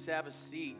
Please 0.00 0.14
have 0.14 0.26
a 0.26 0.32
seat. 0.32 0.78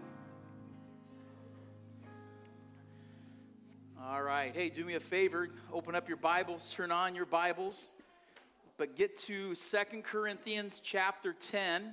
All 4.02 4.22
right. 4.22 4.50
Hey, 4.54 4.70
do 4.70 4.82
me 4.82 4.94
a 4.94 5.00
favor. 5.00 5.50
Open 5.70 5.94
up 5.94 6.08
your 6.08 6.16
Bibles, 6.16 6.72
turn 6.72 6.90
on 6.90 7.14
your 7.14 7.26
Bibles, 7.26 7.88
but 8.78 8.96
get 8.96 9.16
to 9.16 9.54
Second 9.54 10.04
Corinthians 10.04 10.80
chapter 10.82 11.34
10. 11.34 11.92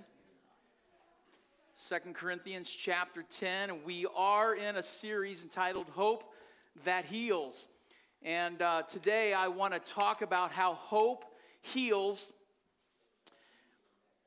2 1.90 1.96
Corinthians 2.13 2.70
chapter 2.70 3.26
10. 3.30 3.71
And 3.71 3.84
we 3.84 4.05
are 4.16 4.55
in 4.55 4.78
a 4.78 4.84
series 4.84 5.44
entitled 5.44 5.89
Hope 5.89 6.34
That 6.86 7.04
Heals. 7.04 7.68
And 8.23 8.62
uh, 8.62 8.84
today 8.84 9.34
I 9.34 9.50
want 9.50 9.73
to 9.73 9.82
talk 9.82 10.21
about 10.21 10.54
how 10.54 10.75
hope 10.75 11.25
heals 11.59 12.32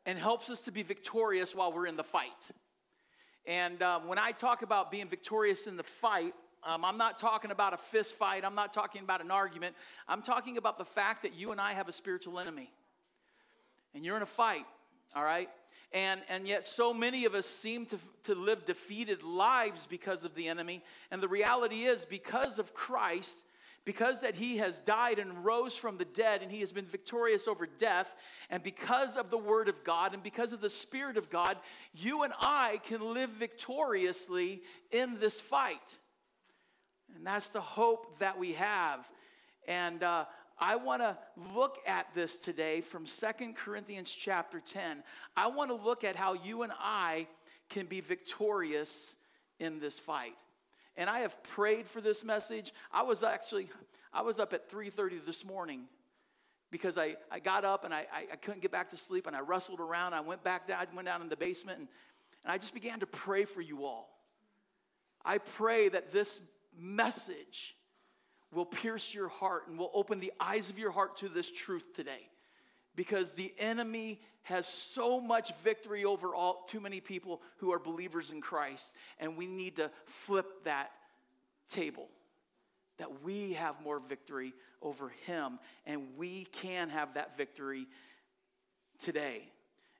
and 0.05 0.19
helps 0.19 0.51
us 0.51 0.64
to 0.67 0.71
be 0.71 0.82
victorious 0.82 1.55
while 1.55 1.73
we're 1.73 1.87
in 1.87 1.96
the 1.96 2.05
fight. 2.05 2.51
And 3.46 3.82
um, 3.82 4.07
when 4.07 4.18
I 4.18 4.32
talk 4.32 4.62
about 4.62 4.91
being 4.91 5.08
victorious 5.08 5.67
in 5.67 5.76
the 5.76 5.82
fight, 5.82 6.35
um, 6.62 6.85
I'm 6.85 6.98
not 6.98 7.18
talking 7.18 7.50
about 7.50 7.72
a 7.72 7.79
fist 7.79 8.17
fight. 8.17 8.44
I'm 8.44 8.54
not 8.54 8.72
talking 8.72 9.03
about 9.03 9.22
an 9.22 9.31
argument. 9.31 9.75
I'm 10.07 10.22
talking 10.22 10.57
about 10.58 10.79
the 10.79 10.85
fact 10.85 11.22
that 11.22 11.35
you 11.35 11.53
and 11.53 11.61
I 11.61 11.72
have 11.72 11.89
a 11.89 11.93
spiritual 11.93 12.39
enemy. 12.39 12.71
And 13.95 14.04
you're 14.04 14.17
in 14.17 14.22
a 14.22 14.26
fight, 14.26 14.67
all 15.17 15.25
right? 15.25 15.48
And, 15.93 16.21
and 16.29 16.46
yet, 16.46 16.64
so 16.64 16.95
many 16.95 17.25
of 17.25 17.34
us 17.34 17.46
seem 17.46 17.86
to, 17.86 17.98
to 18.25 18.34
live 18.34 18.64
defeated 18.64 19.25
lives 19.25 19.86
because 19.86 20.25
of 20.25 20.34
the 20.34 20.46
enemy. 20.46 20.84
And 21.11 21.20
the 21.20 21.29
reality 21.29 21.84
is, 21.84 22.04
because 22.04 22.61
of 22.61 22.75
Christ, 22.75 23.45
because 23.90 24.21
that 24.21 24.36
he 24.36 24.58
has 24.58 24.79
died 24.79 25.18
and 25.18 25.44
rose 25.44 25.75
from 25.75 25.98
the 25.98 26.04
dead 26.04 26.43
and 26.43 26.53
he 26.53 26.61
has 26.61 26.71
been 26.71 26.85
victorious 26.85 27.48
over 27.48 27.67
death 27.67 28.14
and 28.48 28.62
because 28.62 29.17
of 29.17 29.31
the 29.31 29.36
word 29.36 29.68
of 29.68 29.82
god 29.82 30.14
and 30.14 30.22
because 30.22 30.53
of 30.53 30.61
the 30.61 30.71
spirit 30.71 31.17
of 31.17 31.29
god 31.29 31.57
you 31.93 32.22
and 32.22 32.33
i 32.39 32.81
can 32.84 33.00
live 33.12 33.31
victoriously 33.31 34.62
in 34.92 35.19
this 35.19 35.41
fight. 35.41 35.98
And 37.17 37.27
that's 37.27 37.48
the 37.48 37.61
hope 37.61 38.17
that 38.20 38.39
we 38.39 38.53
have. 38.53 39.05
And 39.67 40.05
uh, 40.05 40.27
i 40.56 40.77
want 40.77 41.03
to 41.03 41.19
look 41.53 41.78
at 41.84 42.06
this 42.15 42.39
today 42.39 42.83
from 42.83 43.05
Second 43.06 43.56
corinthians 43.56 44.15
chapter 44.15 44.61
10 44.61 45.03
i 45.37 45.48
want 45.48 45.69
to 45.69 45.75
look 45.75 46.05
at 46.05 46.15
how 46.15 46.34
you 46.34 46.62
and 46.62 46.72
i 46.78 47.27
can 47.69 47.87
be 47.87 48.00
victorious 48.00 49.17
in 49.59 49.81
this 49.81 49.98
fight 49.98 50.37
and 51.01 51.09
I 51.09 51.20
have 51.20 51.43
prayed 51.43 51.87
for 51.87 52.03
this 52.03 52.27
message. 52.27 52.75
I 52.93 53.05
was 53.05 53.23
actually, 53.23 53.70
I 54.12 54.20
was 54.20 54.39
up 54.39 54.53
at 54.53 54.70
3.30 54.70 55.25
this 55.25 55.47
morning 55.47 55.84
because 56.70 56.98
I, 56.98 57.17
I 57.31 57.39
got 57.39 57.65
up 57.65 57.87
and 57.87 57.95
I, 57.95 58.06
I, 58.31 58.37
couldn't 58.37 58.61
get 58.61 58.70
back 58.70 58.91
to 58.91 58.98
sleep 58.98 59.27
and 59.27 59.34
I 59.34 59.41
wrestled 59.41 59.81
around. 59.81 60.12
I 60.12 60.21
went 60.21 60.45
back 60.45 60.67
down, 60.67 60.78
I 60.78 60.95
went 60.95 61.06
down 61.06 61.23
in 61.23 61.31
the 61.31 61.39
basement 61.39 61.78
and, 61.78 61.89
and 62.45 62.53
I 62.53 62.59
just 62.59 62.75
began 62.75 63.01
to 63.01 63.06
pray 63.06 63.47
for 63.47 63.62
you 63.62 63.87
all. 63.87 64.11
I 65.25 65.39
pray 65.39 65.89
that 65.89 66.12
this 66.12 66.43
message 66.78 67.75
will 68.53 68.67
pierce 68.67 69.15
your 69.15 69.28
heart 69.28 69.69
and 69.69 69.78
will 69.78 69.91
open 69.95 70.21
the 70.21 70.34
eyes 70.39 70.69
of 70.69 70.78
your 70.78 70.91
heart 70.91 71.17
to 71.17 71.31
this 71.31 71.51
truth 71.51 71.95
today 71.95 72.28
because 72.95 73.33
the 73.33 73.55
enemy 73.59 74.21
has 74.43 74.67
so 74.67 75.21
much 75.21 75.55
victory 75.57 76.05
over 76.05 76.35
all 76.35 76.65
too 76.67 76.81
many 76.81 77.01
people 77.01 77.43
who 77.59 77.73
are 77.73 77.79
believers 77.79 78.33
in 78.33 78.41
Christ 78.41 78.95
and 79.19 79.37
we 79.37 79.47
need 79.47 79.77
to 79.77 79.91
flip 80.07 80.65
that 80.65 80.91
table 81.69 82.09
that 82.99 83.23
we 83.23 83.55
have 83.55 83.81
more 83.83 83.99
victory 83.99 84.53
over 84.83 85.11
him 85.25 85.59
and 85.87 86.03
we 86.17 86.45
can 86.53 86.91
have 86.91 87.15
that 87.15 87.37
victory 87.37 87.87
today. 88.99 89.43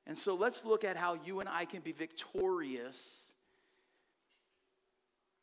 And 0.05 0.17
so 0.17 0.35
let's 0.35 0.65
look 0.65 0.83
at 0.83 0.95
how 0.95 1.17
you 1.25 1.39
and 1.39 1.49
I 1.49 1.65
can 1.65 1.81
be 1.81 1.91
victorious 1.91 3.33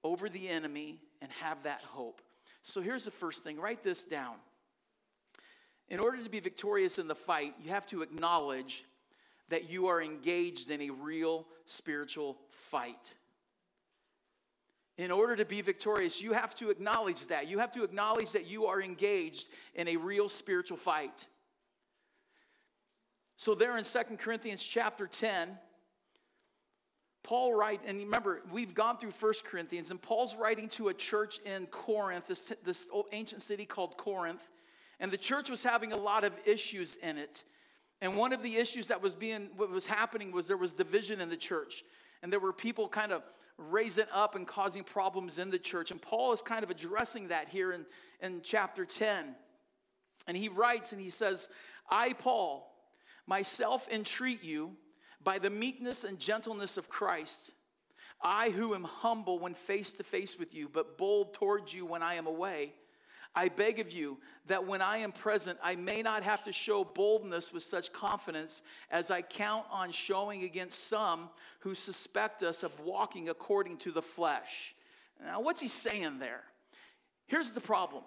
over 0.04 0.28
the 0.28 0.48
enemy 0.48 1.00
and 1.20 1.30
have 1.40 1.64
that 1.64 1.82
hope. 1.82 2.22
So 2.62 2.80
here's 2.80 3.04
the 3.04 3.10
first 3.10 3.42
thing 3.42 3.58
write 3.58 3.82
this 3.82 4.04
down. 4.04 4.36
In 5.90 6.00
order 6.00 6.22
to 6.22 6.28
be 6.28 6.40
victorious 6.40 6.98
in 6.98 7.08
the 7.08 7.14
fight, 7.14 7.54
you 7.62 7.70
have 7.70 7.86
to 7.86 8.02
acknowledge 8.02 8.84
that 9.48 9.70
you 9.70 9.86
are 9.86 10.02
engaged 10.02 10.70
in 10.70 10.82
a 10.82 10.90
real 10.90 11.46
spiritual 11.64 12.36
fight. 12.50 13.14
In 14.98 15.10
order 15.10 15.36
to 15.36 15.44
be 15.44 15.62
victorious, 15.62 16.20
you 16.20 16.32
have 16.32 16.54
to 16.56 16.70
acknowledge 16.70 17.28
that. 17.28 17.48
You 17.48 17.60
have 17.60 17.72
to 17.72 17.84
acknowledge 17.84 18.32
that 18.32 18.46
you 18.46 18.66
are 18.66 18.82
engaged 18.82 19.48
in 19.74 19.88
a 19.88 19.96
real 19.96 20.28
spiritual 20.28 20.76
fight. 20.76 21.26
So, 23.36 23.54
there 23.54 23.78
in 23.78 23.84
Second 23.84 24.18
Corinthians 24.18 24.64
chapter 24.64 25.06
10, 25.06 25.56
Paul 27.22 27.54
write, 27.54 27.80
and 27.86 27.98
remember, 27.98 28.42
we've 28.50 28.74
gone 28.74 28.98
through 28.98 29.12
First 29.12 29.44
Corinthians, 29.44 29.92
and 29.92 30.02
Paul's 30.02 30.34
writing 30.34 30.68
to 30.70 30.88
a 30.88 30.94
church 30.94 31.38
in 31.46 31.66
Corinth, 31.66 32.26
this, 32.26 32.52
this 32.64 32.88
ancient 33.12 33.42
city 33.42 33.64
called 33.64 33.96
Corinth. 33.96 34.50
And 35.00 35.10
the 35.10 35.18
church 35.18 35.48
was 35.48 35.62
having 35.62 35.92
a 35.92 35.96
lot 35.96 36.24
of 36.24 36.32
issues 36.44 36.96
in 36.96 37.18
it. 37.18 37.44
And 38.00 38.16
one 38.16 38.32
of 38.32 38.42
the 38.42 38.56
issues 38.56 38.88
that 38.88 39.02
was 39.02 39.14
being 39.14 39.50
what 39.56 39.70
was 39.70 39.86
happening 39.86 40.32
was 40.32 40.46
there 40.48 40.56
was 40.56 40.72
division 40.72 41.20
in 41.20 41.28
the 41.28 41.36
church. 41.36 41.84
And 42.22 42.32
there 42.32 42.40
were 42.40 42.52
people 42.52 42.88
kind 42.88 43.12
of 43.12 43.22
raising 43.56 44.06
up 44.12 44.34
and 44.34 44.46
causing 44.46 44.84
problems 44.84 45.38
in 45.38 45.50
the 45.50 45.58
church. 45.58 45.90
And 45.90 46.00
Paul 46.00 46.32
is 46.32 46.42
kind 46.42 46.62
of 46.62 46.70
addressing 46.70 47.28
that 47.28 47.48
here 47.48 47.72
in, 47.72 47.86
in 48.20 48.40
chapter 48.42 48.84
10. 48.84 49.34
And 50.26 50.36
he 50.36 50.48
writes 50.48 50.92
and 50.92 51.00
he 51.00 51.10
says, 51.10 51.48
I, 51.90 52.12
Paul, 52.12 52.72
myself 53.26 53.88
entreat 53.90 54.44
you 54.44 54.76
by 55.22 55.38
the 55.38 55.50
meekness 55.50 56.04
and 56.04 56.18
gentleness 56.18 56.76
of 56.76 56.88
Christ. 56.88 57.52
I, 58.22 58.50
who 58.50 58.74
am 58.74 58.84
humble 58.84 59.38
when 59.38 59.54
face 59.54 59.94
to 59.94 60.02
face 60.02 60.38
with 60.38 60.54
you, 60.54 60.68
but 60.68 60.98
bold 60.98 61.34
towards 61.34 61.72
you 61.72 61.86
when 61.86 62.02
I 62.02 62.14
am 62.14 62.26
away 62.26 62.74
I 63.38 63.48
beg 63.48 63.78
of 63.78 63.92
you 63.92 64.18
that 64.48 64.66
when 64.66 64.82
I 64.82 64.96
am 64.96 65.12
present, 65.12 65.60
I 65.62 65.76
may 65.76 66.02
not 66.02 66.24
have 66.24 66.42
to 66.42 66.52
show 66.52 66.82
boldness 66.82 67.52
with 67.52 67.62
such 67.62 67.92
confidence 67.92 68.62
as 68.90 69.12
I 69.12 69.22
count 69.22 69.64
on 69.70 69.92
showing 69.92 70.42
against 70.42 70.88
some 70.88 71.30
who 71.60 71.76
suspect 71.76 72.42
us 72.42 72.64
of 72.64 72.80
walking 72.80 73.28
according 73.28 73.76
to 73.78 73.92
the 73.92 74.02
flesh. 74.02 74.74
Now, 75.24 75.40
what's 75.40 75.60
he 75.60 75.68
saying 75.68 76.18
there? 76.18 76.42
Here's 77.28 77.52
the 77.52 77.60
problem 77.60 78.02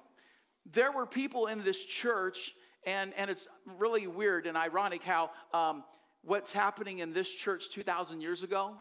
there 0.69 0.91
were 0.91 1.05
people 1.05 1.47
in 1.47 1.63
this 1.63 1.85
church, 1.85 2.53
and, 2.85 3.13
and 3.15 3.31
it's 3.31 3.47
really 3.77 4.07
weird 4.07 4.47
and 4.47 4.57
ironic 4.57 5.01
how 5.01 5.31
um, 5.53 5.85
what's 6.23 6.51
happening 6.51 6.99
in 6.99 7.13
this 7.13 7.31
church 7.31 7.69
2,000 7.69 8.19
years 8.19 8.43
ago 8.43 8.75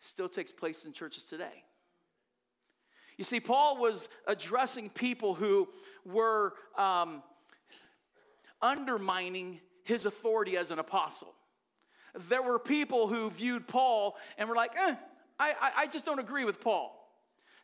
still 0.00 0.28
takes 0.28 0.50
place 0.50 0.84
in 0.86 0.92
churches 0.92 1.22
today. 1.24 1.62
You 3.20 3.24
see, 3.24 3.38
Paul 3.38 3.76
was 3.76 4.08
addressing 4.26 4.88
people 4.88 5.34
who 5.34 5.68
were 6.06 6.54
um, 6.78 7.22
undermining 8.62 9.60
his 9.84 10.06
authority 10.06 10.56
as 10.56 10.70
an 10.70 10.78
apostle. 10.78 11.34
There 12.30 12.40
were 12.40 12.58
people 12.58 13.08
who 13.08 13.30
viewed 13.30 13.68
Paul 13.68 14.16
and 14.38 14.48
were 14.48 14.54
like, 14.54 14.72
eh, 14.74 14.94
I, 15.38 15.54
I 15.76 15.86
just 15.88 16.06
don't 16.06 16.18
agree 16.18 16.46
with 16.46 16.62
Paul. 16.62 16.96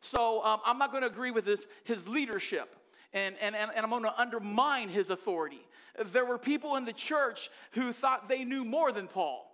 So 0.02 0.44
um, 0.44 0.60
I'm 0.66 0.76
not 0.76 0.90
going 0.90 1.04
to 1.04 1.08
agree 1.08 1.30
with 1.30 1.46
his, 1.46 1.66
his 1.84 2.06
leadership. 2.06 2.76
And, 3.14 3.34
and, 3.40 3.56
and, 3.56 3.70
I'm 3.78 3.88
going 3.88 4.02
to 4.02 4.20
undermine 4.20 4.90
his 4.90 5.08
authority. 5.08 5.66
There 6.12 6.26
were 6.26 6.36
people 6.36 6.76
in 6.76 6.84
the 6.84 6.92
church 6.92 7.48
who 7.70 7.92
thought 7.92 8.28
they 8.28 8.44
knew 8.44 8.62
more 8.62 8.92
than 8.92 9.08
Paul 9.08 9.50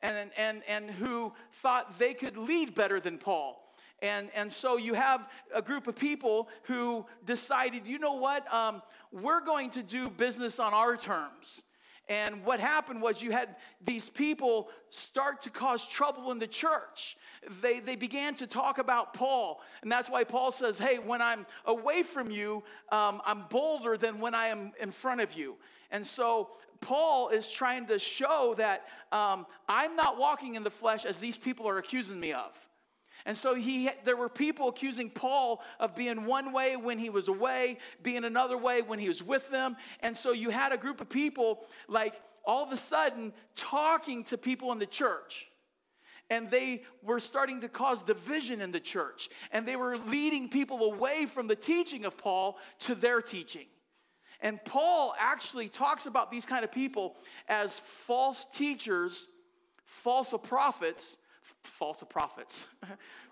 and, 0.00 0.30
and, 0.38 0.62
and 0.68 0.88
who 0.88 1.32
thought 1.54 1.98
they 1.98 2.14
could 2.14 2.36
lead 2.36 2.76
better 2.76 3.00
than 3.00 3.18
Paul. 3.18 3.66
And, 4.02 4.30
and 4.34 4.50
so 4.50 4.76
you 4.76 4.94
have 4.94 5.28
a 5.54 5.60
group 5.60 5.86
of 5.86 5.96
people 5.96 6.48
who 6.62 7.06
decided, 7.26 7.86
you 7.86 7.98
know 7.98 8.14
what, 8.14 8.52
um, 8.52 8.82
we're 9.12 9.44
going 9.44 9.70
to 9.70 9.82
do 9.82 10.08
business 10.08 10.58
on 10.58 10.72
our 10.72 10.96
terms. 10.96 11.62
And 12.08 12.44
what 12.44 12.58
happened 12.58 13.00
was 13.00 13.22
you 13.22 13.30
had 13.30 13.54
these 13.80 14.08
people 14.08 14.68
start 14.90 15.42
to 15.42 15.50
cause 15.50 15.86
trouble 15.86 16.32
in 16.32 16.40
the 16.40 16.46
church. 16.46 17.16
They, 17.62 17.78
they 17.78 17.94
began 17.94 18.34
to 18.36 18.48
talk 18.48 18.78
about 18.78 19.14
Paul. 19.14 19.60
And 19.82 19.92
that's 19.92 20.10
why 20.10 20.24
Paul 20.24 20.50
says, 20.50 20.78
hey, 20.78 20.98
when 20.98 21.22
I'm 21.22 21.46
away 21.66 22.02
from 22.02 22.30
you, 22.32 22.64
um, 22.90 23.22
I'm 23.24 23.44
bolder 23.48 23.96
than 23.96 24.18
when 24.18 24.34
I 24.34 24.48
am 24.48 24.72
in 24.80 24.90
front 24.90 25.20
of 25.20 25.34
you. 25.34 25.56
And 25.92 26.04
so 26.04 26.50
Paul 26.80 27.28
is 27.28 27.50
trying 27.50 27.86
to 27.86 27.98
show 27.98 28.54
that 28.56 28.88
um, 29.12 29.46
I'm 29.68 29.94
not 29.94 30.18
walking 30.18 30.56
in 30.56 30.64
the 30.64 30.70
flesh 30.70 31.04
as 31.04 31.20
these 31.20 31.38
people 31.38 31.68
are 31.68 31.78
accusing 31.78 32.18
me 32.18 32.32
of. 32.32 32.69
And 33.26 33.36
so 33.36 33.54
he, 33.54 33.90
there 34.04 34.16
were 34.16 34.28
people 34.28 34.68
accusing 34.68 35.10
Paul 35.10 35.62
of 35.78 35.94
being 35.94 36.24
one 36.24 36.52
way 36.52 36.76
when 36.76 36.98
he 36.98 37.10
was 37.10 37.28
away, 37.28 37.78
being 38.02 38.24
another 38.24 38.56
way 38.56 38.82
when 38.82 38.98
he 38.98 39.08
was 39.08 39.22
with 39.22 39.50
them. 39.50 39.76
And 40.00 40.16
so 40.16 40.32
you 40.32 40.50
had 40.50 40.72
a 40.72 40.76
group 40.76 41.00
of 41.00 41.08
people, 41.08 41.64
like 41.88 42.20
all 42.44 42.64
of 42.64 42.72
a 42.72 42.76
sudden, 42.76 43.32
talking 43.54 44.24
to 44.24 44.38
people 44.38 44.72
in 44.72 44.78
the 44.78 44.86
church. 44.86 45.46
And 46.30 46.48
they 46.48 46.84
were 47.02 47.18
starting 47.18 47.60
to 47.62 47.68
cause 47.68 48.04
division 48.04 48.60
in 48.60 48.70
the 48.70 48.80
church. 48.80 49.28
And 49.50 49.66
they 49.66 49.76
were 49.76 49.98
leading 49.98 50.48
people 50.48 50.84
away 50.84 51.26
from 51.26 51.48
the 51.48 51.56
teaching 51.56 52.04
of 52.04 52.16
Paul 52.16 52.58
to 52.80 52.94
their 52.94 53.20
teaching. 53.20 53.66
And 54.40 54.64
Paul 54.64 55.14
actually 55.18 55.68
talks 55.68 56.06
about 56.06 56.30
these 56.30 56.46
kind 56.46 56.64
of 56.64 56.72
people 56.72 57.16
as 57.48 57.78
false 57.78 58.44
teachers, 58.44 59.26
false 59.84 60.32
prophets, 60.44 61.18
false 61.62 62.02
prophets, 62.08 62.66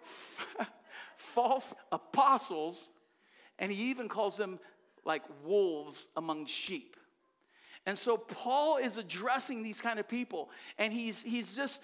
false 1.17 1.75
apostles, 1.93 2.91
and 3.59 3.73
he 3.73 3.91
even 3.91 4.09
calls 4.09 4.37
them 4.37 4.59
like 5.05 5.23
wolves 5.45 6.09
among 6.17 6.47
sheep. 6.47 6.97
And 7.87 7.97
so 7.97 8.17
Paul 8.17 8.77
is 8.77 8.97
addressing 8.97 9.63
these 9.63 9.81
kind 9.81 9.99
of 9.99 10.09
people, 10.09 10.51
and 10.79 10.93
he's, 10.93 11.23
he's 11.23 11.57
just 11.57 11.83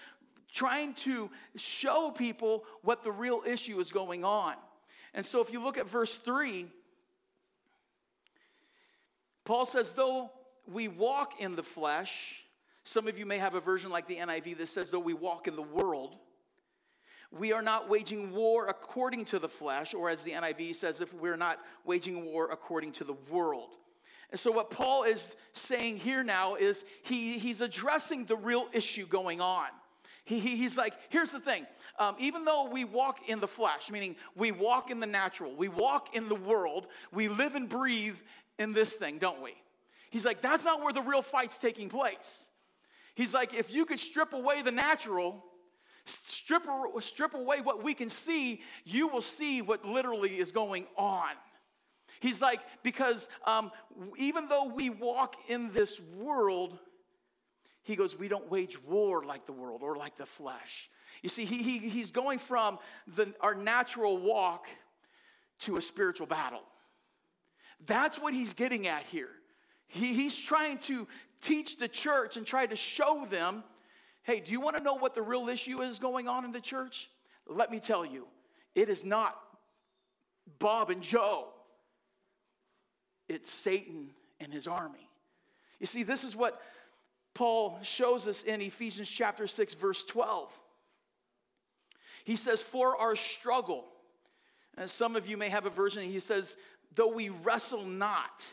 trying 0.51 0.93
to 0.93 1.29
show 1.55 2.11
people 2.11 2.63
what 2.81 3.03
the 3.03 3.11
real 3.11 3.41
issue 3.45 3.79
is 3.79 3.91
going 3.91 4.23
on. 4.23 4.55
And 5.13 5.25
so 5.25 5.41
if 5.41 5.51
you 5.51 5.61
look 5.61 5.77
at 5.77 5.89
verse 5.89 6.17
3, 6.17 6.67
Paul 9.45 9.65
says, 9.65 9.93
though 9.93 10.31
we 10.71 10.87
walk 10.87 11.39
in 11.39 11.55
the 11.55 11.63
flesh, 11.63 12.43
some 12.83 13.07
of 13.07 13.17
you 13.17 13.25
may 13.25 13.37
have 13.37 13.55
a 13.55 13.59
version 13.59 13.89
like 13.89 14.07
the 14.07 14.17
NIV 14.17 14.57
that 14.57 14.67
says, 14.67 14.91
though 14.91 14.99
we 14.99 15.13
walk 15.13 15.47
in 15.47 15.55
the 15.55 15.61
world, 15.61 16.17
we 17.37 17.51
are 17.51 17.61
not 17.61 17.89
waging 17.89 18.31
war 18.33 18.67
according 18.67 19.25
to 19.25 19.39
the 19.39 19.49
flesh, 19.49 19.93
or 19.93 20.09
as 20.09 20.23
the 20.23 20.31
NIV 20.31 20.75
says, 20.75 21.01
if 21.01 21.13
we're 21.13 21.37
not 21.37 21.59
waging 21.83 22.25
war 22.25 22.49
according 22.51 22.93
to 22.93 23.03
the 23.03 23.15
world. 23.29 23.71
And 24.31 24.39
so, 24.39 24.51
what 24.51 24.71
Paul 24.71 25.03
is 25.03 25.35
saying 25.53 25.97
here 25.97 26.23
now 26.23 26.55
is 26.55 26.85
he, 27.03 27.37
he's 27.37 27.61
addressing 27.61 28.25
the 28.25 28.35
real 28.35 28.67
issue 28.73 29.05
going 29.05 29.41
on. 29.41 29.67
He, 30.23 30.39
he, 30.39 30.55
he's 30.55 30.77
like, 30.77 30.93
here's 31.09 31.31
the 31.31 31.39
thing. 31.39 31.67
Um, 31.99 32.15
even 32.17 32.45
though 32.45 32.67
we 32.69 32.83
walk 32.83 33.29
in 33.29 33.39
the 33.39 33.47
flesh, 33.47 33.91
meaning 33.91 34.15
we 34.35 34.51
walk 34.51 34.89
in 34.89 34.99
the 34.99 35.05
natural, 35.05 35.55
we 35.55 35.67
walk 35.67 36.15
in 36.15 36.27
the 36.27 36.35
world, 36.35 36.87
we 37.11 37.27
live 37.27 37.55
and 37.55 37.69
breathe 37.69 38.17
in 38.57 38.73
this 38.73 38.93
thing, 38.93 39.19
don't 39.19 39.41
we? 39.41 39.53
He's 40.09 40.25
like, 40.25 40.41
that's 40.41 40.65
not 40.65 40.81
where 40.81 40.93
the 40.93 41.01
real 41.01 41.21
fight's 41.21 41.57
taking 41.57 41.89
place. 41.89 42.47
He's 43.13 43.33
like, 43.33 43.53
if 43.53 43.73
you 43.73 43.85
could 43.85 43.99
strip 43.99 44.33
away 44.33 44.61
the 44.61 44.71
natural, 44.71 45.43
strip, 46.05 46.63
strip 46.99 47.33
away 47.33 47.61
what 47.61 47.83
we 47.83 47.93
can 47.93 48.09
see, 48.09 48.61
you 48.83 49.07
will 49.07 49.21
see 49.21 49.61
what 49.61 49.85
literally 49.85 50.39
is 50.39 50.51
going 50.51 50.85
on. 50.97 51.29
He's 52.19 52.41
like, 52.41 52.61
because 52.83 53.27
um, 53.45 53.71
even 54.17 54.47
though 54.47 54.65
we 54.65 54.89
walk 54.89 55.35
in 55.47 55.71
this 55.73 55.99
world, 55.99 56.77
he 57.83 57.95
goes, 57.95 58.17
we 58.17 58.27
don't 58.27 58.49
wage 58.49 58.81
war 58.83 59.23
like 59.23 59.45
the 59.45 59.51
world 59.51 59.81
or 59.83 59.95
like 59.95 60.15
the 60.15 60.25
flesh. 60.25 60.89
You 61.21 61.29
see, 61.29 61.45
he, 61.45 61.61
he, 61.61 61.77
he's 61.89 62.11
going 62.11 62.39
from 62.39 62.79
the, 63.15 63.33
our 63.41 63.55
natural 63.55 64.17
walk 64.17 64.67
to 65.59 65.77
a 65.77 65.81
spiritual 65.81 66.27
battle. 66.27 66.63
That's 67.85 68.19
what 68.19 68.33
he's 68.33 68.53
getting 68.53 68.87
at 68.87 69.03
here. 69.03 69.29
He, 69.87 70.13
he's 70.13 70.35
trying 70.35 70.77
to 70.79 71.07
teach 71.41 71.77
the 71.77 71.87
church 71.87 72.37
and 72.37 72.45
try 72.45 72.65
to 72.65 72.75
show 72.75 73.25
them 73.25 73.63
hey, 74.25 74.39
do 74.39 74.51
you 74.51 74.59
want 74.59 74.75
to 74.75 74.83
know 74.83 74.95
what 74.95 75.13
the 75.13 75.21
real 75.21 75.47
issue 75.49 75.81
is 75.81 75.99
going 75.99 76.27
on 76.27 76.45
in 76.45 76.51
the 76.51 76.59
church? 76.59 77.09
Let 77.47 77.71
me 77.71 77.79
tell 77.79 78.05
you, 78.05 78.27
it 78.73 78.89
is 78.89 79.05
not 79.05 79.39
Bob 80.59 80.89
and 80.89 81.01
Joe, 81.01 81.47
it's 83.29 83.51
Satan 83.51 84.09
and 84.39 84.51
his 84.51 84.67
army. 84.67 85.07
You 85.79 85.85
see, 85.85 86.03
this 86.03 86.23
is 86.23 86.35
what 86.35 86.61
Paul 87.33 87.77
shows 87.83 88.27
us 88.27 88.43
in 88.43 88.61
Ephesians 88.61 89.09
chapter 89.09 89.45
6, 89.45 89.73
verse 89.75 90.03
12. 90.03 90.59
He 92.23 92.35
says, 92.35 92.63
For 92.63 92.97
our 92.97 93.15
struggle, 93.15 93.85
and 94.77 94.89
some 94.89 95.15
of 95.15 95.27
you 95.27 95.37
may 95.37 95.49
have 95.49 95.65
a 95.65 95.69
version, 95.69 96.03
he 96.03 96.19
says, 96.19 96.57
though 96.95 97.13
we 97.13 97.29
wrestle 97.29 97.85
not. 97.85 98.51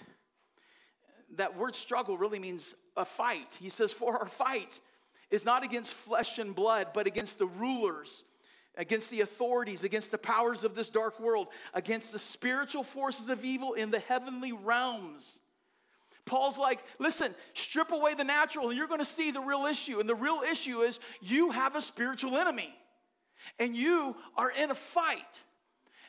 That 1.37 1.57
word 1.57 1.75
struggle 1.75 2.19
really 2.19 2.39
means 2.39 2.75
a 2.97 3.07
fight. 3.07 3.59
He 3.61 3.71
says, 3.71 3.93
For 3.93 4.19
our 4.19 4.29
fight 4.29 4.81
is 5.33 5.45
not 5.45 5.65
against 5.65 5.95
flesh 5.95 6.39
and 6.39 6.55
blood, 6.55 6.89
but 6.95 7.09
against 7.09 7.41
the 7.41 7.47
rulers, 7.47 8.23
against 8.77 9.11
the 9.11 9.23
authorities, 9.23 9.83
against 9.83 10.13
the 10.13 10.19
powers 10.19 10.63
of 10.63 10.75
this 10.77 10.91
dark 10.91 11.19
world, 11.19 11.49
against 11.75 12.13
the 12.13 12.19
spiritual 12.19 12.85
forces 12.85 13.31
of 13.31 13.45
evil 13.45 13.73
in 13.73 13.91
the 13.91 13.99
heavenly 13.99 14.53
realms. 14.53 15.41
Paul's 16.27 16.59
like, 16.59 16.79
listen, 16.99 17.35
strip 17.55 17.91
away 17.91 18.15
the 18.15 18.25
natural 18.25 18.69
and 18.69 18.79
you're 18.79 18.87
going 18.87 19.01
to 19.01 19.05
see 19.05 19.33
the 19.33 19.41
real 19.41 19.67
issue. 19.67 19.99
And 19.99 20.09
the 20.09 20.15
real 20.15 20.43
issue 20.49 20.83
is 20.83 21.01
you 21.21 21.51
have 21.51 21.75
a 21.75 21.83
spiritual 21.83 22.37
enemy 22.37 22.73
and 23.59 23.75
you 23.75 24.15
are 24.37 24.53
in 24.53 24.71
a 24.71 24.75
fight. 24.75 25.43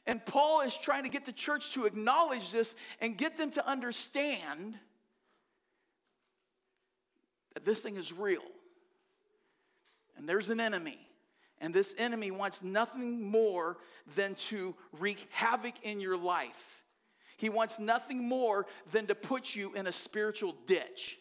And 0.05 0.23
Paul 0.23 0.61
is 0.61 0.77
trying 0.77 1.03
to 1.03 1.09
get 1.09 1.25
the 1.25 1.31
church 1.31 1.73
to 1.73 1.85
acknowledge 1.85 2.51
this 2.51 2.75
and 2.99 3.17
get 3.17 3.37
them 3.37 3.51
to 3.51 3.67
understand 3.67 4.77
that 7.53 7.63
this 7.63 7.79
thing 7.79 7.95
is 7.95 8.11
real. 8.11 8.41
And 10.17 10.27
there's 10.27 10.49
an 10.49 10.59
enemy. 10.59 10.99
And 11.59 11.73
this 11.73 11.95
enemy 11.97 12.31
wants 12.31 12.61
nothing 12.61 13.29
more 13.29 13.77
than 14.15 14.35
to 14.35 14.75
wreak 14.99 15.27
havoc 15.31 15.75
in 15.83 15.99
your 15.99 16.17
life. 16.17 16.83
He 17.37 17.49
wants 17.49 17.79
nothing 17.79 18.27
more 18.27 18.67
than 18.91 19.07
to 19.07 19.15
put 19.15 19.55
you 19.55 19.73
in 19.73 19.87
a 19.87 19.91
spiritual 19.91 20.55
ditch. 20.67 21.17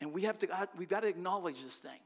And 0.00 0.12
we 0.12 0.22
have 0.22 0.38
to, 0.40 0.68
we've 0.76 0.88
got 0.88 1.00
to 1.00 1.08
acknowledge 1.08 1.62
this 1.62 1.78
thing. 1.78 2.00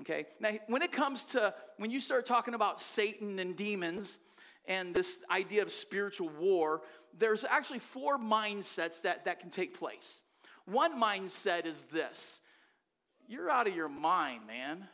Okay? 0.00 0.26
Now, 0.40 0.50
when 0.66 0.82
it 0.82 0.92
comes 0.92 1.24
to, 1.26 1.54
when 1.76 1.90
you 1.90 2.00
start 2.00 2.24
talking 2.24 2.54
about 2.54 2.80
Satan 2.80 3.38
and 3.38 3.54
demons 3.54 4.18
and 4.66 4.94
this 4.94 5.20
idea 5.30 5.62
of 5.62 5.70
spiritual 5.70 6.30
war, 6.40 6.82
there's 7.18 7.44
actually 7.44 7.80
four 7.80 8.18
mindsets 8.18 9.02
that, 9.02 9.26
that 9.26 9.40
can 9.40 9.50
take 9.50 9.78
place. 9.78 10.22
One 10.64 11.00
mindset 11.00 11.66
is 11.66 11.84
this 11.84 12.40
you're 13.28 13.50
out 13.50 13.66
of 13.66 13.74
your 13.74 13.88
mind, 13.88 14.46
man. 14.46 14.86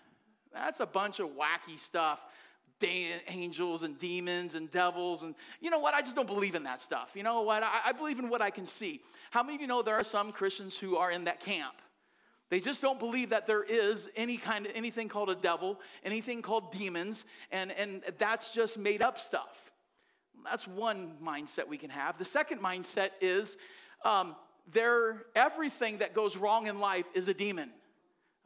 That's 0.53 0.81
a 0.81 0.87
bunch 0.87 1.21
of 1.21 1.31
wacky 1.31 1.79
stuff. 1.79 2.25
Angels 2.81 3.83
and 3.83 3.99
demons 3.99 4.55
and 4.55 4.71
devils, 4.71 5.25
and 5.25 5.35
you 5.61 5.69
know 5.69 5.81
what? 5.81 5.95
I 5.95 6.01
just 6.01 6.15
don't 6.15 6.29
believe 6.29 6.55
in 6.55 6.63
that 6.63 6.81
stuff. 6.81 7.11
You 7.17 7.25
know 7.25 7.43
what? 7.43 7.65
I, 7.65 7.81
I 7.87 7.93
believe 7.93 8.21
in 8.21 8.29
what 8.29 8.41
I 8.41 8.51
can 8.51 8.65
see. 8.65 9.01
How 9.33 9.43
many 9.43 9.57
of 9.57 9.61
you 9.61 9.67
know 9.67 9.83
there 9.83 9.97
are 9.97 10.05
some 10.05 10.31
Christians 10.31 10.79
who 10.79 10.97
are 10.97 11.11
in 11.11 11.25
that 11.25 11.41
camp? 11.41 11.75
They 12.51 12.61
just 12.61 12.81
don't 12.81 12.99
believe 12.99 13.31
that 13.31 13.47
there 13.47 13.65
is 13.65 14.09
any 14.17 14.37
kind 14.37 14.65
of 14.65 14.73
anything 14.77 15.09
called 15.09 15.29
a 15.29 15.35
devil, 15.35 15.81
anything 16.05 16.41
called 16.41 16.71
demons, 16.71 17.25
and, 17.51 17.73
and 17.73 18.03
that's 18.17 18.53
just 18.53 18.79
made 18.79 19.03
up 19.03 19.19
stuff. 19.19 19.73
That's 20.45 20.67
one 20.67 21.13
mindset 21.23 21.69
we 21.69 21.77
can 21.77 21.91
have. 21.91 22.17
The 22.17 22.25
second 22.25 22.61
mindset 22.61 23.11
is 23.21 23.59
um, 24.05 24.37
there 24.71 25.27
everything 25.35 25.99
that 25.99 26.15
goes 26.15 26.37
wrong 26.37 26.69
in 26.69 26.79
life 26.79 27.07
is 27.13 27.29
a 27.29 27.35
demon. 27.35 27.71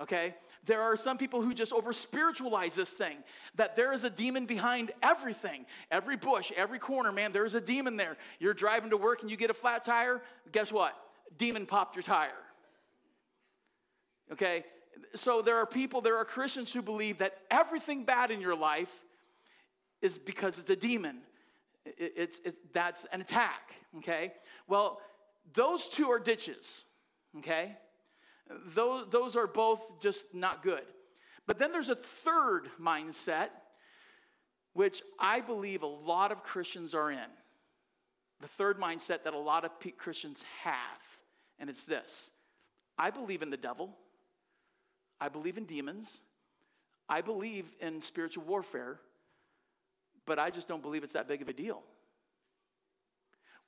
Okay? 0.03 0.35
There 0.65 0.83
are 0.83 0.97
some 0.97 1.17
people 1.17 1.43
who 1.43 1.55
just 1.55 1.73
over 1.73 1.93
spiritualize 1.93 2.75
this 2.75 2.93
thing 2.93 3.19
that 3.55 3.77
there 3.77 3.93
is 3.93 4.05
a 4.05 4.11
demon 4.11 4.47
behind 4.47 4.93
everything. 5.03 5.65
Every 5.91 6.17
bush, 6.17 6.53
every 6.57 6.79
corner, 6.79 7.13
man, 7.13 7.33
there's 7.33 7.55
a 7.55 7.61
demon 7.61 7.97
there. 7.97 8.17
You're 8.39 8.55
driving 8.55 8.91
to 8.91 8.97
work 8.97 9.23
and 9.23 9.31
you 9.31 9.37
get 9.37 9.51
a 9.51 9.55
flat 9.55 9.85
tire, 9.85 10.23
guess 10.51 10.73
what? 10.73 10.97
Demon 11.37 11.67
popped 11.67 11.97
your 11.97 12.03
tire. 12.03 12.31
Okay? 14.33 14.65
So 15.15 15.43
there 15.43 15.57
are 15.57 15.67
people, 15.67 16.01
there 16.01 16.17
are 16.17 16.25
Christians 16.25 16.73
who 16.73 16.83
believe 16.83 17.19
that 17.19 17.39
everything 17.51 18.05
bad 18.05 18.31
in 18.31 18.41
your 18.41 18.57
life 18.57 18.93
is 20.01 20.19
because 20.19 20.59
it's 20.59 20.71
a 20.71 20.77
demon. 20.77 21.19
It, 21.85 22.13
it's, 22.17 22.39
it, 22.41 22.73
that's 22.73 23.05
an 23.13 23.21
attack, 23.21 23.75
okay? 23.99 24.33
Well, 24.69 25.01
those 25.55 25.89
two 25.89 26.09
are 26.11 26.19
ditches, 26.19 26.85
okay? 27.39 27.77
Those, 28.67 29.07
those 29.11 29.37
are 29.37 29.47
both 29.47 30.01
just 30.01 30.35
not 30.35 30.63
good. 30.63 30.85
But 31.47 31.59
then 31.59 31.73
there's 31.73 31.89
a 31.89 31.95
third 31.95 32.69
mindset, 32.81 33.49
which 34.73 35.03
I 35.19 35.41
believe 35.41 35.83
a 35.83 35.87
lot 35.87 36.33
of 36.33 36.43
Christians 36.43 36.95
are 36.95 37.11
in. 37.11 37.19
The 38.41 38.49
third 38.49 38.79
mindset 38.79 39.25
that 39.25 39.35
a 39.35 39.39
lot 39.39 39.65
of 39.65 39.71
Christians 39.99 40.45
have, 40.63 40.77
and 41.59 41.71
it's 41.71 41.85
this 41.85 42.31
I 42.99 43.11
believe 43.11 43.43
in 43.43 43.51
the 43.51 43.57
devil. 43.57 43.97
I 45.21 45.29
believe 45.29 45.57
in 45.57 45.65
demons. 45.65 46.19
I 47.09 47.21
believe 47.21 47.67
in 47.81 48.01
spiritual 48.01 48.45
warfare, 48.45 48.99
but 50.25 50.39
I 50.39 50.51
just 50.51 50.67
don't 50.67 50.83
believe 50.83 51.05
it's 51.05 51.13
that 51.13 51.29
big 51.29 51.43
of 51.43 51.49
a 51.49 51.53
deal. 51.53 51.83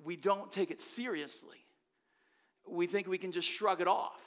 We 0.03 0.17
don't 0.17 0.51
take 0.51 0.71
it 0.71 0.81
seriously. 0.81 1.59
We 2.67 2.87
think 2.87 3.07
we 3.07 3.19
can 3.19 3.33
just 3.33 3.49
shrug 3.49 3.81
it 3.81 3.87
off. 3.87 4.23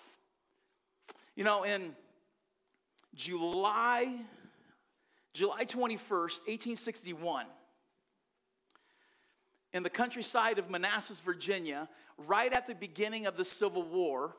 You 1.37 1.43
know, 1.43 1.61
in 1.61 1.95
July 3.13 4.11
July 5.33 5.65
21st, 5.65 6.47
1861, 6.47 7.45
in 9.71 9.83
the 9.83 9.89
countryside 9.91 10.57
of 10.57 10.71
Manassas, 10.71 11.19
Virginia, 11.19 11.87
right 12.17 12.51
at 12.51 12.65
the 12.65 12.73
beginning 12.73 13.27
of 13.27 13.37
the 13.37 13.45
Civil 13.45 13.83
War, 13.83 14.35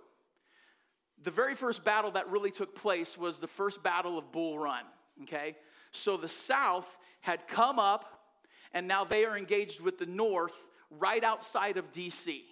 the 1.23 1.31
very 1.31 1.55
first 1.55 1.85
battle 1.85 2.11
that 2.11 2.29
really 2.31 2.51
took 2.51 2.75
place 2.75 3.17
was 3.17 3.39
the 3.39 3.47
first 3.47 3.81
battle 3.85 4.19
of 4.19 4.33
Bull 4.33 4.59
Run, 4.59 4.83
okay? 5.23 5.55
So 5.93 6.17
the 6.17 6.29
South 6.29 6.99
had 7.21 7.47
come 7.47 7.79
up, 7.79 8.25
and 8.75 8.89
now 8.89 9.05
they 9.05 9.25
are 9.25 9.39
engaged 9.39 9.81
with 9.81 9.99
the 9.99 10.07
North 10.07 10.69
right 10.91 11.23
outside 11.23 11.77
of 11.77 11.93
DC. 11.93 12.43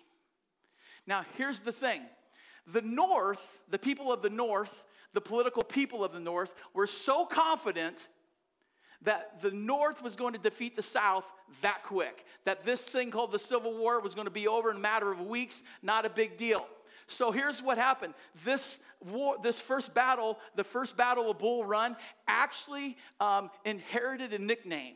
Now, 1.05 1.25
here's 1.37 1.63
the 1.63 1.73
thing 1.73 2.03
the 2.67 2.83
North, 2.83 3.63
the 3.71 3.79
people 3.79 4.13
of 4.13 4.23
the 4.23 4.31
North, 4.31 4.85
the 5.13 5.21
political 5.21 5.63
people 5.63 6.05
of 6.05 6.13
the 6.13 6.21
North 6.21 6.55
were 6.75 6.87
so 6.87 7.25
confident 7.25 8.09
that 9.03 9.41
the 9.41 9.51
North 9.51 10.03
was 10.03 10.17
going 10.17 10.33
to 10.33 10.39
defeat 10.39 10.75
the 10.75 10.83
South 10.83 11.25
that 11.63 11.83
quick, 11.85 12.25
that 12.45 12.65
this 12.65 12.89
thing 12.89 13.11
called 13.11 13.31
the 13.31 13.39
Civil 13.39 13.77
War 13.77 14.01
was 14.01 14.15
going 14.15 14.27
to 14.27 14.33
be 14.33 14.49
over 14.49 14.71
in 14.71 14.77
a 14.77 14.81
matter 14.81 15.13
of 15.13 15.21
weeks, 15.21 15.63
not 15.83 16.05
a 16.05 16.11
big 16.11 16.37
deal. 16.37 16.67
So 17.07 17.31
here's 17.31 17.63
what 17.63 17.79
happened. 17.79 18.15
This 18.45 18.83
war, 19.01 19.37
this 19.41 19.61
first 19.61 19.95
battle, 19.95 20.39
the 20.57 20.65
first 20.65 20.97
battle 20.97 21.31
of 21.31 21.39
Bull 21.39 21.65
Run, 21.65 21.97
actually 22.27 22.97
um, 23.21 23.51
inherited 23.65 24.33
a 24.33 24.39
nickname. 24.39 24.95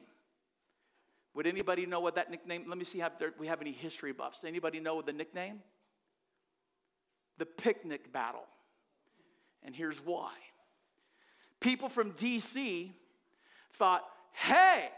Would 1.34 1.46
anybody 1.46 1.86
know 1.86 2.00
what 2.00 2.16
that 2.16 2.30
nickname? 2.30 2.64
Let 2.66 2.78
me 2.78 2.84
see 2.84 3.00
if 3.00 3.12
we 3.38 3.46
have 3.46 3.60
any 3.60 3.70
history 3.70 4.12
buffs. 4.12 4.42
Anybody 4.42 4.80
know 4.80 5.00
the 5.02 5.12
nickname? 5.12 5.60
The 7.40 7.46
picnic 7.46 8.12
battle. 8.12 8.44
And 9.62 9.74
here's 9.74 9.96
why. 9.98 10.32
People 11.58 11.88
from 11.88 12.12
DC 12.12 12.90
thought, 13.72 14.04
hey, 14.34 14.90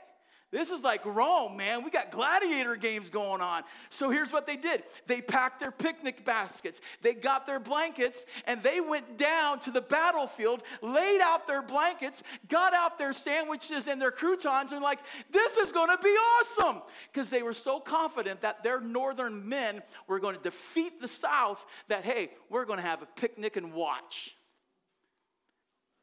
this 0.52 0.70
is 0.70 0.84
like 0.84 1.04
Rome, 1.06 1.56
man. 1.56 1.82
We 1.82 1.90
got 1.90 2.10
gladiator 2.10 2.76
games 2.76 3.08
going 3.08 3.40
on. 3.40 3.62
So 3.88 4.10
here's 4.10 4.34
what 4.34 4.46
they 4.46 4.56
did 4.56 4.84
they 5.06 5.22
packed 5.22 5.58
their 5.60 5.70
picnic 5.70 6.26
baskets, 6.26 6.82
they 7.00 7.14
got 7.14 7.46
their 7.46 7.58
blankets, 7.58 8.26
and 8.46 8.62
they 8.62 8.80
went 8.80 9.16
down 9.16 9.60
to 9.60 9.70
the 9.70 9.80
battlefield, 9.80 10.62
laid 10.82 11.22
out 11.22 11.46
their 11.46 11.62
blankets, 11.62 12.22
got 12.48 12.74
out 12.74 12.98
their 12.98 13.14
sandwiches 13.14 13.88
and 13.88 14.00
their 14.00 14.10
croutons, 14.10 14.72
and 14.72 14.82
like, 14.82 14.98
this 15.30 15.56
is 15.56 15.72
to 15.88 16.02
be 16.02 16.14
awesome. 16.38 16.82
Because 17.10 17.30
they 17.30 17.42
were 17.42 17.54
so 17.54 17.80
confident 17.80 18.42
that 18.42 18.62
their 18.62 18.80
northern 18.80 19.48
men 19.48 19.82
were 20.06 20.20
to 20.34 20.42
defeat 20.42 21.00
the 21.00 21.08
South 21.08 21.64
that, 21.88 22.04
hey, 22.04 22.30
we're 22.50 22.66
to 22.78 22.84
have 22.84 23.00
a 23.00 23.06
picnic 23.06 23.56
and 23.56 23.72
watch. 23.72 24.36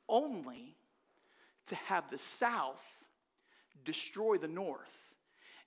Only 0.08 0.76
to 1.68 1.76
have 1.76 2.10
the 2.10 2.18
South 2.18 2.99
destroy 3.84 4.38
the 4.38 4.48
North. 4.48 5.16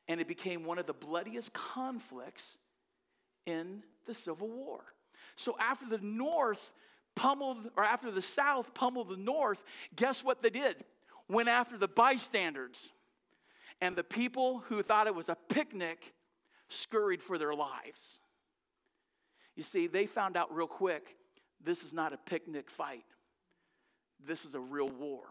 And 0.08 0.20
it 0.20 0.28
became 0.28 0.64
one 0.64 0.78
of 0.78 0.86
the 0.86 0.92
bloodiest 0.92 1.52
conflicts 1.52 2.58
in 3.46 3.82
the 4.06 4.14
Civil 4.14 4.48
War. 4.48 4.80
So 5.36 5.56
after 5.58 5.86
the 5.88 5.98
North 5.98 6.72
pummeled, 7.14 7.70
or 7.76 7.84
after 7.84 8.10
the 8.10 8.22
South 8.22 8.74
pummeled 8.74 9.08
the 9.08 9.16
North, 9.16 9.62
guess 9.94 10.24
what 10.24 10.42
they 10.42 10.50
did? 10.50 10.76
Went 11.28 11.48
after 11.48 11.78
the 11.78 11.88
bystanders. 11.88 12.90
And 13.80 13.96
the 13.96 14.04
people 14.04 14.64
who 14.68 14.82
thought 14.82 15.06
it 15.06 15.14
was 15.14 15.28
a 15.28 15.36
picnic 15.48 16.14
scurried 16.68 17.22
for 17.22 17.38
their 17.38 17.54
lives. 17.54 18.20
You 19.56 19.62
see, 19.62 19.86
they 19.86 20.06
found 20.06 20.36
out 20.36 20.54
real 20.54 20.66
quick 20.66 21.16
this 21.62 21.84
is 21.84 21.92
not 21.92 22.12
a 22.12 22.16
picnic 22.16 22.70
fight, 22.70 23.04
this 24.24 24.44
is 24.44 24.54
a 24.54 24.60
real 24.60 24.88
war. 24.88 25.24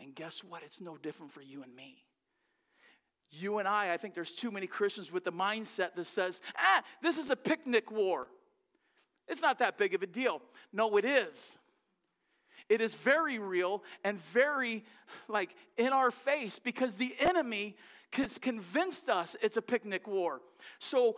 And 0.00 0.14
guess 0.14 0.42
what? 0.42 0.62
It's 0.62 0.80
no 0.80 0.96
different 0.96 1.32
for 1.32 1.42
you 1.42 1.62
and 1.62 1.74
me. 1.74 2.04
You 3.30 3.58
and 3.58 3.68
I, 3.68 3.92
I 3.92 3.96
think 3.96 4.14
there's 4.14 4.32
too 4.32 4.50
many 4.50 4.66
Christians 4.66 5.12
with 5.12 5.24
the 5.24 5.32
mindset 5.32 5.94
that 5.94 6.06
says, 6.06 6.40
ah, 6.58 6.82
this 7.02 7.18
is 7.18 7.30
a 7.30 7.36
picnic 7.36 7.90
war. 7.92 8.26
It's 9.28 9.42
not 9.42 9.58
that 9.58 9.78
big 9.78 9.94
of 9.94 10.02
a 10.02 10.06
deal. 10.06 10.42
No, 10.72 10.96
it 10.96 11.04
is. 11.04 11.56
It 12.68 12.80
is 12.80 12.94
very 12.94 13.38
real 13.38 13.82
and 14.04 14.18
very 14.18 14.84
like 15.28 15.54
in 15.76 15.92
our 15.92 16.10
face 16.10 16.58
because 16.58 16.96
the 16.96 17.14
enemy 17.20 17.76
has 18.12 18.38
convinced 18.38 19.08
us 19.08 19.36
it's 19.42 19.56
a 19.56 19.62
picnic 19.62 20.06
war. 20.06 20.40
So 20.78 21.16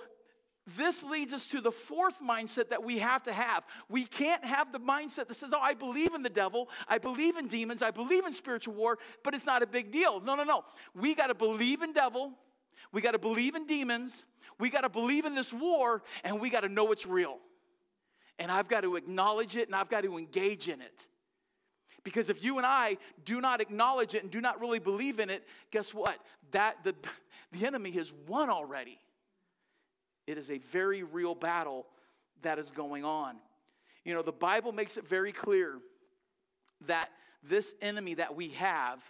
this 0.67 1.03
leads 1.03 1.33
us 1.35 1.47
to 1.47 1.61
the 1.61 1.73
fourth 1.73 2.21
mindset 2.23 2.69
that 2.69 2.85
we 2.85 2.99
have 2.99 3.25
to 3.25 3.33
have. 3.33 3.65
We 3.89 4.05
can't 4.05 4.45
have 4.45 4.73
the 4.73 4.79
mindset 4.79 5.27
that 5.27 5.35
says, 5.35 5.53
Oh, 5.53 5.61
I 5.61 5.75
believe 5.75 6.15
in 6.15 6.23
the 6.23 6.31
devil, 6.31 6.69
I 6.89 6.99
believe 6.99 7.37
in 7.37 7.49
demons, 7.49 7.83
I 7.83 7.91
believe 7.91 8.25
in 8.25 8.33
spiritual 8.33 8.75
war, 8.75 8.99
but 9.25 9.35
it's 9.35 9.47
not 9.47 9.63
a 9.63 9.67
big 9.67 9.91
deal. 9.91 10.21
No, 10.21 10.37
no, 10.37 10.45
no. 10.45 10.65
We 10.95 11.15
got 11.15 11.29
to 11.29 11.35
believe 11.35 11.83
in 11.83 11.93
devil, 11.93 12.33
we 12.93 13.01
got 13.01 13.13
to 13.13 13.19
believe 13.19 13.57
in 13.57 13.67
demons, 13.67 14.25
we 14.59 14.71
got 14.71 14.83
to 14.83 14.89
believe 14.89 15.25
in 15.25 15.35
this 15.35 15.53
war, 15.53 16.03
and 16.23 16.41
we 16.41 16.49
got 16.49 16.61
to 16.61 16.69
know 16.69 16.93
it's 16.93 17.07
real. 17.07 17.39
And 18.39 18.51
I've 18.51 18.69
got 18.69 18.83
to 18.83 18.97
acknowledge 18.97 19.57
it 19.57 19.69
and 19.69 19.75
I've 19.75 19.89
got 19.91 20.05
to 20.05 20.17
engage 20.17 20.69
in 20.69 20.81
it. 20.81 21.09
Because 22.05 22.31
if 22.31 22.43
you 22.43 22.57
and 22.57 22.67
I 22.67 22.99
do 23.25 23.41
not 23.41 23.61
acknowledge 23.61 24.15
it 24.15 24.23
and 24.23 24.31
do 24.31 24.41
not 24.41 24.61
really 24.61 24.79
believe 24.79 25.21
in 25.21 25.31
it, 25.31 25.47
guess 25.71 25.95
what? 25.95 26.19
That 26.53 26.83
the, 26.83 26.95
the 27.53 27.67
enemy 27.67 27.91
has 27.93 28.13
won 28.27 28.49
already. 28.49 28.99
It 30.27 30.39
is 30.39 30.51
a 30.51 30.59
very 30.59 31.03
real 31.03 31.35
battle 31.35 31.87
that 32.43 32.59
is 32.59 32.71
going 32.71 33.05
on. 33.05 33.37
You 34.05 34.15
know, 34.15 34.23
the 34.23 34.33
Bible 34.33 34.73
makes 34.73 34.97
it 34.97 35.07
very 35.07 35.33
clear 35.33 35.79
that 36.87 37.09
this 37.43 37.75
enemy 37.81 38.15
that 38.15 38.35
we 38.35 38.49
have 38.51 39.03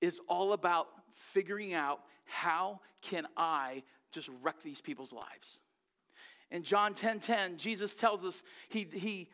is 0.00 0.20
all 0.28 0.52
about 0.52 0.88
figuring 1.14 1.74
out 1.74 2.00
how 2.24 2.80
can 3.02 3.26
I 3.36 3.82
just 4.10 4.28
wreck 4.42 4.60
these 4.62 4.80
people's 4.80 5.12
lives. 5.12 5.60
In 6.50 6.62
John 6.62 6.92
10:10, 6.92 6.96
10, 6.96 7.20
10, 7.20 7.56
Jesus 7.56 7.96
tells 7.96 8.24
us 8.24 8.42
he, 8.68 8.86
he 8.92 9.28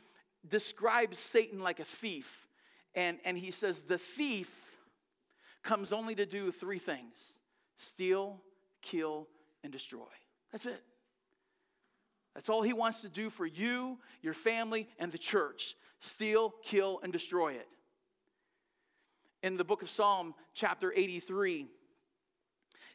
describes 0.47 1.19
Satan 1.19 1.61
like 1.61 1.81
a 1.81 1.85
thief. 1.85 2.47
And, 2.95 3.19
and 3.25 3.37
he 3.37 3.51
says, 3.51 3.83
the 3.83 3.99
thief 3.99 4.71
comes 5.63 5.93
only 5.93 6.15
to 6.15 6.27
do 6.27 6.51
three 6.51 6.79
things 6.79 7.41
steal, 7.77 8.41
kill, 8.83 9.29
and 9.63 9.73
destroy. 9.73 10.07
That's 10.53 10.67
it. 10.67 10.83
That's 12.35 12.49
all 12.49 12.63
he 12.63 12.73
wants 12.73 13.03
to 13.03 13.09
do 13.09 13.31
for 13.31 13.47
you, 13.47 13.99
your 14.23 14.35
family, 14.35 14.89
and 14.99 15.11
the 15.11 15.19
church 15.19 15.75
steal, 15.99 16.55
kill, 16.63 17.01
and 17.03 17.13
destroy 17.13 17.55
it. 17.55 17.69
In 19.43 19.57
the 19.57 19.65
book 19.65 19.83
of 19.83 19.91
Psalm, 19.91 20.35
chapter 20.55 20.93
83, 20.95 21.67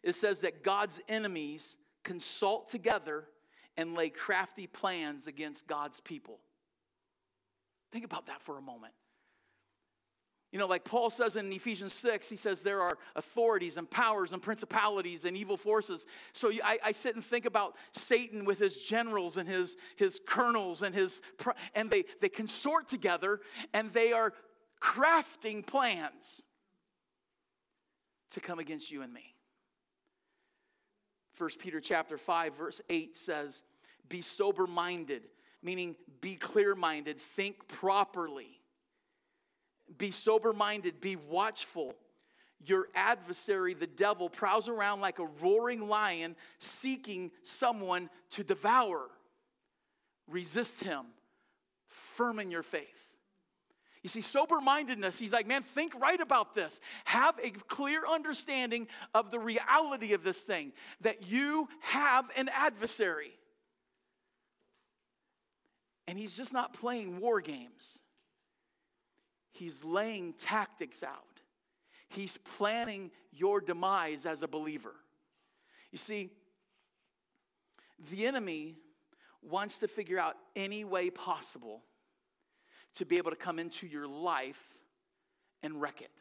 it 0.01 0.15
says 0.15 0.41
that 0.41 0.63
God's 0.63 0.99
enemies 1.07 1.77
consult 2.03 2.69
together 2.69 3.25
and 3.77 3.95
lay 3.95 4.09
crafty 4.09 4.67
plans 4.67 5.27
against 5.27 5.67
God's 5.67 5.99
people. 5.99 6.39
Think 7.91 8.05
about 8.05 8.27
that 8.27 8.41
for 8.41 8.57
a 8.57 8.61
moment. 8.61 8.93
You 10.53 10.59
know, 10.59 10.67
like 10.67 10.83
Paul 10.83 11.09
says 11.09 11.35
in 11.35 11.51
Ephesians 11.51 11.93
6, 11.93 12.29
he 12.29 12.35
says 12.35 12.61
there 12.61 12.79
are 12.79 12.99
authorities 13.15 13.77
and 13.77 13.89
powers 13.89 14.33
and 14.33 14.41
principalities 14.41 15.25
and 15.25 15.35
evil 15.35 15.57
forces. 15.57 16.05
So 16.31 16.51
I, 16.63 16.77
I, 16.85 16.91
sit 16.91 17.15
and 17.15 17.25
think 17.25 17.45
about 17.45 17.75
Satan 17.91 18.45
with 18.45 18.59
his 18.59 18.77
generals 18.77 19.37
and 19.37 19.49
his, 19.49 19.77
his 19.95 20.21
colonels 20.23 20.83
and 20.83 20.93
his, 20.93 21.23
and 21.73 21.89
they, 21.89 22.05
they 22.21 22.29
consort 22.29 22.87
together 22.87 23.41
and 23.73 23.91
they 23.93 24.13
are 24.13 24.31
crafting 24.79 25.65
plans 25.65 26.43
to 28.29 28.39
come 28.39 28.59
against 28.59 28.91
you 28.91 29.01
and 29.01 29.11
me. 29.11 29.33
1 31.35 31.49
Peter 31.57 31.79
chapter 31.81 32.15
5, 32.15 32.55
verse 32.55 32.79
8 32.91 33.15
says, 33.15 33.63
Be 34.07 34.21
sober 34.21 34.67
minded, 34.67 35.23
meaning 35.63 35.95
be 36.21 36.35
clear 36.35 36.75
minded, 36.75 37.17
think 37.17 37.67
properly 37.67 38.59
be 39.97 40.11
sober 40.11 40.53
minded, 40.53 41.01
be 41.01 41.15
watchful. 41.15 41.95
Your 42.65 42.87
adversary, 42.95 43.73
the 43.73 43.87
devil, 43.87 44.29
prowls 44.29 44.69
around 44.69 45.01
like 45.01 45.19
a 45.19 45.25
roaring 45.41 45.89
lion 45.89 46.35
seeking 46.59 47.31
someone 47.41 48.09
to 48.31 48.43
devour. 48.43 49.09
Resist 50.27 50.83
him, 50.83 51.05
firm 51.87 52.39
in 52.39 52.51
your 52.51 52.63
faith. 52.63 53.13
You 54.03 54.09
see, 54.09 54.21
sober 54.21 54.59
mindedness, 54.59 55.17
he's 55.17 55.31
like, 55.31 55.47
man, 55.47 55.61
think 55.61 55.95
right 55.99 56.19
about 56.19 56.53
this. 56.53 56.81
Have 57.05 57.39
a 57.41 57.51
clear 57.51 58.03
understanding 58.05 58.87
of 59.13 59.31
the 59.31 59.39
reality 59.39 60.13
of 60.13 60.23
this 60.23 60.43
thing 60.43 60.73
that 61.01 61.27
you 61.27 61.69
have 61.81 62.29
an 62.35 62.49
adversary. 62.53 63.31
And 66.05 66.17
he's 66.17 66.35
just 66.35 66.51
not 66.51 66.73
playing 66.73 67.21
war 67.21 67.39
games. 67.39 68.01
He's 69.53 69.83
laying 69.83 70.33
tactics 70.33 71.03
out. 71.03 71.41
He's 72.09 72.37
planning 72.37 73.11
your 73.31 73.61
demise 73.61 74.25
as 74.25 74.43
a 74.43 74.47
believer. 74.47 74.93
You 75.91 75.97
see, 75.97 76.31
the 78.11 78.27
enemy 78.27 78.75
wants 79.41 79.79
to 79.79 79.87
figure 79.87 80.19
out 80.19 80.35
any 80.55 80.83
way 80.83 81.09
possible 81.09 81.83
to 82.95 83.05
be 83.05 83.17
able 83.17 83.31
to 83.31 83.37
come 83.37 83.59
into 83.59 83.87
your 83.87 84.07
life 84.07 84.61
and 85.61 85.79
wreck 85.79 86.01
it. 86.01 86.11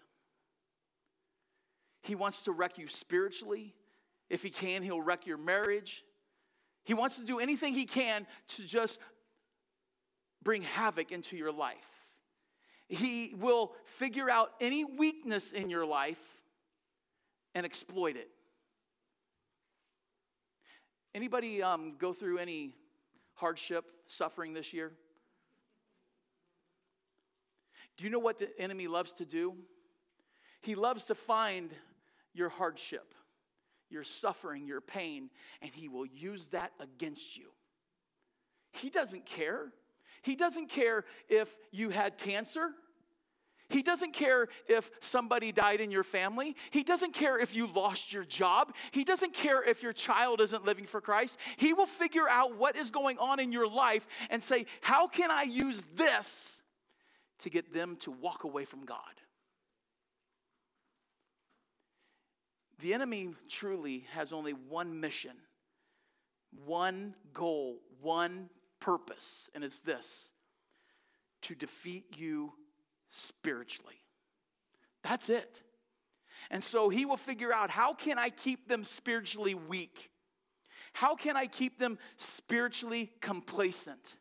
He 2.02 2.14
wants 2.14 2.42
to 2.42 2.52
wreck 2.52 2.78
you 2.78 2.88
spiritually. 2.88 3.74
If 4.28 4.42
he 4.42 4.50
can, 4.50 4.82
he'll 4.82 5.02
wreck 5.02 5.26
your 5.26 5.38
marriage. 5.38 6.04
He 6.84 6.94
wants 6.94 7.18
to 7.18 7.24
do 7.24 7.38
anything 7.38 7.74
he 7.74 7.86
can 7.86 8.26
to 8.48 8.66
just 8.66 8.98
bring 10.42 10.62
havoc 10.62 11.12
into 11.12 11.36
your 11.36 11.52
life. 11.52 11.91
He 12.92 13.34
will 13.38 13.72
figure 13.86 14.28
out 14.28 14.50
any 14.60 14.84
weakness 14.84 15.52
in 15.52 15.70
your 15.70 15.86
life 15.86 16.42
and 17.54 17.64
exploit 17.64 18.16
it. 18.16 18.28
Anybody 21.14 21.62
um, 21.62 21.94
go 21.98 22.12
through 22.12 22.36
any 22.36 22.74
hardship, 23.32 23.90
suffering 24.08 24.52
this 24.52 24.74
year? 24.74 24.92
Do 27.96 28.04
you 28.04 28.10
know 28.10 28.18
what 28.18 28.36
the 28.36 28.50
enemy 28.60 28.88
loves 28.88 29.14
to 29.14 29.24
do? 29.24 29.54
He 30.60 30.74
loves 30.74 31.06
to 31.06 31.14
find 31.14 31.74
your 32.34 32.50
hardship, 32.50 33.14
your 33.88 34.04
suffering, 34.04 34.66
your 34.66 34.82
pain, 34.82 35.30
and 35.62 35.70
he 35.72 35.88
will 35.88 36.06
use 36.06 36.48
that 36.48 36.72
against 36.78 37.38
you. 37.38 37.48
He 38.72 38.90
doesn't 38.90 39.24
care. 39.24 39.72
He 40.20 40.36
doesn't 40.36 40.68
care 40.68 41.06
if 41.30 41.56
you 41.70 41.88
had 41.88 42.18
cancer. 42.18 42.74
He 43.72 43.82
doesn't 43.82 44.12
care 44.12 44.48
if 44.68 44.90
somebody 45.00 45.50
died 45.50 45.80
in 45.80 45.90
your 45.90 46.04
family. 46.04 46.56
He 46.70 46.82
doesn't 46.82 47.14
care 47.14 47.38
if 47.38 47.56
you 47.56 47.66
lost 47.66 48.12
your 48.12 48.24
job. 48.24 48.74
He 48.90 49.02
doesn't 49.02 49.32
care 49.32 49.62
if 49.62 49.82
your 49.82 49.94
child 49.94 50.42
isn't 50.42 50.66
living 50.66 50.84
for 50.84 51.00
Christ. 51.00 51.38
He 51.56 51.72
will 51.72 51.86
figure 51.86 52.28
out 52.28 52.56
what 52.58 52.76
is 52.76 52.90
going 52.90 53.18
on 53.18 53.40
in 53.40 53.50
your 53.50 53.66
life 53.66 54.06
and 54.28 54.42
say, 54.42 54.66
How 54.82 55.08
can 55.08 55.30
I 55.30 55.44
use 55.44 55.86
this 55.96 56.60
to 57.40 57.50
get 57.50 57.72
them 57.72 57.96
to 58.00 58.10
walk 58.10 58.44
away 58.44 58.66
from 58.66 58.84
God? 58.84 58.98
The 62.80 62.92
enemy 62.92 63.30
truly 63.48 64.06
has 64.12 64.32
only 64.32 64.52
one 64.52 65.00
mission, 65.00 65.36
one 66.66 67.14
goal, 67.32 67.78
one 68.02 68.50
purpose, 68.80 69.48
and 69.54 69.64
it's 69.64 69.78
this 69.78 70.32
to 71.42 71.54
defeat 71.54 72.04
you 72.16 72.52
spiritually. 73.12 74.02
That's 75.04 75.28
it. 75.28 75.62
And 76.50 76.64
so 76.64 76.88
he 76.88 77.04
will 77.04 77.16
figure 77.16 77.52
out 77.52 77.70
how 77.70 77.94
can 77.94 78.18
I 78.18 78.30
keep 78.30 78.66
them 78.68 78.82
spiritually 78.82 79.54
weak? 79.54 80.10
How 80.92 81.14
can 81.14 81.36
I 81.36 81.46
keep 81.46 81.78
them 81.78 81.98
spiritually 82.16 83.12
complacent? 83.20 84.16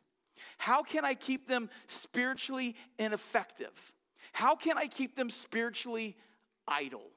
How 0.58 0.82
can 0.82 1.04
I 1.04 1.14
keep 1.14 1.46
them 1.46 1.68
spiritually 1.86 2.76
ineffective? 2.98 3.72
How 4.32 4.54
can 4.54 4.78
I 4.78 4.86
keep 4.86 5.16
them 5.16 5.30
spiritually 5.30 6.16
idle? 6.68 7.10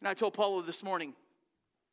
And 0.00 0.08
I 0.08 0.14
told 0.14 0.34
Paulo 0.34 0.60
this 0.62 0.82
morning, 0.82 1.14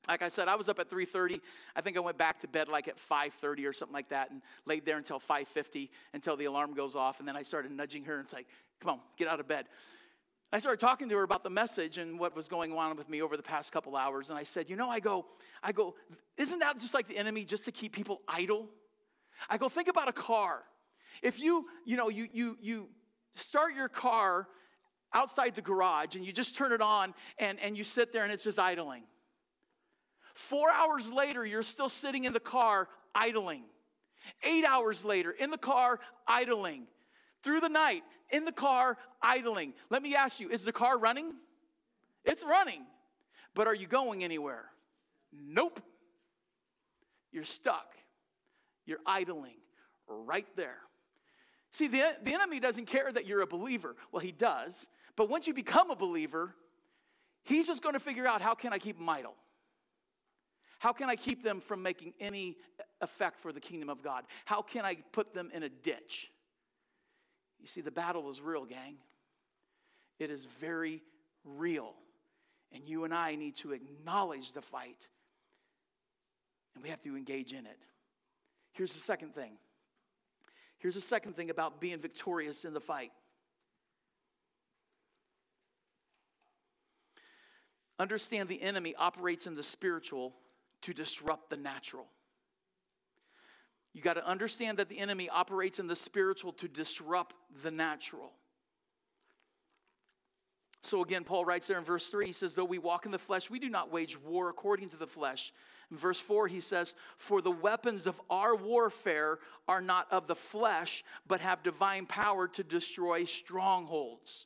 like 0.07 0.21
I 0.21 0.29
said, 0.29 0.47
I 0.47 0.55
was 0.55 0.69
up 0.69 0.79
at 0.79 0.89
3:30. 0.89 1.41
I 1.75 1.81
think 1.81 1.97
I 1.97 1.99
went 1.99 2.17
back 2.17 2.39
to 2.39 2.47
bed 2.47 2.67
like 2.67 2.87
at 2.87 2.97
5:30 2.97 3.65
or 3.67 3.73
something 3.73 3.93
like 3.93 4.09
that, 4.09 4.31
and 4.31 4.41
laid 4.65 4.85
there 4.85 4.97
until 4.97 5.19
5:50 5.19 5.89
until 6.13 6.35
the 6.35 6.45
alarm 6.45 6.73
goes 6.73 6.95
off. 6.95 7.19
And 7.19 7.27
then 7.27 7.35
I 7.35 7.43
started 7.43 7.71
nudging 7.71 8.05
her 8.05 8.15
and 8.15 8.23
it's 8.23 8.33
like, 8.33 8.47
"Come 8.79 8.91
on, 8.91 8.99
get 9.17 9.27
out 9.27 9.39
of 9.39 9.47
bed." 9.47 9.67
I 10.51 10.57
started 10.57 10.79
talking 10.79 11.09
to 11.09 11.17
her 11.17 11.23
about 11.23 11.43
the 11.43 11.49
message 11.51 11.99
and 11.99 12.19
what 12.19 12.35
was 12.35 12.47
going 12.47 12.73
on 12.73 12.97
with 12.97 13.07
me 13.07 13.21
over 13.21 13.37
the 13.37 13.43
past 13.43 13.71
couple 13.71 13.95
hours. 13.95 14.31
And 14.31 14.39
I 14.39 14.43
said, 14.43 14.67
you 14.67 14.75
know, 14.75 14.89
I 14.89 14.99
go, 14.99 15.27
I 15.61 15.71
go, 15.71 15.93
isn't 16.37 16.57
that 16.57 16.79
just 16.79 16.95
like 16.95 17.07
the 17.07 17.17
enemy 17.17 17.45
just 17.45 17.65
to 17.65 17.71
keep 17.71 17.93
people 17.93 18.21
idle? 18.27 18.67
I 19.47 19.57
go, 19.57 19.69
think 19.69 19.89
about 19.89 20.07
a 20.07 20.13
car. 20.13 20.63
If 21.21 21.39
you, 21.39 21.67
you 21.85 21.97
know, 21.97 22.09
you 22.09 22.27
you 22.33 22.57
you 22.61 22.89
start 23.35 23.75
your 23.75 23.89
car 23.89 24.47
outside 25.13 25.55
the 25.55 25.61
garage 25.61 26.15
and 26.15 26.25
you 26.25 26.31
just 26.31 26.55
turn 26.55 26.71
it 26.71 26.81
on 26.81 27.13
and, 27.37 27.59
and 27.59 27.77
you 27.77 27.83
sit 27.83 28.11
there 28.11 28.23
and 28.23 28.31
it's 28.31 28.43
just 28.43 28.59
idling. 28.59 29.03
Four 30.33 30.71
hours 30.71 31.11
later, 31.11 31.45
you're 31.45 31.63
still 31.63 31.89
sitting 31.89 32.23
in 32.23 32.33
the 32.33 32.39
car 32.39 32.87
idling. 33.13 33.63
Eight 34.43 34.65
hours 34.65 35.03
later, 35.03 35.31
in 35.31 35.49
the 35.49 35.57
car 35.57 35.99
idling. 36.27 36.87
Through 37.43 37.61
the 37.61 37.69
night, 37.69 38.03
in 38.29 38.45
the 38.45 38.51
car 38.51 38.97
idling. 39.21 39.73
Let 39.89 40.03
me 40.03 40.15
ask 40.15 40.39
you 40.39 40.49
is 40.49 40.65
the 40.65 40.71
car 40.71 40.99
running? 40.99 41.33
It's 42.25 42.43
running. 42.43 42.85
But 43.53 43.67
are 43.67 43.75
you 43.75 43.87
going 43.87 44.23
anywhere? 44.23 44.65
Nope. 45.33 45.81
You're 47.31 47.43
stuck. 47.43 47.95
You're 48.85 48.99
idling 49.05 49.57
right 50.07 50.47
there. 50.55 50.77
See, 51.71 51.87
the, 51.87 52.15
the 52.23 52.33
enemy 52.33 52.59
doesn't 52.59 52.85
care 52.85 53.11
that 53.11 53.25
you're 53.27 53.41
a 53.41 53.47
believer. 53.47 53.95
Well, 54.11 54.21
he 54.21 54.31
does. 54.31 54.87
But 55.15 55.29
once 55.29 55.47
you 55.47 55.53
become 55.53 55.91
a 55.91 55.95
believer, 55.95 56.55
he's 57.43 57.67
just 57.67 57.83
going 57.83 57.93
to 57.93 57.99
figure 57.99 58.25
out 58.25 58.41
how 58.41 58.55
can 58.55 58.73
I 58.73 58.79
keep 58.79 58.97
them 58.97 59.07
idle? 59.07 59.35
How 60.79 60.93
can 60.93 61.09
I 61.09 61.15
keep 61.15 61.43
them 61.43 61.59
from 61.59 61.83
making 61.83 62.13
any 62.19 62.57
effect 63.01 63.39
for 63.39 63.51
the 63.51 63.59
kingdom 63.59 63.89
of 63.89 64.01
God? 64.01 64.23
How 64.45 64.61
can 64.61 64.85
I 64.85 64.95
put 65.11 65.33
them 65.33 65.51
in 65.53 65.63
a 65.63 65.69
ditch? 65.69 66.31
You 67.59 67.67
see, 67.67 67.81
the 67.81 67.91
battle 67.91 68.29
is 68.29 68.41
real, 68.41 68.65
gang. 68.65 68.97
It 70.17 70.29
is 70.29 70.45
very 70.45 71.01
real. 71.43 71.93
And 72.71 72.87
you 72.87 73.03
and 73.03 73.13
I 73.13 73.35
need 73.35 73.55
to 73.57 73.71
acknowledge 73.71 74.51
the 74.51 74.61
fight, 74.61 75.09
and 76.75 76.83
we 76.83 76.89
have 76.89 77.01
to 77.03 77.17
engage 77.17 77.53
in 77.53 77.65
it. 77.65 77.77
Here's 78.73 78.93
the 78.93 78.99
second 78.99 79.33
thing. 79.33 79.53
Here's 80.77 80.95
the 80.95 81.01
second 81.01 81.35
thing 81.35 81.49
about 81.49 81.81
being 81.81 81.99
victorious 81.99 82.63
in 82.63 82.73
the 82.73 82.79
fight. 82.79 83.11
Understand 87.97 88.47
the 88.47 88.61
enemy 88.61 88.95
operates 88.95 89.45
in 89.45 89.55
the 89.55 89.63
spiritual 89.63 90.33
to 90.83 90.93
disrupt 90.93 91.49
the 91.49 91.57
natural. 91.57 92.07
You 93.93 94.01
got 94.01 94.13
to 94.13 94.27
understand 94.27 94.77
that 94.77 94.89
the 94.89 94.99
enemy 94.99 95.29
operates 95.29 95.79
in 95.79 95.87
the 95.87 95.95
spiritual 95.95 96.53
to 96.53 96.67
disrupt 96.67 97.35
the 97.63 97.71
natural. 97.71 98.31
So 100.81 101.03
again, 101.03 101.25
Paul 101.25 101.43
writes 101.43 101.67
there 101.67 101.77
in 101.77 101.83
verse 101.83 102.09
3, 102.09 102.27
he 102.27 102.31
says, 102.31 102.55
Though 102.55 102.63
we 102.65 102.77
walk 102.77 103.05
in 103.05 103.11
the 103.11 103.17
flesh, 103.17 103.49
we 103.49 103.59
do 103.59 103.69
not 103.69 103.91
wage 103.91 104.17
war 104.17 104.49
according 104.49 104.89
to 104.89 104.97
the 104.97 105.07
flesh. 105.07 105.51
In 105.91 105.97
verse 105.97 106.19
4, 106.19 106.47
he 106.47 106.61
says, 106.61 106.95
For 107.17 107.41
the 107.41 107.51
weapons 107.51 108.07
of 108.07 108.21
our 108.29 108.55
warfare 108.55 109.39
are 109.67 109.81
not 109.81 110.07
of 110.11 110.27
the 110.27 110.35
flesh, 110.35 111.03
but 111.27 111.41
have 111.41 111.63
divine 111.63 112.05
power 112.05 112.47
to 112.49 112.63
destroy 112.63 113.25
strongholds. 113.25 114.45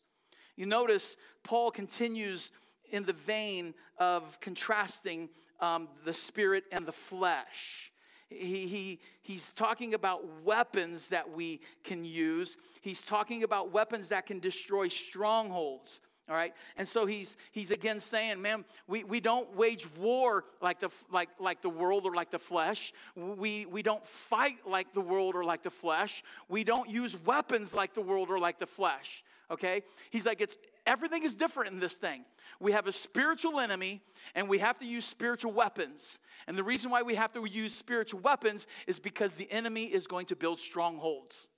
You 0.55 0.65
notice 0.65 1.17
Paul 1.43 1.69
continues 1.69 2.51
in 2.91 3.05
the 3.05 3.13
vein 3.13 3.75
of 3.97 4.39
contrasting 4.39 5.29
um, 5.59 5.87
the 6.03 6.13
spirit 6.13 6.63
and 6.71 6.85
the 6.85 6.91
flesh. 6.91 7.92
He, 8.37 8.67
he, 8.67 8.99
he's 9.21 9.53
talking 9.53 9.93
about 9.93 10.43
weapons 10.43 11.09
that 11.09 11.31
we 11.31 11.61
can 11.83 12.05
use. 12.05 12.57
He's 12.81 13.05
talking 13.05 13.43
about 13.43 13.71
weapons 13.71 14.09
that 14.09 14.25
can 14.25 14.39
destroy 14.39 14.87
strongholds. 14.87 16.01
All 16.29 16.35
right. 16.35 16.53
And 16.77 16.87
so 16.87 17.05
he's 17.05 17.35
he's 17.51 17.69
again 17.69 17.99
saying, 17.99 18.41
man, 18.41 18.63
we, 18.87 19.03
we 19.03 19.19
don't 19.19 19.53
wage 19.57 19.87
war 19.97 20.45
like 20.61 20.79
the 20.79 20.89
like 21.11 21.27
like 21.37 21.61
the 21.61 21.69
world 21.69 22.05
or 22.05 22.15
like 22.15 22.31
the 22.31 22.39
flesh. 22.39 22.93
We 23.15 23.65
we 23.65 23.81
don't 23.81 24.05
fight 24.07 24.65
like 24.65 24.93
the 24.93 25.01
world 25.01 25.35
or 25.35 25.43
like 25.43 25.63
the 25.63 25.69
flesh. 25.69 26.23
We 26.47 26.63
don't 26.63 26.89
use 26.89 27.17
weapons 27.25 27.73
like 27.73 27.93
the 27.93 28.01
world 28.01 28.29
or 28.29 28.39
like 28.39 28.57
the 28.57 28.65
flesh. 28.65 29.21
Okay? 29.51 29.83
He's 30.11 30.25
like, 30.25 30.39
it's 30.39 30.57
everything 30.85 31.23
is 31.23 31.35
different 31.35 31.71
in 31.71 31.79
this 31.79 31.95
thing. 31.95 32.25
We 32.59 32.71
have 32.71 32.87
a 32.87 32.91
spiritual 32.91 33.59
enemy 33.59 34.01
and 34.35 34.47
we 34.47 34.59
have 34.59 34.77
to 34.79 34.85
use 34.85 35.05
spiritual 35.05 35.51
weapons. 35.51 36.19
And 36.47 36.57
the 36.57 36.63
reason 36.63 36.91
why 36.91 37.01
we 37.01 37.15
have 37.15 37.31
to 37.33 37.45
use 37.45 37.73
spiritual 37.73 38.19
weapons 38.19 38.67
is 38.87 38.99
because 38.99 39.35
the 39.35 39.51
enemy 39.51 39.85
is 39.85 40.07
going 40.07 40.25
to 40.27 40.35
build 40.35 40.59
strongholds. 40.59 41.49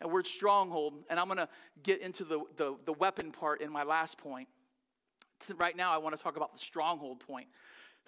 And 0.00 0.12
word 0.12 0.26
stronghold, 0.26 0.94
and 1.10 1.18
I'm 1.18 1.26
going 1.26 1.38
to 1.38 1.48
get 1.82 2.00
into 2.00 2.24
the, 2.24 2.40
the, 2.56 2.76
the 2.84 2.92
weapon 2.92 3.32
part 3.32 3.60
in 3.60 3.72
my 3.72 3.82
last 3.82 4.16
point. 4.16 4.48
Right 5.56 5.76
now, 5.76 5.92
I 5.92 5.98
want 5.98 6.16
to 6.16 6.22
talk 6.22 6.36
about 6.36 6.52
the 6.52 6.58
stronghold 6.58 7.20
point. 7.20 7.48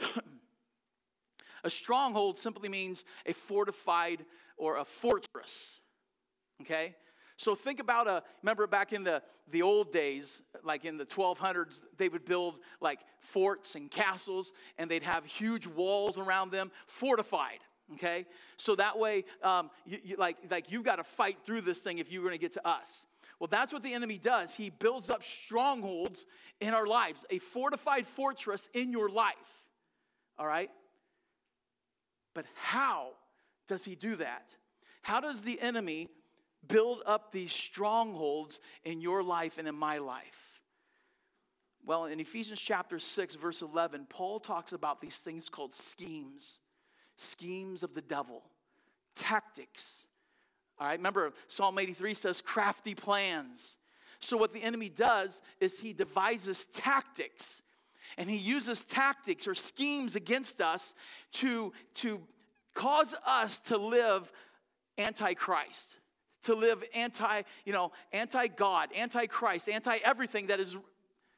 a 1.65 1.71
stronghold 1.71 2.39
simply 2.39 2.69
means 2.69 3.05
a 3.27 3.33
fortified 3.33 4.25
or 4.57 4.79
a 4.79 4.85
fortress. 4.85 5.81
Okay? 6.61 6.95
So 7.41 7.55
think 7.55 7.81
about 7.81 8.07
a, 8.07 8.23
remember 8.43 8.67
back 8.67 8.93
in 8.93 9.03
the, 9.03 9.23
the 9.51 9.63
old 9.63 9.93
days, 9.93 10.43
like 10.63 10.85
in 10.85 10.99
the 10.99 11.07
1200s, 11.07 11.81
they 11.97 12.11
would 12.11 12.27
build 12.27 12.59
like 12.83 13.01
forts 13.19 13.77
and 13.77 13.91
castles 13.91 14.53
and 14.77 14.91
they'd 14.91 15.03
have 15.03 15.25
huge 15.25 15.67
walls 15.67 16.19
around 16.19 16.53
them, 16.53 16.71
fortified. 16.85 17.61
Okay, 17.95 18.27
so 18.59 18.77
that 18.77 18.99
way, 18.99 19.25
um, 19.43 19.71
you, 19.87 19.99
you, 20.05 20.17
like 20.17 20.37
like 20.51 20.71
you've 20.71 20.85
got 20.85 20.97
to 20.97 21.03
fight 21.03 21.39
through 21.43 21.63
this 21.63 21.83
thing 21.83 21.99
if 21.99 22.13
you're 22.13 22.23
going 22.23 22.35
to 22.35 22.39
get 22.39 22.53
to 22.53 22.69
us. 22.69 23.07
Well, 23.41 23.49
that's 23.49 23.73
what 23.73 23.83
the 23.83 23.95
enemy 23.95 24.19
does. 24.19 24.55
He 24.55 24.71
builds 24.71 25.11
up 25.11 25.25
strongholds 25.25 26.27
in 26.61 26.73
our 26.75 26.87
lives, 26.87 27.25
a 27.31 27.39
fortified 27.39 28.07
fortress 28.07 28.69
in 28.75 28.93
your 28.93 29.09
life. 29.09 29.35
All 30.39 30.47
right? 30.47 30.71
But 32.35 32.45
how 32.55 33.13
does 33.67 33.85
he 33.85 33.97
do 33.97 34.15
that? 34.17 34.55
How 35.03 35.21
does 35.21 35.43
the 35.43 35.59
enemy 35.61 36.11
build 36.67 37.03
up 37.07 37.33
these 37.33 37.53
strongholds 37.53 38.61
in 38.85 39.01
your 39.01 39.23
life 39.23 39.59
and 39.59 39.67
in 39.69 39.75
my 39.75 39.99
life? 39.99 40.61
Well, 41.85 42.07
in 42.07 42.21
Ephesians 42.21 42.61
chapter 42.61 42.99
6, 42.99 43.35
verse 43.37 43.63
11, 43.63 44.07
Paul 44.09 44.39
talks 44.39 44.73
about 44.73 45.01
these 45.01 45.19
things 45.19 45.49
called 45.49 45.73
schemes, 45.73 46.61
schemes 47.17 47.83
of 47.83 47.95
the 47.95 48.03
devil, 48.03 48.43
tactics. 49.15 50.07
All 50.79 50.87
right, 50.87 50.99
remember, 50.99 51.33
Psalm 51.49 51.79
83 51.79 52.15
says 52.15 52.41
crafty 52.43 52.95
plans. 52.95 53.79
So, 54.19 54.37
what 54.37 54.53
the 54.53 54.63
enemy 54.63 54.91
does 54.91 55.41
is 55.61 55.81
he 55.81 55.95
devises 55.95 56.67
tactics 56.67 57.63
and 58.19 58.29
he 58.29 58.37
uses 58.37 58.85
tactics 58.85 59.49
or 59.49 59.55
schemes 59.55 60.17
against 60.17 60.61
us 60.61 60.95
to, 61.33 61.73
to 61.95 62.21
cause 62.75 63.15
us 63.27 63.61
to 63.61 63.79
live 63.79 64.31
antichrist 64.99 65.97
to 66.43 66.55
live 66.55 66.83
anti, 66.95 67.43
you 67.65 67.73
know, 67.73 67.93
anti-God, 68.13 68.91
anti-Christ, 68.95 69.69
anti-everything 69.69 70.47
that 70.47 70.61
is 70.61 70.77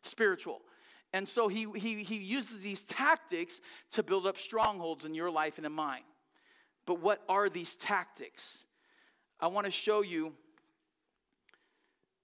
spiritual. 0.03 0.61
And 1.13 1.29
so 1.29 1.49
he, 1.49 1.67
he, 1.75 2.03
he 2.03 2.17
uses 2.17 2.63
these 2.63 2.83
tactics 2.83 3.61
to 3.93 4.03
build 4.03 4.27
up 4.27 4.39
strongholds 4.39 5.05
in 5.05 5.15
your 5.15 5.31
life 5.31 5.59
and 5.59 5.67
in 5.67 5.73
mine. 5.73 6.03
But 6.87 7.01
what 7.01 7.23
are 7.29 7.49
these 7.49 7.77
tactics? 7.77 8.65
I 9.39 9.49
want 9.49 9.67
to 9.67 9.71
show 9.71 10.03
you 10.03 10.33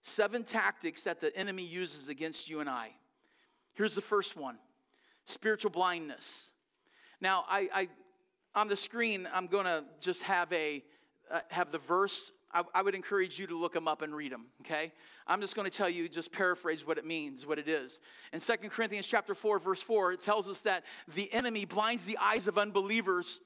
seven 0.02 0.42
tactics 0.42 1.04
that 1.04 1.20
the 1.20 1.36
enemy 1.36 1.64
uses 1.64 2.08
against 2.08 2.48
you 2.48 2.60
and 2.60 2.68
I. 2.68 2.92
Here's 3.74 3.94
the 3.94 4.00
first 4.00 4.36
one 4.36 4.58
spiritual 5.26 5.70
blindness. 5.70 6.50
Now, 7.20 7.44
I, 7.48 7.68
I 7.74 7.88
on 8.54 8.68
the 8.68 8.76
screen, 8.76 9.28
I'm 9.32 9.46
going 9.46 9.66
to 9.66 9.84
just 10.00 10.22
have 10.22 10.52
a 10.52 10.82
uh, 11.30 11.40
have 11.50 11.70
the 11.70 11.78
verse 11.78 12.32
I, 12.52 12.62
I, 12.74 12.82
would 12.82 12.94
encourage 12.94 13.38
you 13.38 13.46
to 13.46 13.58
look 13.58 13.74
them 13.74 13.86
up 13.86 14.00
and 14.02 14.14
read 14.14 14.32
them, 14.32 14.46
okay? 14.62 14.92
I'm 15.26 15.40
just 15.40 15.54
going 15.54 15.68
to 15.70 15.76
tell 15.76 15.88
you, 15.88 16.08
just 16.08 16.32
paraphrase 16.32 16.86
what 16.86 16.96
it 16.96 17.04
means, 17.04 17.46
what 17.46 17.58
it 17.58 17.68
is. 17.68 18.00
In 18.32 18.40
Second 18.40 18.70
Corinthians 18.70 19.06
chapter 19.06 19.34
4, 19.34 19.58
verse 19.58 19.82
4, 19.82 20.12
it 20.14 20.20
tells 20.20 20.48
us 20.48 20.62
that 20.62 20.84
the 21.14 21.32
enemy 21.32 21.66
blinds 21.66 22.06
the 22.06 22.16
eyes 22.18 22.48
of 22.48 22.56
unbelievers 22.56 23.40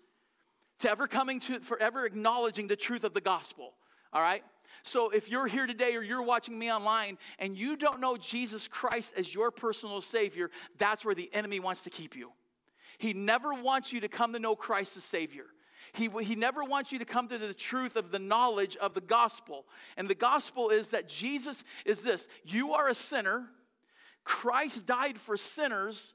to 0.81 0.91
ever 0.91 1.07
coming 1.09 1.41
to, 1.41 1.61
forever 1.61 2.07
acknowledging 2.07 2.69
the 2.69 2.77
truth 2.77 3.05
of 3.05 3.13
the 3.13 3.21
gospel, 3.21 3.75
all 4.13 4.23
right? 4.23 4.45
So 4.83 5.11
if 5.11 5.31
you're 5.31 5.47
here 5.47 5.67
today 5.67 5.97
or 5.97 6.03
you're 6.03 6.23
watching 6.23 6.59
me 6.59 6.73
online 6.73 7.19
and 7.39 7.57
you 7.57 7.77
don't 7.77 8.01
know 8.01 8.17
Jesus 8.17 8.69
Christ 8.69 9.15
as 9.17 9.35
your 9.35 9.51
personal 9.51 10.01
Savior, 10.01 10.51
that's 10.79 11.05
where 11.05 11.15
the 11.15 11.33
enemy 11.35 11.61
wants 11.61 11.85
to 11.85 11.91
keep 11.91 12.17
you. 12.17 12.33
He 12.99 13.13
never 13.13 13.53
wants 13.53 13.93
you 13.93 14.01
to 14.01 14.09
come 14.09 14.33
to 14.33 14.39
know 14.39 14.55
Christ 14.55 14.97
as 14.97 15.05
Savior. 15.05 15.47
He, 15.95 16.09
he 16.23 16.37
never 16.37 16.65
wants 16.65 16.91
you 16.91 16.99
to 17.01 17.05
come 17.05 17.29
to 17.29 17.37
the 17.37 17.53
truth 17.53 17.97
of 17.97 18.11
the 18.11 18.19
knowledge 18.19 18.77
of 18.77 18.95
the 18.95 19.01
gospel. 19.01 19.67
And 19.97 20.09
the 20.09 20.15
gospel 20.15 20.71
is 20.71 20.91
that 20.91 21.07
Jesus 21.07 21.65
is 21.85 22.03
this 22.03 22.29
you 22.45 22.73
are 22.73 22.89
a 22.89 22.95
sinner, 22.95 23.47
Christ 24.25 24.87
died 24.87 25.19
for 25.19 25.37
sinners, 25.37 26.15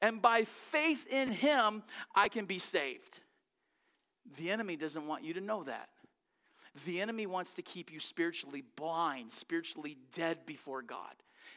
and 0.00 0.22
by 0.22 0.44
faith 0.44 1.06
in 1.10 1.30
him, 1.30 1.82
I 2.14 2.28
can 2.28 2.46
be 2.46 2.58
saved. 2.58 3.20
The 4.36 4.50
enemy 4.50 4.76
doesn't 4.76 5.06
want 5.06 5.24
you 5.24 5.34
to 5.34 5.40
know 5.40 5.64
that. 5.64 5.88
The 6.86 7.00
enemy 7.00 7.26
wants 7.26 7.56
to 7.56 7.62
keep 7.62 7.92
you 7.92 8.00
spiritually 8.00 8.62
blind, 8.76 9.32
spiritually 9.32 9.96
dead 10.12 10.46
before 10.46 10.82
God. 10.82 11.14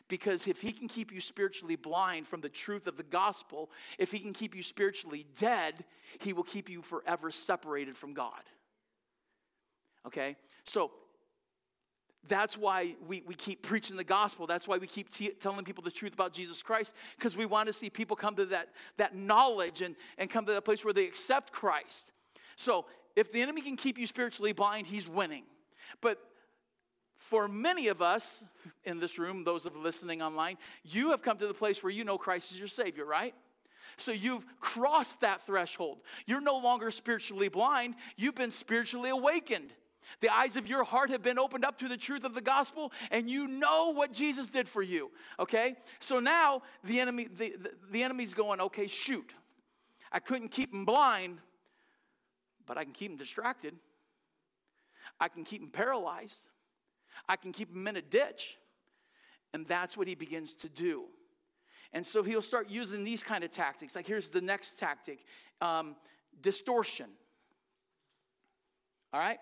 Because 0.07 0.47
if 0.47 0.61
he 0.61 0.71
can 0.71 0.87
keep 0.87 1.11
you 1.11 1.21
spiritually 1.21 1.75
blind 1.75 2.27
from 2.27 2.41
the 2.41 2.49
truth 2.49 2.87
of 2.87 2.97
the 2.97 3.03
gospel, 3.03 3.71
if 3.97 4.11
he 4.11 4.19
can 4.19 4.33
keep 4.33 4.55
you 4.55 4.63
spiritually 4.63 5.25
dead, 5.37 5.85
he 6.19 6.33
will 6.33 6.43
keep 6.43 6.69
you 6.69 6.81
forever 6.81 7.31
separated 7.31 7.95
from 7.95 8.13
God. 8.13 8.41
Okay? 10.05 10.35
So 10.65 10.91
that's 12.27 12.57
why 12.57 12.95
we, 13.07 13.23
we 13.25 13.33
keep 13.33 13.63
preaching 13.63 13.97
the 13.97 14.03
gospel. 14.03 14.45
That's 14.45 14.67
why 14.67 14.77
we 14.77 14.87
keep 14.87 15.09
t- 15.09 15.29
telling 15.29 15.65
people 15.65 15.83
the 15.83 15.91
truth 15.91 16.13
about 16.13 16.33
Jesus 16.33 16.61
Christ, 16.61 16.95
because 17.17 17.35
we 17.35 17.45
want 17.45 17.67
to 17.67 17.73
see 17.73 17.89
people 17.89 18.15
come 18.15 18.35
to 18.35 18.45
that, 18.45 18.69
that 18.97 19.15
knowledge 19.15 19.81
and, 19.81 19.95
and 20.17 20.29
come 20.29 20.45
to 20.45 20.53
that 20.53 20.65
place 20.65 20.85
where 20.85 20.93
they 20.93 21.05
accept 21.05 21.51
Christ. 21.51 22.11
So 22.55 22.85
if 23.15 23.31
the 23.31 23.41
enemy 23.41 23.61
can 23.61 23.75
keep 23.75 23.97
you 23.97 24.05
spiritually 24.05 24.53
blind, 24.53 24.87
he's 24.87 25.07
winning. 25.07 25.43
But 25.99 26.19
for 27.21 27.47
many 27.47 27.87
of 27.87 28.01
us 28.01 28.43
in 28.83 28.99
this 28.99 29.19
room, 29.19 29.43
those 29.43 29.67
of 29.67 29.75
listening 29.75 30.23
online, 30.23 30.57
you 30.83 31.11
have 31.11 31.21
come 31.21 31.37
to 31.37 31.45
the 31.45 31.53
place 31.53 31.83
where 31.83 31.91
you 31.91 32.03
know 32.03 32.17
Christ 32.17 32.51
is 32.51 32.57
your 32.57 32.67
Savior, 32.67 33.05
right? 33.05 33.35
So 33.95 34.11
you've 34.11 34.43
crossed 34.59 35.21
that 35.21 35.45
threshold. 35.45 35.99
You're 36.25 36.41
no 36.41 36.57
longer 36.57 36.89
spiritually 36.89 37.47
blind, 37.47 37.93
you've 38.17 38.33
been 38.33 38.49
spiritually 38.49 39.11
awakened. 39.11 39.71
The 40.19 40.33
eyes 40.33 40.57
of 40.57 40.65
your 40.65 40.83
heart 40.83 41.11
have 41.11 41.21
been 41.21 41.37
opened 41.37 41.63
up 41.63 41.77
to 41.77 41.87
the 41.87 41.95
truth 41.95 42.23
of 42.23 42.33
the 42.33 42.41
gospel, 42.41 42.91
and 43.11 43.29
you 43.29 43.47
know 43.47 43.93
what 43.93 44.11
Jesus 44.11 44.49
did 44.49 44.67
for 44.67 44.81
you. 44.81 45.11
Okay? 45.39 45.75
So 45.99 46.19
now 46.19 46.63
the 46.83 46.99
enemy, 46.99 47.27
the, 47.31 47.55
the, 47.55 47.71
the 47.91 48.03
enemy's 48.03 48.33
going, 48.33 48.61
okay, 48.61 48.87
shoot. 48.87 49.31
I 50.11 50.17
couldn't 50.17 50.49
keep 50.49 50.73
him 50.73 50.85
blind, 50.85 51.37
but 52.65 52.79
I 52.79 52.83
can 52.83 52.93
keep 52.93 53.11
him 53.11 53.17
distracted. 53.17 53.75
I 55.19 55.27
can 55.27 55.43
keep 55.43 55.61
him 55.61 55.69
paralyzed. 55.69 56.47
I 57.27 57.35
can 57.35 57.51
keep 57.51 57.73
him 57.73 57.87
in 57.87 57.97
a 57.97 58.01
ditch. 58.01 58.57
And 59.53 59.65
that's 59.65 59.97
what 59.97 60.07
he 60.07 60.15
begins 60.15 60.53
to 60.55 60.69
do. 60.69 61.05
And 61.93 62.05
so 62.05 62.23
he'll 62.23 62.41
start 62.41 62.69
using 62.69 63.03
these 63.03 63.21
kind 63.21 63.43
of 63.43 63.49
tactics. 63.49 63.95
Like 63.95 64.07
here's 64.07 64.29
the 64.29 64.41
next 64.41 64.79
tactic 64.79 65.25
um, 65.59 65.95
distortion. 66.41 67.09
All 69.13 69.19
right? 69.19 69.39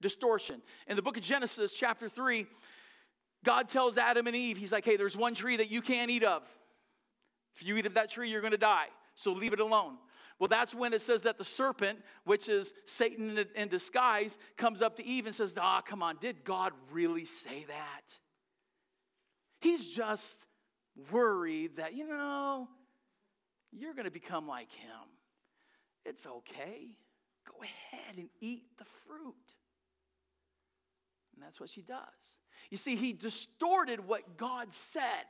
Distortion. 0.00 0.62
In 0.86 0.96
the 0.96 1.02
book 1.02 1.16
of 1.16 1.22
Genesis, 1.22 1.78
chapter 1.78 2.08
3, 2.08 2.46
God 3.44 3.68
tells 3.68 3.98
Adam 3.98 4.26
and 4.26 4.34
Eve, 4.34 4.56
He's 4.56 4.72
like, 4.72 4.84
hey, 4.84 4.96
there's 4.96 5.16
one 5.16 5.34
tree 5.34 5.56
that 5.56 5.70
you 5.70 5.82
can't 5.82 6.10
eat 6.10 6.24
of. 6.24 6.46
If 7.54 7.66
you 7.66 7.76
eat 7.76 7.86
of 7.86 7.94
that 7.94 8.10
tree, 8.10 8.30
you're 8.30 8.40
going 8.40 8.52
to 8.52 8.58
die. 8.58 8.86
So 9.14 9.32
leave 9.32 9.52
it 9.52 9.60
alone. 9.60 9.96
Well, 10.38 10.48
that's 10.48 10.74
when 10.74 10.92
it 10.92 11.00
says 11.00 11.22
that 11.22 11.38
the 11.38 11.44
serpent, 11.44 12.00
which 12.24 12.48
is 12.48 12.74
Satan 12.84 13.38
in 13.54 13.68
disguise, 13.68 14.36
comes 14.56 14.82
up 14.82 14.96
to 14.96 15.04
Eve 15.04 15.26
and 15.26 15.34
says, 15.34 15.56
Ah, 15.60 15.80
come 15.80 16.02
on, 16.02 16.18
did 16.20 16.44
God 16.44 16.72
really 16.90 17.24
say 17.24 17.64
that? 17.68 18.18
He's 19.60 19.88
just 19.88 20.46
worried 21.10 21.76
that, 21.76 21.94
you 21.94 22.06
know, 22.06 22.68
you're 23.72 23.94
going 23.94 24.04
to 24.04 24.10
become 24.10 24.46
like 24.46 24.70
him. 24.72 25.08
It's 26.04 26.26
okay. 26.26 26.88
Go 27.46 27.62
ahead 27.62 28.16
and 28.16 28.28
eat 28.40 28.64
the 28.78 28.84
fruit. 28.84 29.34
And 31.34 31.42
that's 31.42 31.60
what 31.60 31.68
she 31.70 31.82
does. 31.82 32.38
You 32.70 32.76
see, 32.76 32.96
he 32.96 33.12
distorted 33.12 34.06
what 34.06 34.36
God 34.36 34.72
said. 34.72 35.24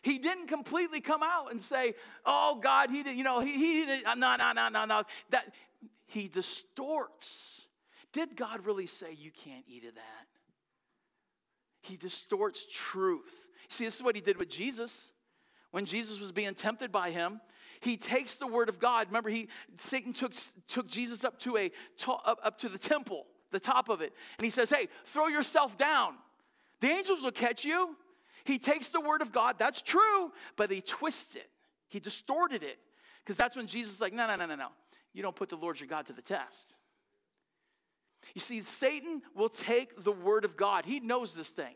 He 0.00 0.18
didn't 0.18 0.46
completely 0.46 1.00
come 1.00 1.22
out 1.22 1.50
and 1.50 1.60
say, 1.60 1.94
"Oh 2.24 2.58
God, 2.60 2.90
he 2.90 3.02
didn't," 3.02 3.18
You 3.18 3.24
know, 3.24 3.40
he 3.40 3.52
he 3.52 3.84
didn't. 3.84 4.18
No, 4.18 4.36
no, 4.36 4.52
no, 4.52 4.68
no, 4.68 4.84
no. 4.84 5.02
That 5.30 5.52
he 6.06 6.28
distorts. 6.28 7.68
Did 8.12 8.36
God 8.36 8.66
really 8.66 8.86
say 8.86 9.12
you 9.12 9.30
can't 9.30 9.64
eat 9.66 9.84
of 9.84 9.94
that? 9.94 10.26
He 11.82 11.96
distorts 11.96 12.66
truth. 12.70 13.48
See, 13.68 13.84
this 13.84 13.96
is 13.96 14.02
what 14.02 14.14
he 14.14 14.20
did 14.20 14.36
with 14.36 14.48
Jesus. 14.48 15.12
When 15.70 15.86
Jesus 15.86 16.20
was 16.20 16.32
being 16.32 16.54
tempted 16.54 16.92
by 16.92 17.10
him, 17.10 17.40
he 17.80 17.96
takes 17.96 18.36
the 18.36 18.46
word 18.46 18.68
of 18.68 18.78
God. 18.78 19.08
Remember, 19.08 19.30
he 19.30 19.48
Satan 19.78 20.12
took, 20.12 20.32
took 20.68 20.86
Jesus 20.86 21.24
up 21.24 21.38
to 21.40 21.56
a 21.56 21.72
up, 22.06 22.38
up 22.42 22.58
to 22.58 22.68
the 22.68 22.78
temple, 22.78 23.26
the 23.50 23.58
top 23.58 23.88
of 23.88 24.00
it, 24.02 24.12
and 24.38 24.44
he 24.44 24.50
says, 24.50 24.70
"Hey, 24.70 24.88
throw 25.04 25.28
yourself 25.28 25.76
down. 25.76 26.14
The 26.80 26.88
angels 26.88 27.22
will 27.24 27.32
catch 27.32 27.64
you." 27.64 27.96
He 28.44 28.58
takes 28.58 28.88
the 28.88 29.00
word 29.00 29.22
of 29.22 29.32
God, 29.32 29.56
that's 29.58 29.80
true, 29.80 30.32
but 30.56 30.70
he 30.70 30.80
twists 30.80 31.36
it. 31.36 31.48
He 31.88 32.00
distorted 32.00 32.62
it. 32.62 32.78
Because 33.22 33.36
that's 33.36 33.56
when 33.56 33.66
Jesus 33.66 33.94
is 33.94 34.00
like, 34.00 34.12
no, 34.12 34.26
no, 34.26 34.36
no, 34.36 34.46
no, 34.46 34.56
no. 34.56 34.68
You 35.12 35.22
don't 35.22 35.36
put 35.36 35.48
the 35.48 35.56
Lord 35.56 35.78
your 35.78 35.88
God 35.88 36.06
to 36.06 36.12
the 36.12 36.22
test. 36.22 36.78
You 38.34 38.40
see, 38.40 38.60
Satan 38.60 39.22
will 39.34 39.48
take 39.48 40.02
the 40.02 40.12
word 40.12 40.44
of 40.44 40.56
God. 40.56 40.84
He 40.84 41.00
knows 41.00 41.34
this 41.34 41.50
thing. 41.50 41.74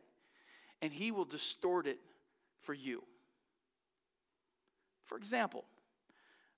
And 0.82 0.92
he 0.92 1.10
will 1.10 1.24
distort 1.24 1.86
it 1.86 1.98
for 2.60 2.74
you. 2.74 3.02
For 5.04 5.16
example, 5.16 5.64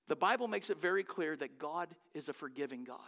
the 0.08 0.16
Bible 0.16 0.48
makes 0.48 0.70
it 0.70 0.80
very 0.80 1.04
clear 1.04 1.36
that 1.36 1.58
God 1.58 1.88
is 2.14 2.28
a 2.28 2.32
forgiving 2.32 2.84
God. 2.84 2.98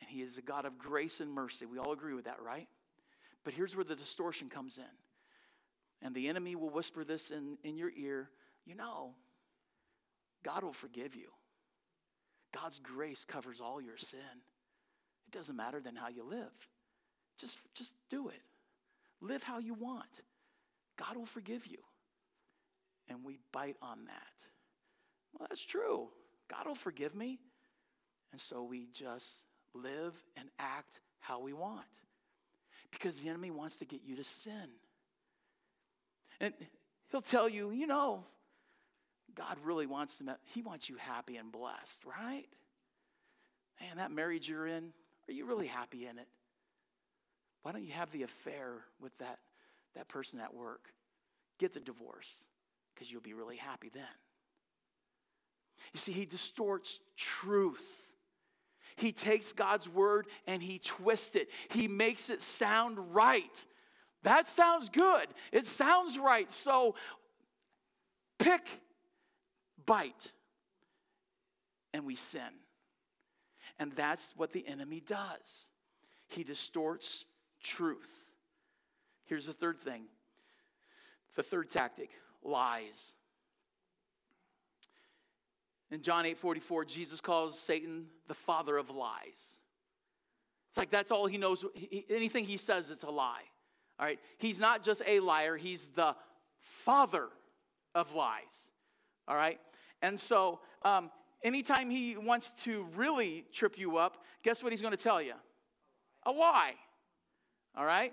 And 0.00 0.08
he 0.08 0.22
is 0.22 0.38
a 0.38 0.42
God 0.42 0.64
of 0.64 0.78
grace 0.78 1.20
and 1.20 1.30
mercy. 1.30 1.66
We 1.66 1.78
all 1.78 1.92
agree 1.92 2.14
with 2.14 2.24
that, 2.24 2.40
right? 2.42 2.68
But 3.44 3.54
here's 3.54 3.74
where 3.74 3.84
the 3.84 3.96
distortion 3.96 4.48
comes 4.48 4.78
in 4.78 4.84
and 6.02 6.14
the 6.14 6.28
enemy 6.28 6.56
will 6.56 6.70
whisper 6.70 7.04
this 7.04 7.30
in, 7.30 7.58
in 7.62 7.76
your 7.76 7.90
ear 7.96 8.30
you 8.66 8.74
know, 8.74 9.14
God 10.44 10.62
will 10.62 10.72
forgive 10.72 11.14
you. 11.14 11.28
God's 12.54 12.78
grace 12.78 13.24
covers 13.24 13.60
all 13.60 13.80
your 13.80 13.96
sin. 13.96 14.18
It 15.26 15.32
doesn't 15.32 15.56
matter 15.56 15.80
then 15.80 15.96
how 15.96 16.08
you 16.08 16.24
live. 16.24 16.52
Just, 17.38 17.58
just 17.74 17.94
do 18.08 18.28
it. 18.28 18.42
Live 19.20 19.42
how 19.42 19.58
you 19.58 19.74
want. 19.74 20.22
God 20.96 21.16
will 21.16 21.26
forgive 21.26 21.66
you. 21.66 21.78
And 23.08 23.24
we 23.24 23.38
bite 23.52 23.76
on 23.82 24.04
that. 24.06 24.44
Well, 25.32 25.46
that's 25.48 25.64
true. 25.64 26.08
God 26.48 26.66
will 26.66 26.74
forgive 26.74 27.14
me. 27.14 27.38
And 28.32 28.40
so 28.40 28.62
we 28.62 28.88
just 28.92 29.44
live 29.74 30.14
and 30.36 30.48
act 30.58 31.00
how 31.20 31.40
we 31.40 31.52
want. 31.52 31.86
Because 32.90 33.20
the 33.20 33.28
enemy 33.28 33.50
wants 33.50 33.78
to 33.78 33.84
get 33.84 34.02
you 34.04 34.16
to 34.16 34.24
sin. 34.24 34.70
And 36.40 36.54
he'll 37.10 37.20
tell 37.20 37.48
you, 37.48 37.70
you 37.70 37.86
know, 37.86 38.24
God 39.34 39.58
really 39.62 39.86
wants 39.86 40.18
to, 40.18 40.36
he 40.44 40.62
wants 40.62 40.88
you 40.88 40.96
happy 40.96 41.36
and 41.36 41.52
blessed, 41.52 42.04
right? 42.04 42.46
Man, 43.80 43.96
that 43.96 44.10
marriage 44.10 44.48
you're 44.48 44.66
in, 44.66 44.92
are 45.28 45.32
you 45.32 45.46
really 45.46 45.66
happy 45.66 46.06
in 46.06 46.18
it? 46.18 46.28
Why 47.62 47.72
don't 47.72 47.84
you 47.84 47.92
have 47.92 48.10
the 48.12 48.22
affair 48.22 48.84
with 49.00 49.16
that, 49.18 49.38
that 49.94 50.08
person 50.08 50.40
at 50.40 50.54
work? 50.54 50.92
Get 51.58 51.74
the 51.74 51.80
divorce 51.80 52.48
because 52.94 53.12
you'll 53.12 53.20
be 53.20 53.34
really 53.34 53.56
happy 53.56 53.90
then. 53.92 54.02
You 55.92 55.98
see, 55.98 56.12
he 56.12 56.24
distorts 56.24 57.00
truth. 57.16 57.84
He 58.96 59.12
takes 59.12 59.52
God's 59.52 59.88
word 59.88 60.26
and 60.46 60.62
he 60.62 60.78
twists 60.78 61.36
it. 61.36 61.48
He 61.70 61.88
makes 61.88 62.30
it 62.30 62.42
sound 62.42 63.14
right. 63.14 63.64
That 64.22 64.48
sounds 64.48 64.88
good. 64.88 65.26
It 65.52 65.66
sounds 65.66 66.18
right. 66.18 66.50
So 66.52 66.94
pick, 68.38 68.66
bite, 69.86 70.32
and 71.94 72.04
we 72.04 72.16
sin. 72.16 72.42
And 73.78 73.92
that's 73.92 74.34
what 74.36 74.50
the 74.50 74.66
enemy 74.68 75.00
does. 75.00 75.70
He 76.28 76.44
distorts 76.44 77.24
truth. 77.62 78.30
Here's 79.24 79.46
the 79.46 79.52
third 79.52 79.78
thing 79.78 80.04
the 81.36 81.42
third 81.42 81.70
tactic 81.70 82.10
lies. 82.42 83.14
In 85.90 86.02
John 86.02 86.26
8 86.26 86.36
44, 86.36 86.84
Jesus 86.84 87.20
calls 87.20 87.58
Satan 87.58 88.06
the 88.28 88.34
father 88.34 88.76
of 88.76 88.90
lies. 88.90 89.60
It's 90.68 90.78
like 90.78 90.90
that's 90.90 91.10
all 91.10 91.26
he 91.26 91.38
knows. 91.38 91.64
He, 91.74 92.04
anything 92.10 92.44
he 92.44 92.56
says, 92.56 92.90
it's 92.90 93.02
a 93.02 93.10
lie. 93.10 93.42
All 94.00 94.06
right. 94.06 94.18
He's 94.38 94.58
not 94.58 94.82
just 94.82 95.02
a 95.06 95.20
liar, 95.20 95.56
he's 95.56 95.88
the 95.88 96.16
father 96.58 97.28
of 97.94 98.14
lies. 98.14 98.72
All 99.28 99.36
right. 99.36 99.60
And 100.00 100.18
so, 100.18 100.60
um, 100.82 101.10
anytime 101.44 101.90
he 101.90 102.16
wants 102.16 102.64
to 102.64 102.86
really 102.96 103.44
trip 103.52 103.78
you 103.78 103.98
up, 103.98 104.24
guess 104.42 104.62
what 104.62 104.72
he's 104.72 104.80
going 104.80 104.96
to 104.96 105.02
tell 105.02 105.20
you? 105.20 105.34
A 106.24 106.32
lie. 106.32 106.72
All 107.76 107.84
right. 107.84 108.12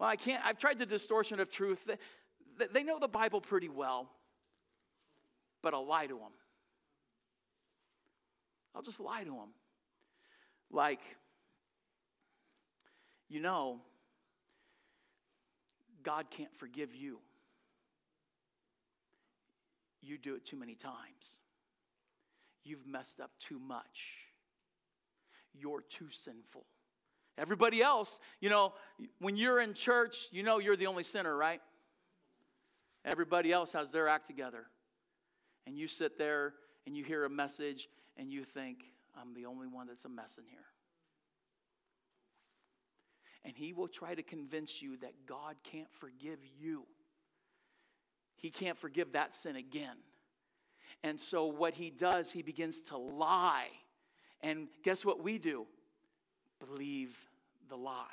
Well, 0.00 0.08
I 0.08 0.16
can't, 0.16 0.44
I've 0.44 0.58
tried 0.58 0.78
the 0.78 0.86
distortion 0.86 1.38
of 1.38 1.50
truth. 1.50 1.88
They 2.72 2.82
know 2.82 2.98
the 2.98 3.08
Bible 3.08 3.40
pretty 3.40 3.68
well, 3.68 4.10
but 5.62 5.72
I'll 5.72 5.86
lie 5.86 6.06
to 6.06 6.14
them. 6.14 6.32
I'll 8.74 8.82
just 8.82 9.00
lie 9.00 9.22
to 9.22 9.30
them. 9.30 9.50
Like, 10.70 11.00
you 13.28 13.40
know, 13.40 13.80
God 16.08 16.30
can't 16.30 16.56
forgive 16.56 16.94
you. 16.96 17.18
You 20.00 20.16
do 20.16 20.36
it 20.36 20.46
too 20.46 20.56
many 20.56 20.74
times. 20.74 21.40
You've 22.64 22.86
messed 22.86 23.20
up 23.20 23.30
too 23.38 23.58
much. 23.58 24.16
You're 25.52 25.82
too 25.82 26.08
sinful. 26.08 26.64
Everybody 27.36 27.82
else, 27.82 28.20
you 28.40 28.48
know, 28.48 28.72
when 29.18 29.36
you're 29.36 29.60
in 29.60 29.74
church, 29.74 30.28
you 30.32 30.42
know 30.42 30.58
you're 30.60 30.76
the 30.76 30.86
only 30.86 31.02
sinner, 31.02 31.36
right? 31.36 31.60
Everybody 33.04 33.52
else 33.52 33.72
has 33.72 33.92
their 33.92 34.08
act 34.08 34.26
together. 34.26 34.64
And 35.66 35.76
you 35.76 35.86
sit 35.86 36.16
there 36.16 36.54
and 36.86 36.96
you 36.96 37.04
hear 37.04 37.26
a 37.26 37.30
message 37.30 37.86
and 38.16 38.32
you 38.32 38.44
think, 38.44 38.78
I'm 39.14 39.34
the 39.34 39.44
only 39.44 39.66
one 39.66 39.88
that's 39.88 40.06
a 40.06 40.08
mess 40.08 40.38
in 40.38 40.44
here. 40.48 40.64
And 43.48 43.56
he 43.56 43.72
will 43.72 43.88
try 43.88 44.14
to 44.14 44.22
convince 44.22 44.82
you 44.82 44.98
that 44.98 45.14
God 45.24 45.56
can't 45.64 45.90
forgive 45.90 46.38
you. 46.60 46.84
He 48.36 48.50
can't 48.50 48.76
forgive 48.76 49.12
that 49.12 49.32
sin 49.32 49.56
again. 49.56 49.96
And 51.02 51.18
so, 51.18 51.46
what 51.46 51.72
he 51.72 51.88
does, 51.88 52.30
he 52.30 52.42
begins 52.42 52.82
to 52.84 52.98
lie. 52.98 53.68
And 54.42 54.68
guess 54.84 55.02
what 55.02 55.24
we 55.24 55.38
do? 55.38 55.64
Believe 56.60 57.16
the 57.70 57.76
lie. 57.76 58.04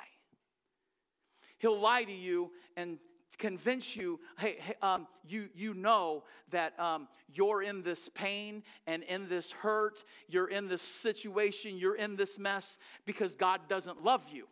He'll 1.58 1.78
lie 1.78 2.04
to 2.04 2.12
you 2.14 2.50
and 2.78 2.98
convince 3.36 3.94
you, 3.94 4.18
hey, 4.38 4.56
hey 4.58 4.74
um, 4.80 5.06
you, 5.28 5.50
you 5.54 5.74
know 5.74 6.24
that 6.50 6.80
um, 6.80 7.08
you're 7.34 7.62
in 7.62 7.82
this 7.82 8.08
pain 8.08 8.62
and 8.86 9.02
in 9.02 9.28
this 9.28 9.52
hurt, 9.52 10.02
you're 10.28 10.48
in 10.48 10.66
this 10.66 10.80
situation, 10.80 11.76
you're 11.76 11.96
in 11.96 12.16
this 12.16 12.38
mess 12.38 12.78
because 13.04 13.36
God 13.36 13.60
doesn't 13.68 14.02
love 14.02 14.24
you. 14.32 14.48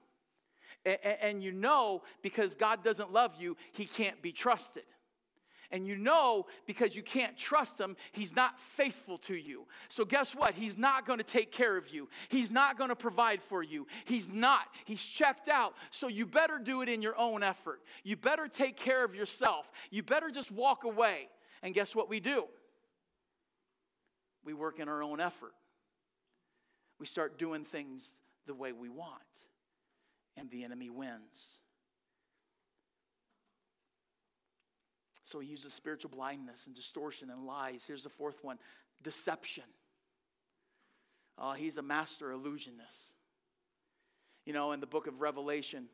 And 0.84 1.42
you 1.42 1.52
know 1.52 2.02
because 2.22 2.56
God 2.56 2.82
doesn't 2.82 3.12
love 3.12 3.34
you, 3.38 3.56
He 3.72 3.84
can't 3.84 4.20
be 4.22 4.32
trusted. 4.32 4.84
And 5.70 5.88
you 5.88 5.96
know 5.96 6.46
because 6.66 6.94
you 6.94 7.02
can't 7.02 7.36
trust 7.36 7.80
him, 7.80 7.96
he's 8.12 8.36
not 8.36 8.60
faithful 8.60 9.18
to 9.18 9.34
you. 9.34 9.66
So, 9.88 10.04
guess 10.04 10.32
what? 10.32 10.54
He's 10.54 10.78
not 10.78 11.04
going 11.04 11.18
to 11.18 11.24
take 11.24 11.50
care 11.50 11.76
of 11.76 11.88
you. 11.88 12.08
He's 12.28 12.52
not 12.52 12.78
going 12.78 12.90
to 12.90 12.96
provide 12.96 13.42
for 13.42 13.60
you. 13.60 13.88
He's 14.04 14.32
not. 14.32 14.68
He's 14.84 15.04
checked 15.04 15.48
out. 15.48 15.74
So, 15.90 16.06
you 16.06 16.26
better 16.26 16.60
do 16.62 16.82
it 16.82 16.88
in 16.88 17.02
your 17.02 17.18
own 17.18 17.42
effort. 17.42 17.80
You 18.04 18.14
better 18.14 18.46
take 18.46 18.76
care 18.76 19.04
of 19.04 19.16
yourself. 19.16 19.72
You 19.90 20.04
better 20.04 20.30
just 20.30 20.52
walk 20.52 20.84
away. 20.84 21.28
And 21.60 21.74
guess 21.74 21.96
what 21.96 22.08
we 22.08 22.20
do? 22.20 22.44
We 24.44 24.54
work 24.54 24.78
in 24.78 24.88
our 24.88 25.02
own 25.02 25.20
effort. 25.20 25.54
We 27.00 27.06
start 27.06 27.38
doing 27.38 27.64
things 27.64 28.16
the 28.46 28.54
way 28.54 28.72
we 28.72 28.88
want, 28.88 29.22
and 30.36 30.50
the 30.50 30.64
enemy 30.64 30.90
wins. 30.90 31.60
So 35.22 35.40
he 35.40 35.48
uses 35.48 35.72
spiritual 35.72 36.10
blindness 36.10 36.66
and 36.66 36.76
distortion 36.76 37.30
and 37.30 37.46
lies. 37.46 37.84
Here's 37.86 38.04
the 38.04 38.10
fourth 38.10 38.38
one 38.42 38.58
deception. 39.02 39.64
Uh, 41.36 41.54
he's 41.54 41.76
a 41.76 41.82
master 41.82 42.30
illusionist. 42.30 43.14
You 44.44 44.52
know, 44.52 44.72
in 44.72 44.80
the 44.80 44.86
book 44.86 45.06
of 45.06 45.20
Revelation, 45.20 45.86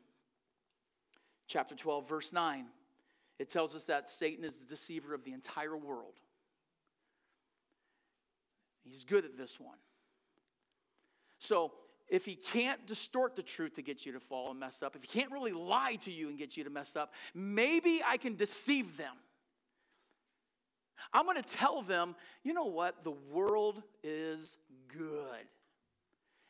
chapter 1.47 1.75
12, 1.75 2.07
verse 2.07 2.33
9, 2.33 2.65
it 3.39 3.49
tells 3.49 3.75
us 3.75 3.85
that 3.85 4.09
Satan 4.09 4.43
is 4.43 4.57
the 4.57 4.65
deceiver 4.65 5.13
of 5.13 5.23
the 5.23 5.31
entire 5.31 5.75
world. 5.75 6.13
He's 8.83 9.03
good 9.03 9.25
at 9.25 9.37
this 9.37 9.59
one. 9.59 9.77
So, 11.39 11.71
if 12.11 12.25
he 12.25 12.35
can't 12.35 12.85
distort 12.85 13.37
the 13.37 13.41
truth 13.41 13.75
to 13.75 13.81
get 13.81 14.05
you 14.05 14.11
to 14.11 14.19
fall 14.19 14.51
and 14.51 14.59
mess 14.59 14.83
up, 14.83 14.97
if 14.97 15.01
he 15.01 15.07
can't 15.07 15.31
really 15.31 15.53
lie 15.53 15.95
to 16.01 16.11
you 16.11 16.27
and 16.27 16.37
get 16.37 16.57
you 16.57 16.65
to 16.65 16.69
mess 16.69 16.97
up, 16.97 17.13
maybe 17.33 18.01
I 18.05 18.17
can 18.17 18.35
deceive 18.35 18.97
them. 18.97 19.15
I'm 21.13 21.25
going 21.25 21.41
to 21.41 21.57
tell 21.57 21.81
them, 21.81 22.15
you 22.43 22.53
know 22.53 22.65
what? 22.65 23.05
The 23.05 23.15
world 23.31 23.81
is 24.03 24.57
good 24.89 25.47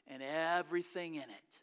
and 0.07 0.23
everything 0.23 1.15
in 1.15 1.21
it. 1.21 1.59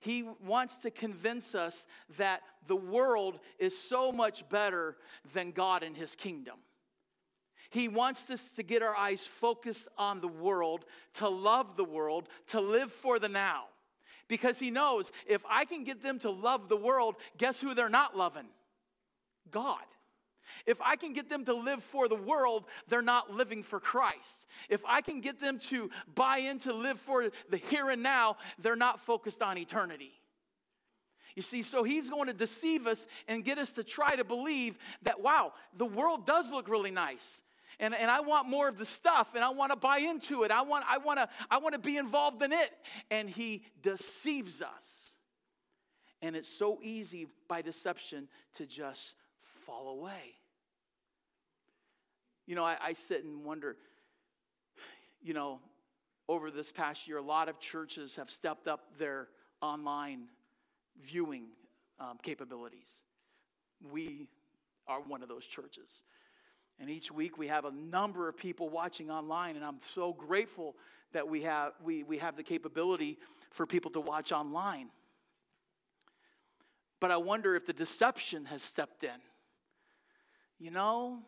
He 0.00 0.24
wants 0.44 0.76
to 0.82 0.90
convince 0.90 1.54
us 1.54 1.86
that 2.18 2.42
the 2.66 2.76
world 2.76 3.40
is 3.58 3.76
so 3.76 4.12
much 4.12 4.46
better 4.50 4.98
than 5.32 5.50
God 5.50 5.82
and 5.82 5.96
His 5.96 6.14
kingdom. 6.14 6.56
He 7.70 7.88
wants 7.88 8.30
us 8.30 8.52
to 8.52 8.62
get 8.62 8.82
our 8.82 8.96
eyes 8.96 9.26
focused 9.26 9.88
on 9.98 10.20
the 10.20 10.28
world, 10.28 10.84
to 11.14 11.28
love 11.28 11.76
the 11.76 11.84
world, 11.84 12.28
to 12.48 12.60
live 12.60 12.92
for 12.92 13.18
the 13.18 13.28
now. 13.28 13.64
Because 14.28 14.58
he 14.58 14.70
knows 14.70 15.12
if 15.26 15.42
I 15.48 15.64
can 15.64 15.84
get 15.84 16.02
them 16.02 16.18
to 16.20 16.30
love 16.30 16.68
the 16.68 16.76
world, 16.76 17.16
guess 17.38 17.60
who 17.60 17.74
they're 17.74 17.88
not 17.88 18.16
loving? 18.16 18.46
God. 19.50 19.82
If 20.64 20.80
I 20.80 20.96
can 20.96 21.12
get 21.12 21.28
them 21.28 21.44
to 21.46 21.54
live 21.54 21.82
for 21.82 22.08
the 22.08 22.16
world, 22.16 22.64
they're 22.88 23.02
not 23.02 23.32
living 23.32 23.62
for 23.62 23.80
Christ. 23.80 24.46
If 24.68 24.82
I 24.86 25.00
can 25.00 25.20
get 25.20 25.40
them 25.40 25.58
to 25.70 25.90
buy 26.14 26.38
into 26.38 26.72
live 26.72 27.00
for 27.00 27.30
the 27.50 27.56
here 27.56 27.90
and 27.90 28.02
now, 28.02 28.36
they're 28.58 28.76
not 28.76 29.00
focused 29.00 29.42
on 29.42 29.58
eternity. 29.58 30.12
You 31.34 31.42
see, 31.42 31.62
so 31.62 31.82
he's 31.82 32.08
going 32.10 32.28
to 32.28 32.32
deceive 32.32 32.86
us 32.86 33.06
and 33.28 33.44
get 33.44 33.58
us 33.58 33.72
to 33.74 33.84
try 33.84 34.16
to 34.16 34.24
believe 34.24 34.78
that, 35.02 35.20
wow, 35.20 35.52
the 35.76 35.84
world 35.84 36.26
does 36.26 36.50
look 36.50 36.68
really 36.68 36.90
nice 36.90 37.42
and, 37.78 37.94
and 37.94 38.10
I 38.10 38.20
want 38.20 38.48
more 38.48 38.68
of 38.68 38.78
the 38.78 38.86
stuff 38.86 39.34
and 39.34 39.44
I 39.44 39.50
want 39.50 39.72
to 39.72 39.76
buy 39.76 39.98
into 39.98 40.44
it. 40.44 40.50
I 40.50 40.62
want, 40.62 40.84
I, 40.88 40.98
want 40.98 41.18
to, 41.18 41.28
I 41.50 41.58
want 41.58 41.74
to 41.74 41.78
be 41.78 41.98
involved 41.98 42.42
in 42.42 42.52
it. 42.52 42.70
And 43.10 43.28
he 43.28 43.64
deceives 43.82 44.62
us. 44.62 45.12
And 46.22 46.34
it's 46.34 46.48
so 46.48 46.78
easy 46.82 47.26
by 47.48 47.60
deception 47.60 48.28
to 48.54 48.66
just 48.66 49.16
fall 49.40 49.90
away. 49.90 50.36
You 52.46 52.54
know, 52.54 52.64
I, 52.64 52.76
I 52.82 52.92
sit 52.94 53.24
and 53.24 53.44
wonder, 53.44 53.76
you 55.20 55.34
know, 55.34 55.60
over 56.28 56.50
this 56.50 56.72
past 56.72 57.06
year, 57.06 57.18
a 57.18 57.22
lot 57.22 57.48
of 57.48 57.60
churches 57.60 58.16
have 58.16 58.30
stepped 58.30 58.66
up 58.66 58.96
their 58.98 59.28
online 59.60 60.28
viewing 61.02 61.48
um, 62.00 62.18
capabilities. 62.22 63.04
We 63.92 64.28
are 64.88 65.00
one 65.00 65.22
of 65.22 65.28
those 65.28 65.46
churches. 65.46 66.02
And 66.78 66.90
each 66.90 67.10
week 67.10 67.38
we 67.38 67.46
have 67.46 67.64
a 67.64 67.70
number 67.70 68.28
of 68.28 68.36
people 68.36 68.68
watching 68.68 69.10
online, 69.10 69.56
and 69.56 69.64
I'm 69.64 69.78
so 69.82 70.12
grateful 70.12 70.76
that 71.12 71.26
we 71.28 71.42
have, 71.42 71.72
we, 71.82 72.02
we 72.02 72.18
have 72.18 72.36
the 72.36 72.42
capability 72.42 73.18
for 73.50 73.66
people 73.66 73.90
to 73.92 74.00
watch 74.00 74.32
online. 74.32 74.90
But 77.00 77.10
I 77.10 77.16
wonder 77.16 77.54
if 77.54 77.66
the 77.66 77.72
deception 77.72 78.44
has 78.46 78.62
stepped 78.62 79.04
in. 79.04 79.10
You 80.58 80.70
know, 80.70 81.20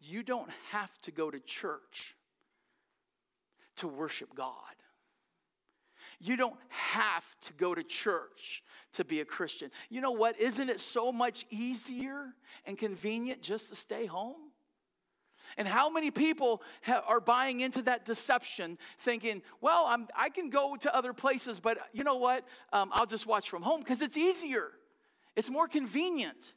you 0.00 0.22
don't 0.22 0.50
have 0.70 0.98
to 1.02 1.10
go 1.10 1.30
to 1.30 1.40
church 1.40 2.14
to 3.76 3.88
worship 3.88 4.34
God. 4.34 4.54
You 6.20 6.36
don't 6.36 6.56
have 6.68 7.24
to 7.40 7.52
go 7.54 7.74
to 7.74 7.82
church 7.82 8.62
to 8.92 9.04
be 9.04 9.20
a 9.20 9.24
Christian. 9.24 9.70
You 9.88 10.00
know 10.00 10.12
what? 10.12 10.38
Isn't 10.40 10.68
it 10.68 10.80
so 10.80 11.10
much 11.10 11.46
easier 11.50 12.34
and 12.64 12.78
convenient 12.78 13.42
just 13.42 13.70
to 13.70 13.74
stay 13.74 14.06
home? 14.06 14.51
And 15.56 15.68
how 15.68 15.90
many 15.90 16.10
people 16.10 16.62
ha- 16.82 17.02
are 17.06 17.20
buying 17.20 17.60
into 17.60 17.82
that 17.82 18.04
deception, 18.04 18.78
thinking, 18.98 19.42
well, 19.60 19.84
I'm, 19.86 20.08
I 20.16 20.28
can 20.28 20.50
go 20.50 20.76
to 20.76 20.94
other 20.94 21.12
places, 21.12 21.60
but 21.60 21.78
you 21.92 22.04
know 22.04 22.16
what? 22.16 22.46
Um, 22.72 22.90
I'll 22.92 23.06
just 23.06 23.26
watch 23.26 23.50
from 23.50 23.62
home 23.62 23.80
because 23.80 24.02
it's 24.02 24.16
easier, 24.16 24.68
it's 25.36 25.50
more 25.50 25.68
convenient. 25.68 26.54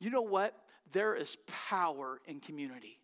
You 0.00 0.10
know 0.10 0.22
what? 0.22 0.54
There 0.92 1.14
is 1.14 1.36
power 1.68 2.20
in 2.26 2.40
community. 2.40 3.00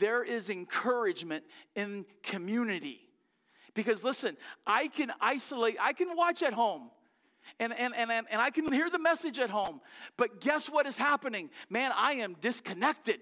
There 0.00 0.22
is 0.22 0.48
encouragement 0.48 1.44
in 1.76 2.06
community. 2.22 3.00
Because 3.74 4.04
listen, 4.04 4.36
I 4.66 4.88
can 4.88 5.12
isolate, 5.20 5.76
I 5.80 5.92
can 5.92 6.16
watch 6.16 6.42
at 6.42 6.52
home. 6.52 6.90
And, 7.58 7.72
and, 7.78 7.94
and, 7.94 8.10
and 8.10 8.40
I 8.40 8.50
can 8.50 8.70
hear 8.72 8.90
the 8.90 8.98
message 8.98 9.38
at 9.38 9.50
home. 9.50 9.80
But 10.16 10.40
guess 10.40 10.68
what 10.68 10.86
is 10.86 10.98
happening? 10.98 11.50
Man, 11.68 11.92
I 11.94 12.14
am 12.14 12.36
disconnected. 12.40 13.20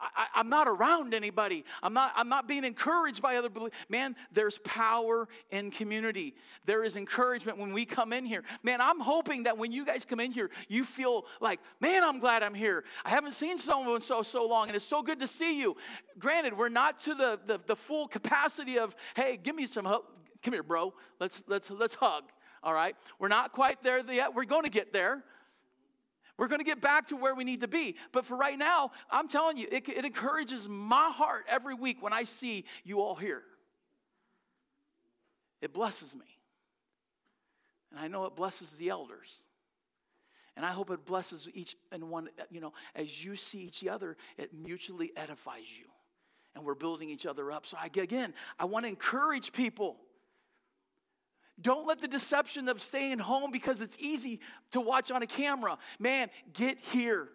I, 0.00 0.40
am 0.40 0.48
not 0.48 0.68
around 0.68 1.14
anybody. 1.14 1.64
I'm 1.82 1.92
not, 1.92 2.12
I'm 2.16 2.28
not 2.28 2.48
being 2.48 2.64
encouraged 2.64 3.22
by 3.22 3.36
other 3.36 3.48
believers. 3.48 3.78
Man, 3.88 4.16
there's 4.32 4.58
power 4.58 5.28
in 5.50 5.70
community. 5.70 6.34
There 6.64 6.84
is 6.84 6.96
encouragement 6.96 7.58
when 7.58 7.72
we 7.72 7.84
come 7.84 8.12
in 8.12 8.24
here. 8.24 8.42
Man, 8.62 8.80
I'm 8.80 9.00
hoping 9.00 9.44
that 9.44 9.56
when 9.58 9.72
you 9.72 9.84
guys 9.84 10.04
come 10.04 10.20
in 10.20 10.32
here, 10.32 10.50
you 10.68 10.84
feel 10.84 11.26
like, 11.40 11.60
man, 11.80 12.02
I'm 12.04 12.18
glad 12.18 12.42
I'm 12.42 12.54
here. 12.54 12.84
I 13.04 13.10
haven't 13.10 13.32
seen 13.32 13.58
someone 13.58 14.00
so 14.00 14.22
so 14.22 14.46
long, 14.46 14.68
and 14.68 14.76
it's 14.76 14.84
so 14.84 15.02
good 15.02 15.20
to 15.20 15.26
see 15.26 15.60
you. 15.60 15.76
Granted, 16.18 16.56
we're 16.56 16.68
not 16.68 16.98
to 17.00 17.14
the, 17.14 17.38
the, 17.46 17.60
the 17.66 17.76
full 17.76 18.08
capacity 18.08 18.78
of, 18.78 18.94
hey, 19.14 19.38
give 19.42 19.54
me 19.54 19.66
some 19.66 19.84
help. 19.84 20.12
Come 20.42 20.52
here, 20.52 20.62
bro. 20.62 20.94
Let's 21.18 21.42
let's 21.46 21.70
let's 21.70 21.94
hug. 21.94 22.24
All 22.66 22.74
right. 22.74 22.96
We're 23.20 23.28
not 23.28 23.52
quite 23.52 23.80
there 23.84 24.00
yet. 24.12 24.34
We're 24.34 24.44
going 24.44 24.64
to 24.64 24.70
get 24.70 24.92
there. 24.92 25.22
We're 26.36 26.48
going 26.48 26.58
to 26.58 26.64
get 26.64 26.80
back 26.80 27.06
to 27.06 27.16
where 27.16 27.32
we 27.32 27.44
need 27.44 27.60
to 27.60 27.68
be. 27.68 27.94
But 28.10 28.26
for 28.26 28.36
right 28.36 28.58
now, 28.58 28.90
I'm 29.08 29.28
telling 29.28 29.56
you, 29.56 29.68
it, 29.70 29.88
it 29.88 30.04
encourages 30.04 30.68
my 30.68 31.10
heart 31.14 31.44
every 31.48 31.74
week 31.74 32.02
when 32.02 32.12
I 32.12 32.24
see 32.24 32.64
you 32.82 33.00
all 33.00 33.14
here. 33.14 33.44
It 35.62 35.72
blesses 35.72 36.16
me. 36.16 36.26
And 37.92 38.00
I 38.00 38.08
know 38.08 38.24
it 38.24 38.34
blesses 38.34 38.72
the 38.72 38.88
elders. 38.88 39.44
And 40.56 40.66
I 40.66 40.70
hope 40.70 40.90
it 40.90 41.06
blesses 41.06 41.48
each 41.54 41.76
and 41.92 42.10
one, 42.10 42.30
you 42.50 42.60
know, 42.60 42.72
as 42.96 43.24
you 43.24 43.36
see 43.36 43.60
each 43.60 43.86
other, 43.86 44.16
it 44.36 44.52
mutually 44.52 45.12
edifies 45.16 45.78
you. 45.78 45.84
And 46.56 46.64
we're 46.64 46.74
building 46.74 47.10
each 47.10 47.26
other 47.26 47.52
up. 47.52 47.64
So 47.64 47.78
I, 47.80 47.86
again, 47.86 48.34
I 48.58 48.64
want 48.64 48.86
to 48.86 48.88
encourage 48.88 49.52
people 49.52 49.98
don't 51.60 51.86
let 51.86 52.00
the 52.00 52.08
deception 52.08 52.68
of 52.68 52.80
staying 52.80 53.18
home 53.18 53.50
because 53.50 53.80
it's 53.80 53.96
easy 53.98 54.40
to 54.72 54.80
watch 54.80 55.10
on 55.10 55.22
a 55.22 55.26
camera. 55.26 55.78
Man, 55.98 56.28
get 56.52 56.78
here. 56.92 57.28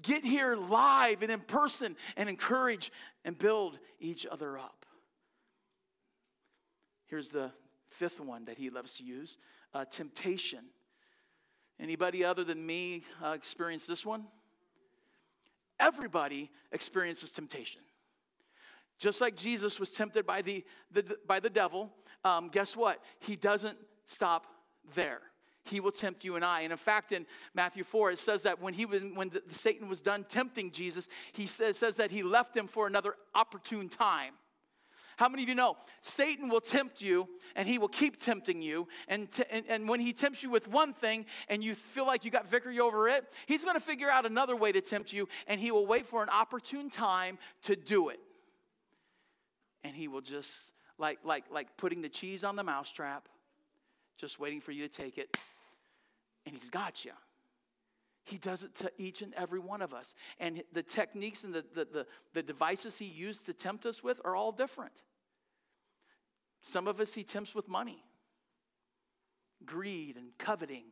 Get 0.00 0.24
here 0.24 0.54
live 0.54 1.22
and 1.22 1.30
in 1.30 1.40
person 1.40 1.96
and 2.16 2.28
encourage 2.28 2.92
and 3.24 3.36
build 3.36 3.78
each 4.00 4.26
other 4.26 4.58
up. 4.58 4.86
Here's 7.06 7.30
the 7.30 7.50
fifth 7.88 8.20
one 8.20 8.44
that 8.46 8.58
he 8.58 8.70
loves 8.70 8.96
to 8.98 9.04
use 9.04 9.38
uh, 9.72 9.84
temptation. 9.84 10.64
Anybody 11.80 12.24
other 12.24 12.44
than 12.44 12.64
me 12.64 13.02
uh, 13.24 13.30
experience 13.30 13.86
this 13.86 14.06
one? 14.06 14.24
Everybody 15.80 16.50
experiences 16.70 17.32
temptation. 17.32 17.82
Just 18.98 19.20
like 19.20 19.34
Jesus 19.34 19.80
was 19.80 19.90
tempted 19.90 20.24
by 20.24 20.42
the, 20.42 20.64
the 20.92 21.18
by 21.26 21.40
the 21.40 21.50
devil, 21.50 21.92
um, 22.24 22.48
guess 22.48 22.76
what? 22.76 23.02
He 23.20 23.36
doesn't 23.36 23.76
stop 24.06 24.46
there. 24.94 25.20
He 25.64 25.80
will 25.80 25.92
tempt 25.92 26.24
you 26.24 26.36
and 26.36 26.44
I. 26.44 26.60
And 26.60 26.72
in 26.72 26.78
fact, 26.78 27.12
in 27.12 27.26
Matthew 27.54 27.84
4, 27.84 28.12
it 28.12 28.18
says 28.18 28.42
that 28.42 28.60
when 28.60 28.74
he 28.74 28.84
was 28.84 29.02
when 29.14 29.30
the, 29.30 29.42
the 29.46 29.54
Satan 29.54 29.88
was 29.88 30.00
done 30.00 30.24
tempting 30.28 30.70
Jesus, 30.70 31.08
he 31.32 31.46
says, 31.46 31.78
says 31.78 31.96
that 31.96 32.10
he 32.10 32.22
left 32.22 32.54
him 32.54 32.66
for 32.66 32.86
another 32.86 33.14
opportune 33.34 33.88
time. 33.88 34.34
How 35.16 35.28
many 35.28 35.44
of 35.44 35.48
you 35.48 35.54
know 35.54 35.76
Satan 36.02 36.48
will 36.48 36.60
tempt 36.60 37.00
you 37.00 37.28
and 37.54 37.68
he 37.68 37.78
will 37.78 37.88
keep 37.88 38.18
tempting 38.18 38.60
you? 38.60 38.88
And, 39.06 39.30
t- 39.30 39.44
and, 39.48 39.64
and, 39.68 39.88
when 39.88 40.00
he 40.00 40.12
tempts 40.12 40.42
you 40.42 40.50
with 40.50 40.66
one 40.66 40.92
thing 40.92 41.26
and 41.48 41.62
you 41.62 41.74
feel 41.74 42.04
like 42.04 42.24
you 42.24 42.32
got 42.32 42.48
victory 42.48 42.80
over 42.80 43.08
it, 43.08 43.24
he's 43.46 43.64
going 43.64 43.76
to 43.76 43.80
figure 43.80 44.10
out 44.10 44.26
another 44.26 44.56
way 44.56 44.72
to 44.72 44.80
tempt 44.80 45.12
you 45.12 45.28
and 45.46 45.60
he 45.60 45.70
will 45.70 45.86
wait 45.86 46.04
for 46.04 46.22
an 46.22 46.28
opportune 46.30 46.90
time 46.90 47.38
to 47.62 47.76
do 47.76 48.08
it. 48.08 48.18
And 49.84 49.94
he 49.94 50.08
will 50.08 50.20
just 50.20 50.72
like, 50.98 51.18
like, 51.24 51.44
like 51.50 51.76
putting 51.76 52.02
the 52.02 52.08
cheese 52.08 52.44
on 52.44 52.56
the 52.56 52.64
mousetrap, 52.64 53.28
just 54.16 54.38
waiting 54.38 54.60
for 54.60 54.72
you 54.72 54.86
to 54.86 54.88
take 54.88 55.18
it, 55.18 55.36
and 56.46 56.54
he's 56.54 56.70
got 56.70 57.04
you. 57.04 57.12
He 58.24 58.38
does 58.38 58.64
it 58.64 58.74
to 58.76 58.90
each 58.96 59.20
and 59.20 59.34
every 59.34 59.58
one 59.58 59.82
of 59.82 59.92
us. 59.92 60.14
And 60.40 60.62
the 60.72 60.82
techniques 60.82 61.44
and 61.44 61.52
the, 61.52 61.64
the, 61.74 61.84
the, 61.84 62.06
the 62.32 62.42
devices 62.42 62.98
he 62.98 63.04
used 63.04 63.46
to 63.46 63.54
tempt 63.54 63.84
us 63.84 64.02
with 64.02 64.20
are 64.24 64.34
all 64.34 64.50
different. 64.50 64.94
Some 66.62 66.88
of 66.88 67.00
us 67.00 67.12
he 67.12 67.22
tempts 67.22 67.54
with 67.54 67.68
money, 67.68 68.02
greed, 69.66 70.16
and 70.16 70.28
coveting. 70.38 70.84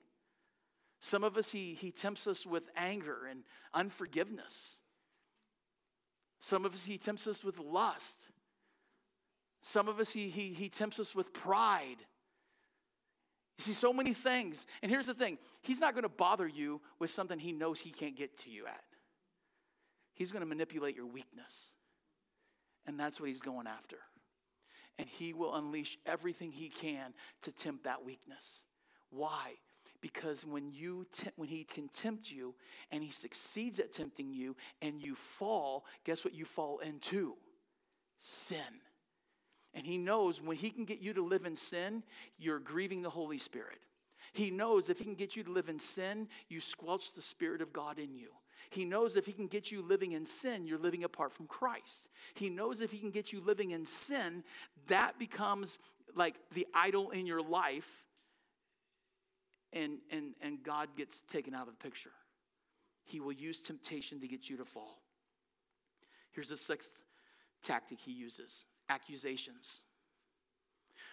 Some 1.01 1.25
of 1.25 1.39
us 1.39 1.51
he, 1.51 1.73
he 1.81 1.91
tempts 1.91 2.27
us 2.27 2.45
with 2.45 2.69
anger 2.77 3.27
and 3.31 3.45
unforgiveness. 3.73 4.83
Some 6.41 6.67
of 6.67 6.75
us 6.75 6.85
he 6.85 6.99
tempts 6.99 7.27
us 7.27 7.43
with 7.43 7.59
lust. 7.59 8.29
Some 9.63 9.89
of 9.89 10.01
us, 10.01 10.13
he, 10.13 10.29
he, 10.29 10.49
he 10.49 10.69
tempts 10.69 10.99
us 10.99 11.15
with 11.15 11.33
pride. 11.33 11.97
You 13.59 13.63
see, 13.63 13.73
so 13.73 13.93
many 13.93 14.13
things. 14.13 14.67
And 14.83 14.91
here's 14.91 15.07
the 15.07 15.15
thing 15.15 15.39
He's 15.63 15.81
not 15.81 15.95
going 15.95 16.03
to 16.03 16.09
bother 16.09 16.49
you 16.49 16.81
with 16.99 17.11
something 17.11 17.39
He 17.39 17.53
knows 17.53 17.81
He 17.81 17.91
can't 17.91 18.17
get 18.17 18.37
to 18.39 18.51
you 18.51 18.67
at. 18.67 18.83
He's 20.15 20.33
going 20.33 20.41
to 20.41 20.49
manipulate 20.49 20.97
your 20.97 21.07
weakness. 21.07 21.73
And 22.87 22.99
that's 22.99 23.21
what 23.21 23.29
He's 23.29 23.41
going 23.41 23.69
after. 23.69 23.99
And 24.99 25.09
He 25.09 25.33
will 25.33 25.55
unleash 25.55 25.97
everything 26.07 26.51
He 26.51 26.69
can 26.69 27.15
to 27.43 27.53
tempt 27.53 27.85
that 27.85 28.05
weakness. 28.05 28.65
Why? 29.11 29.55
Because 30.01 30.45
when, 30.45 30.73
you 30.73 31.07
te- 31.13 31.31
when 31.37 31.49
He 31.49 31.63
can 31.63 31.87
tempt 31.87 32.33
you 32.33 32.57
and 32.91 33.05
He 33.05 33.13
succeeds 33.13 33.79
at 33.79 33.93
tempting 33.93 34.33
you 34.33 34.57
and 34.83 35.01
you 35.01 35.15
fall, 35.15 35.85
guess 36.03 36.25
what 36.25 36.35
you 36.35 36.45
fall 36.45 36.81
into? 36.81 37.37
Sin. 38.19 38.59
And 39.75 39.87
he 39.87 39.97
knows 39.97 40.41
when 40.41 40.57
he 40.57 40.71
can 40.71 40.85
get 40.85 41.01
you 41.01 41.15
to 41.15 41.25
live 41.25 41.47
in 41.47 41.57
sin, 41.57 42.03
you're 42.39 42.59
grieving 42.59 43.03
the 43.03 43.11
Holy 43.11 43.39
Spirit. 43.39 43.79
He 44.33 44.51
knows 44.51 44.91
if 44.91 44.99
he 44.99 45.05
can 45.05 45.15
get 45.15 45.37
you 45.37 45.43
to 45.45 45.53
live 45.53 45.69
in 45.69 45.79
sin, 45.79 46.29
you 46.49 46.61
squelch 46.61 47.13
the 47.13 47.23
Spirit 47.23 47.61
of 47.63 47.73
God 47.73 47.99
in 47.99 48.15
you. 48.15 48.29
He 48.71 48.85
knows 48.85 49.17
if 49.17 49.27
he 49.27 49.33
can 49.33 49.49
get 49.49 49.71
you 49.71 49.83
living 49.83 50.13
in 50.13 50.25
sin, 50.25 50.67
you're 50.67 50.79
living 50.79 51.05
apart 51.05 51.33
from 51.33 51.47
Christ. 51.47 52.09
He 52.35 52.49
knows 52.49 52.81
if 52.81 52.91
he 52.91 52.99
can 52.99 53.11
get 53.11 53.33
you 53.33 53.41
living 53.41 53.73
in 53.73 53.85
sin, 53.85 54.45
that 54.89 55.19
becomes 55.19 55.79
like 56.15 56.37
the 56.55 56.67
idol 56.75 57.11
in 57.11 57.27
your 57.27 57.43
life, 57.43 58.05
and, 59.73 59.99
and, 60.11 60.35
and 60.41 60.63
God 60.63 60.89
gets 60.97 61.23
taken 61.23 61.55
out 61.55 61.69
of 61.69 61.75
the 61.79 61.83
picture. 61.83 62.13
He 63.05 63.21
will 63.21 63.33
use 63.33 63.61
temptation 63.61 64.21
to 64.21 64.29
get 64.29 64.49
you 64.49 64.57
to 64.59 64.65
fall. 64.65 65.03
Here's 66.31 66.49
the 66.49 66.57
sixth 66.57 66.99
tactic 67.63 68.01
he 68.01 68.13
uses 68.13 68.67
accusations. 68.93 69.83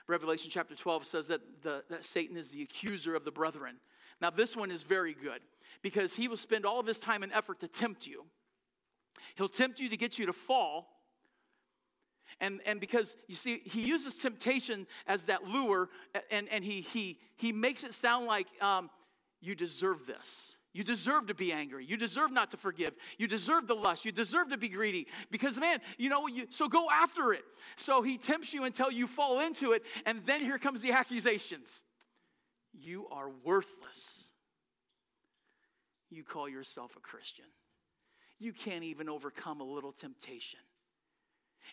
Revelation 0.07 0.49
chapter 0.51 0.75
12 0.75 1.05
says 1.05 1.27
that, 1.27 1.41
the, 1.61 1.83
that 1.89 2.03
Satan 2.03 2.35
is 2.35 2.51
the 2.51 2.61
accuser 2.61 3.15
of 3.15 3.23
the 3.23 3.31
brethren. 3.31 3.75
Now, 4.21 4.29
this 4.29 4.57
one 4.57 4.71
is 4.71 4.83
very 4.83 5.13
good 5.13 5.41
because 5.81 6.15
he 6.15 6.27
will 6.27 6.37
spend 6.37 6.65
all 6.65 6.79
of 6.79 6.85
his 6.85 6.99
time 6.99 7.23
and 7.23 7.31
effort 7.31 7.59
to 7.61 7.67
tempt 7.67 8.05
you. 8.05 8.25
He'll 9.35 9.47
tempt 9.47 9.79
you 9.79 9.89
to 9.89 9.97
get 9.97 10.19
you 10.19 10.25
to 10.25 10.33
fall. 10.33 10.87
And, 12.41 12.59
and 12.65 12.79
because 12.79 13.15
you 13.27 13.35
see, 13.35 13.61
he 13.65 13.81
uses 13.81 14.17
temptation 14.17 14.87
as 15.07 15.25
that 15.27 15.45
lure, 15.45 15.89
and, 16.29 16.47
and 16.49 16.63
he, 16.63 16.81
he, 16.81 17.19
he 17.37 17.51
makes 17.51 17.83
it 17.83 17.93
sound 17.93 18.25
like 18.25 18.47
um, 18.61 18.89
you 19.41 19.55
deserve 19.55 20.05
this. 20.05 20.57
You 20.73 20.83
deserve 20.83 21.27
to 21.27 21.33
be 21.33 21.51
angry. 21.51 21.83
You 21.85 21.97
deserve 21.97 22.31
not 22.31 22.51
to 22.51 22.57
forgive. 22.57 22.93
You 23.17 23.27
deserve 23.27 23.65
the 23.65 23.73
lust. 23.73 24.05
You 24.05 24.11
deserve 24.11 24.49
to 24.49 24.57
be 24.57 24.69
greedy. 24.69 25.07
Because, 25.31 25.59
man, 25.59 25.79
you 25.97 26.09
know, 26.09 26.27
you, 26.27 26.45
so 26.49 26.67
go 26.67 26.87
after 26.91 27.33
it. 27.33 27.43
So 27.75 28.03
he 28.03 28.17
tempts 28.17 28.53
you 28.53 28.65
until 28.65 28.91
you 28.91 29.07
fall 29.07 29.39
into 29.39 29.71
it, 29.71 29.83
and 30.05 30.23
then 30.25 30.41
here 30.41 30.59
comes 30.59 30.81
the 30.81 30.91
accusations. 30.91 31.83
You 32.71 33.07
are 33.11 33.29
worthless. 33.43 34.31
You 36.11 36.23
call 36.23 36.47
yourself 36.47 36.95
a 36.95 36.99
Christian. 36.99 37.45
You 38.37 38.53
can't 38.53 38.83
even 38.83 39.09
overcome 39.09 39.61
a 39.61 39.65
little 39.65 39.91
temptation 39.91 40.59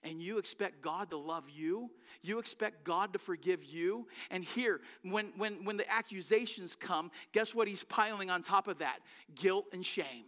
and 0.03 0.21
you 0.21 0.39
expect 0.39 0.83
God 0.83 1.11
to 1.11 1.17
love 1.17 1.49
you, 1.49 1.91
you 2.23 2.39
expect 2.39 2.85
God 2.85 3.13
to 3.13 3.19
forgive 3.19 3.65
you. 3.65 4.07
And 4.31 4.45
here, 4.45 4.81
when, 5.03 5.33
when, 5.37 5.65
when 5.65 5.77
the 5.77 5.91
accusations 5.91 6.77
come, 6.77 7.11
guess 7.33 7.55
what 7.55 7.69
he's 7.69 7.85
piling 7.85 8.31
on 8.31 8.43
top 8.43 8.69
of 8.69 8.79
that? 8.79 8.99
Guilt 9.35 9.67
and 9.73 9.85
shame. 9.85 10.27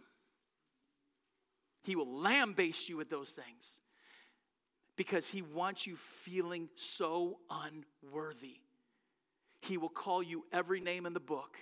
He 1.83 1.95
will 1.95 2.07
lambaste 2.07 2.89
you 2.89 2.97
with 2.97 3.09
those 3.09 3.31
things 3.31 3.79
because 4.95 5.27
he 5.27 5.41
wants 5.41 5.87
you 5.87 5.95
feeling 5.95 6.69
so 6.75 7.39
unworthy. 7.49 8.57
He 9.61 9.77
will 9.77 9.89
call 9.89 10.21
you 10.21 10.45
every 10.51 10.81
name 10.81 11.05
in 11.05 11.13
the 11.13 11.19
book. 11.19 11.57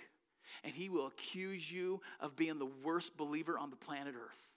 and 0.64 0.74
he 0.74 0.88
will 0.88 1.06
accuse 1.06 1.70
you 1.70 2.00
of 2.20 2.36
being 2.36 2.58
the 2.58 2.68
worst 2.84 3.16
believer 3.16 3.58
on 3.58 3.70
the 3.70 3.76
planet 3.76 4.14
Earth. 4.16 4.56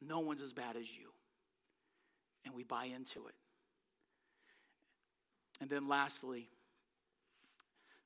No 0.00 0.20
one's 0.20 0.42
as 0.42 0.52
bad 0.52 0.76
as 0.76 0.94
you. 0.96 1.08
And 2.44 2.54
we 2.54 2.62
buy 2.64 2.84
into 2.84 3.26
it. 3.26 3.34
And 5.60 5.70
then 5.70 5.88
lastly, 5.88 6.48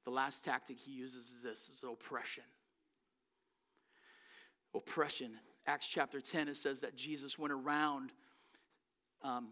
the 0.04 0.10
last 0.10 0.44
tactic 0.44 0.78
he 0.78 0.92
uses 0.92 1.30
is 1.30 1.42
this 1.42 1.68
is 1.68 1.84
oppression. 1.86 2.44
Oppression. 4.74 5.32
Acts 5.66 5.86
chapter 5.86 6.20
10, 6.20 6.48
it 6.48 6.56
says 6.56 6.80
that 6.80 6.96
Jesus 6.96 7.38
went 7.38 7.52
around 7.52 8.12
um, 9.22 9.48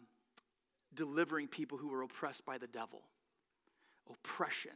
delivering 0.95 1.49
people 1.49 1.77
who 1.77 1.89
were 1.89 2.03
oppressed 2.03 2.47
by 2.47 2.59
the 2.59 2.67
devil. 2.69 3.03
Oppression. 4.09 4.73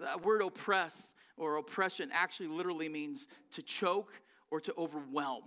That 0.00 0.24
word 0.24 0.42
oppress 0.42 1.12
or 1.36 1.56
oppression 1.56 2.10
actually 2.12 2.48
literally 2.48 2.88
means 2.88 3.28
to 3.52 3.62
choke 3.62 4.12
or 4.50 4.60
to 4.60 4.74
overwhelm. 4.76 5.44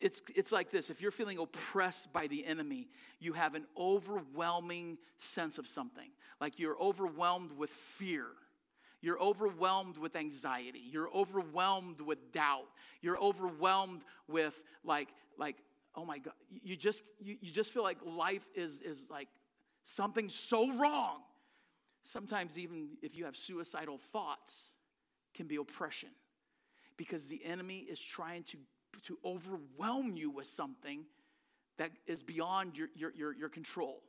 It's, 0.00 0.22
it's 0.36 0.52
like 0.52 0.70
this 0.70 0.90
if 0.90 1.00
you're 1.00 1.10
feeling 1.10 1.38
oppressed 1.38 2.12
by 2.12 2.26
the 2.26 2.44
enemy, 2.46 2.88
you 3.18 3.32
have 3.32 3.54
an 3.54 3.66
overwhelming 3.76 4.98
sense 5.18 5.58
of 5.58 5.66
something. 5.66 6.10
Like 6.40 6.58
you're 6.58 6.78
overwhelmed 6.80 7.52
with 7.52 7.70
fear. 7.70 8.26
You're 9.00 9.20
overwhelmed 9.20 9.96
with 9.96 10.16
anxiety. 10.16 10.82
You're 10.90 11.10
overwhelmed 11.14 12.00
with 12.00 12.32
doubt. 12.32 12.66
You're 13.00 13.18
overwhelmed 13.18 14.02
with 14.26 14.60
like, 14.84 15.08
like, 15.36 15.56
oh 15.94 16.04
my 16.04 16.18
God. 16.18 16.34
You 16.50 16.76
just, 16.76 17.04
you, 17.20 17.36
you 17.40 17.52
just 17.52 17.72
feel 17.72 17.84
like 17.84 17.98
life 18.04 18.46
is, 18.56 18.80
is 18.80 19.08
like 19.08 19.28
something 19.84 20.28
so 20.28 20.72
wrong. 20.72 21.20
Sometimes 22.04 22.58
even 22.58 22.90
if 23.02 23.16
you 23.16 23.24
have 23.24 23.36
suicidal 23.36 23.98
thoughts, 23.98 24.72
can 25.34 25.46
be 25.46 25.56
oppression. 25.56 26.08
Because 26.96 27.28
the 27.28 27.44
enemy 27.44 27.86
is 27.88 28.00
trying 28.00 28.42
to 28.44 28.56
to 29.04 29.18
overwhelm 29.24 30.16
you 30.16 30.30
with 30.30 30.46
something 30.46 31.04
that 31.78 31.90
is 32.06 32.22
beyond 32.22 32.76
your, 32.76 32.88
your, 32.94 33.12
your, 33.14 33.34
your 33.34 33.48
control. 33.48 34.02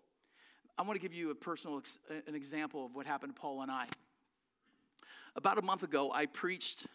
I 0.78 0.82
want 0.82 1.00
to 1.00 1.02
give 1.02 1.14
you 1.14 1.30
a 1.30 1.36
personal 1.36 1.78
ex- 1.78 2.00
an 2.28 2.36
example 2.36 2.86
of 2.86 2.96
what 2.96 3.06
happened 3.06 3.36
to 3.36 3.40
Paula 3.40 3.64
and 3.64 3.72
I. 3.72 3.86
About 5.36 5.58
a 5.58 5.62
month 5.62 5.84
ago, 5.84 6.12
I 6.14 6.26
preached 6.26 6.88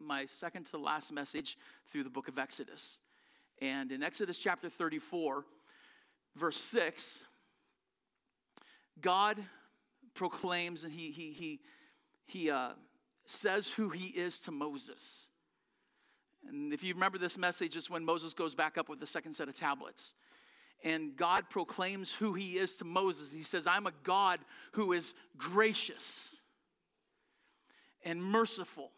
my 0.00 0.26
second 0.26 0.66
to 0.66 0.78
last 0.78 1.12
message 1.12 1.56
through 1.86 2.04
the 2.04 2.10
book 2.10 2.28
of 2.28 2.38
Exodus. 2.38 3.00
And 3.62 3.92
in 3.92 4.02
Exodus 4.02 4.38
chapter 4.38 4.68
34, 4.68 5.44
verse 6.36 6.56
6, 6.56 7.24
God 9.00 9.38
proclaims 10.14 10.84
and 10.84 10.92
he, 10.92 11.10
he, 11.10 11.32
he, 11.32 11.60
he 12.26 12.50
uh, 12.50 12.70
says 13.26 13.70
who 13.70 13.88
he 13.88 14.08
is 14.08 14.40
to 14.40 14.50
Moses. 14.50 15.28
And 16.48 16.72
if 16.72 16.82
you 16.82 16.94
remember 16.94 17.18
this 17.18 17.38
message, 17.38 17.76
it's 17.76 17.90
when 17.90 18.04
Moses 18.04 18.34
goes 18.34 18.54
back 18.54 18.78
up 18.78 18.88
with 18.88 19.00
the 19.00 19.06
second 19.06 19.32
set 19.34 19.48
of 19.48 19.54
tablets. 19.54 20.14
And 20.82 21.16
God 21.16 21.48
proclaims 21.48 22.12
who 22.12 22.34
he 22.34 22.58
is 22.58 22.76
to 22.76 22.84
Moses. 22.84 23.32
He 23.32 23.42
says, 23.42 23.66
I'm 23.66 23.86
a 23.86 23.92
God 24.02 24.40
who 24.72 24.92
is 24.92 25.14
gracious 25.36 26.36
and 28.04 28.22
merciful. 28.22 28.90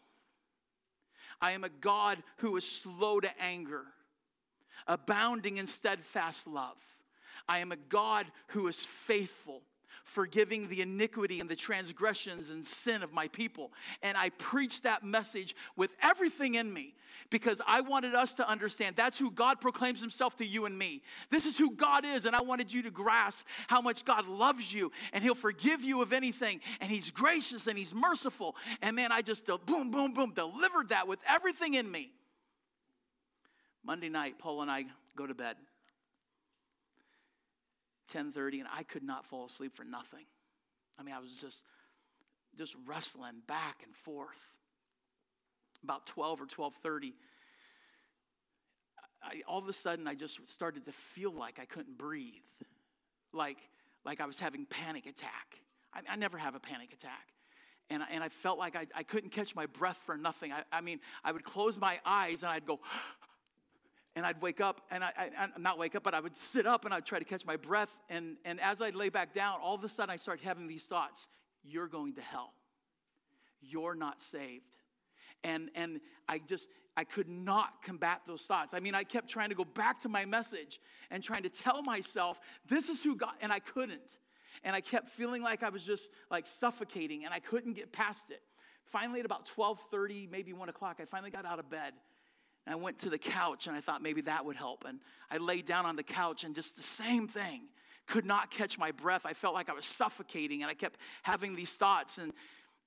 I 1.39 1.51
am 1.51 1.63
a 1.63 1.69
God 1.69 2.21
who 2.37 2.57
is 2.57 2.69
slow 2.69 3.19
to 3.19 3.29
anger, 3.41 3.83
abounding 4.87 5.57
in 5.57 5.67
steadfast 5.67 6.47
love. 6.47 6.77
I 7.47 7.59
am 7.59 7.71
a 7.71 7.77
God 7.77 8.25
who 8.47 8.67
is 8.67 8.85
faithful 8.85 9.61
forgiving 10.07 10.69
the 10.69 10.81
iniquity 10.81 11.41
and 11.41 11.49
the 11.49 11.55
transgressions 11.55 12.49
and 12.49 12.65
sin 12.65 13.03
of 13.03 13.11
my 13.11 13.27
people. 13.27 13.73
And 14.01 14.17
I 14.17 14.29
preached 14.29 14.83
that 14.83 15.03
message 15.03 15.53
with 15.75 15.93
everything 16.01 16.55
in 16.55 16.73
me 16.73 16.95
because 17.29 17.61
I 17.67 17.81
wanted 17.81 18.15
us 18.15 18.35
to 18.35 18.49
understand 18.49 18.95
that's 18.95 19.19
who 19.19 19.29
God 19.29 19.59
proclaims 19.59 19.99
himself 19.99 20.37
to 20.37 20.45
you 20.45 20.65
and 20.65 20.77
me. 20.77 21.01
This 21.29 21.45
is 21.45 21.57
who 21.57 21.71
God 21.71 22.05
is, 22.05 22.25
and 22.25 22.35
I 22.35 22.41
wanted 22.41 22.71
you 22.71 22.81
to 22.83 22.91
grasp 22.91 23.45
how 23.67 23.81
much 23.81 24.05
God 24.05 24.27
loves 24.27 24.73
you 24.73 24.93
and 25.11 25.21
he'll 25.23 25.35
forgive 25.35 25.83
you 25.83 26.01
of 26.01 26.13
anything, 26.13 26.61
and 26.79 26.89
he's 26.89 27.11
gracious 27.11 27.67
and 27.67 27.77
he's 27.77 27.93
merciful. 27.93 28.55
And 28.81 28.95
man, 28.95 29.11
I 29.11 29.21
just 29.21 29.45
boom, 29.65 29.91
boom, 29.91 30.13
boom, 30.13 30.31
delivered 30.33 30.89
that 30.89 31.07
with 31.07 31.19
everything 31.27 31.73
in 31.73 31.89
me. 31.91 32.11
Monday 33.83 34.09
night, 34.09 34.39
Paula 34.39 34.61
and 34.63 34.71
I 34.71 34.85
go 35.17 35.27
to 35.27 35.35
bed. 35.35 35.57
10:30 38.07 38.59
and 38.59 38.69
I 38.73 38.83
could 38.83 39.03
not 39.03 39.25
fall 39.25 39.45
asleep 39.45 39.75
for 39.75 39.83
nothing. 39.83 40.25
I 40.99 41.03
mean, 41.03 41.15
I 41.15 41.19
was 41.19 41.39
just 41.39 41.63
just 42.57 42.75
wrestling 42.85 43.41
back 43.47 43.83
and 43.83 43.95
forth. 43.95 44.57
About 45.83 46.07
12 46.07 46.41
or 46.41 46.45
12:30 46.45 47.13
I, 49.23 49.41
all 49.47 49.59
of 49.59 49.67
a 49.67 49.73
sudden 49.73 50.07
I 50.07 50.15
just 50.15 50.47
started 50.47 50.85
to 50.85 50.91
feel 50.91 51.31
like 51.31 51.59
I 51.59 51.65
couldn't 51.65 51.97
breathe. 51.97 52.33
Like 53.33 53.57
like 54.05 54.21
I 54.21 54.25
was 54.25 54.39
having 54.39 54.65
panic 54.65 55.05
attack. 55.05 55.59
I, 55.93 56.01
I 56.09 56.15
never 56.15 56.37
have 56.37 56.55
a 56.55 56.59
panic 56.59 56.93
attack. 56.93 57.27
And, 57.89 58.03
and 58.11 58.23
I 58.23 58.29
felt 58.29 58.59
like 58.59 58.75
I, 58.75 58.87
I 58.95 59.03
couldn't 59.03 59.29
catch 59.29 59.55
my 59.55 59.65
breath 59.65 59.97
for 59.97 60.17
nothing. 60.17 60.51
I, 60.51 60.63
I 60.71 60.81
mean, 60.81 60.99
I 61.23 61.31
would 61.31 61.43
close 61.43 61.79
my 61.79 61.99
eyes 62.05 62.43
and 62.43 62.51
I'd 62.51 62.65
go, 62.65 62.79
and 64.17 64.25
I'd 64.25 64.41
wake 64.41 64.59
up, 64.59 64.81
and 64.89 65.03
I, 65.03 65.11
I, 65.15 65.47
not 65.59 65.77
wake 65.77 65.93
up, 65.93 66.01
but 66.01 66.15
I 66.15 66.19
would 66.19 66.35
sit 66.35 66.65
up 66.65 66.85
and 66.85 66.93
I'd 66.93 67.05
try 67.05 67.19
to 67.19 67.25
catch 67.25 67.45
my 67.45 67.55
breath. 67.55 67.91
And, 68.09 68.37
and 68.45 68.59
as 68.59 68.81
I'd 68.81 68.95
lay 68.95 69.09
back 69.09 69.31
down, 69.31 69.59
all 69.61 69.75
of 69.75 69.83
a 69.83 69.89
sudden 69.89 70.09
I 70.09 70.15
start 70.15 70.39
having 70.43 70.65
these 70.65 70.87
thoughts 70.87 71.27
You're 71.63 71.87
going 71.87 72.15
to 72.15 72.21
hell. 72.21 72.53
You're 73.61 73.93
not 73.93 74.19
saved. 74.19 74.75
And, 75.43 75.69
and 75.75 76.01
I 76.27 76.39
just, 76.39 76.67
I 76.95 77.03
could 77.03 77.29
not 77.29 77.83
combat 77.83 78.21
those 78.25 78.41
thoughts. 78.41 78.73
I 78.73 78.79
mean, 78.79 78.95
I 78.95 79.03
kept 79.03 79.29
trying 79.29 79.49
to 79.49 79.55
go 79.55 79.65
back 79.65 79.99
to 79.99 80.09
my 80.09 80.25
message 80.25 80.79
and 81.11 81.21
trying 81.21 81.43
to 81.43 81.49
tell 81.49 81.83
myself, 81.83 82.39
this 82.67 82.89
is 82.89 83.03
who 83.03 83.15
God, 83.15 83.33
and 83.39 83.53
I 83.53 83.59
couldn't. 83.59 84.17
And 84.63 84.75
I 84.75 84.81
kept 84.81 85.09
feeling 85.09 85.43
like 85.43 85.61
I 85.61 85.69
was 85.69 85.85
just 85.85 86.09
like 86.31 86.47
suffocating 86.47 87.23
and 87.23 87.31
I 87.35 87.39
couldn't 87.39 87.73
get 87.73 87.91
past 87.91 88.31
it. 88.31 88.41
Finally, 88.83 89.19
at 89.19 89.27
about 89.27 89.47
12:30, 89.55 90.31
maybe 90.31 90.53
1 90.53 90.69
o'clock, 90.69 90.97
I 90.99 91.05
finally 91.05 91.29
got 91.29 91.45
out 91.45 91.59
of 91.59 91.69
bed 91.69 91.93
and 92.67 92.73
I 92.73 92.75
went 92.75 92.99
to 92.99 93.09
the 93.09 93.17
couch 93.17 93.67
and 93.67 93.77
I 93.77 93.79
thought 93.79 94.01
maybe 94.01 94.19
that 94.21 94.43
would 94.43 94.57
help. 94.57 94.83
And 94.85 94.99
I 95.31 95.37
laid 95.37 95.65
down 95.65 95.85
on 95.85 95.95
the 95.95 96.03
couch 96.03 96.43
and 96.43 96.53
just 96.53 96.75
the 96.75 96.83
same 96.83 97.25
thing. 97.25 97.61
Could 98.07 98.25
not 98.25 98.51
catch 98.51 98.77
my 98.77 98.91
breath. 98.91 99.21
I 99.25 99.31
felt 99.31 99.53
like 99.53 99.69
I 99.69 99.73
was 99.73 99.85
suffocating 99.85 100.63
and 100.63 100.69
I 100.69 100.73
kept 100.73 100.99
having 101.23 101.55
these 101.55 101.77
thoughts. 101.77 102.17
And 102.17 102.33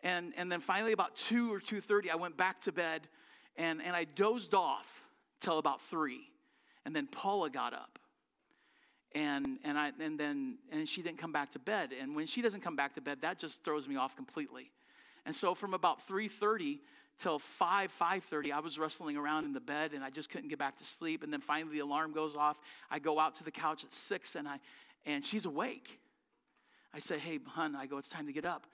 and 0.03 0.35
and 0.37 0.53
then 0.53 0.61
finally 0.61 0.93
about 0.93 1.17
2 1.17 1.51
or 1.51 1.61
2:30 1.61 2.11
I 2.11 2.17
went 2.17 2.37
back 2.37 2.61
to 2.63 2.73
bed 2.73 3.09
and, 3.57 3.81
and 3.83 3.97
I 3.97 4.05
dozed 4.05 4.53
off 4.53 5.03
till 5.41 5.57
about 5.57 5.81
three. 5.81 6.29
And 6.85 6.95
then 6.95 7.07
Paula 7.07 7.49
got 7.49 7.73
up. 7.73 7.99
And 9.15 9.61
and 9.65 9.79
I 9.79 9.93
and 9.99 10.21
then 10.21 10.59
and 10.71 10.87
she 10.87 11.01
didn't 11.01 11.19
come 11.19 11.33
back 11.33 11.53
to 11.53 11.59
bed. 11.59 11.95
And 11.99 12.15
when 12.15 12.27
she 12.27 12.43
doesn't 12.43 12.61
come 12.61 12.77
back 12.77 12.95
to 12.97 13.01
bed, 13.01 13.23
that 13.23 13.39
just 13.39 13.65
throws 13.65 13.89
me 13.89 13.97
off 13.97 14.15
completely. 14.15 14.73
And 15.25 15.35
so 15.35 15.55
from 15.55 15.73
about 15.73 16.07
3:30 16.07 16.81
till 17.21 17.39
5 17.39 17.93
5.30 18.01 18.53
i 18.53 18.61
was 18.61 18.79
wrestling 18.79 19.17
around 19.17 19.45
in 19.45 19.53
the 19.53 19.61
bed 19.61 19.93
and 19.93 20.03
i 20.03 20.11
just 20.11 20.31
couldn't 20.31 20.49
get 20.49 20.59
back 20.59 20.77
to 20.79 20.85
sleep. 20.85 21.23
And 21.23 21.33
then 21.33 21.41
finally 21.41 21.75
the 21.75 21.81
alarm 21.81 22.13
goes 22.13 22.35
off. 22.35 22.59
I 22.91 22.99
go 22.99 23.19
out 23.19 23.35
to 23.37 23.45
the 23.45 23.51
couch 23.51 23.85
at 23.85 23.93
6 23.93 24.35
and 24.35 24.49
i 24.49 24.59
and 25.07 25.25
she's 25.25 25.47
awake. 25.47 26.01
I 26.95 26.99
said 26.99 27.19
hey 27.21 27.39
hun 27.47 27.77
i 27.77 27.87
go 27.87 27.99
it's 27.99 28.11
time 28.11 28.27
to 28.27 28.33
get 28.33 28.45
up. 28.45 28.67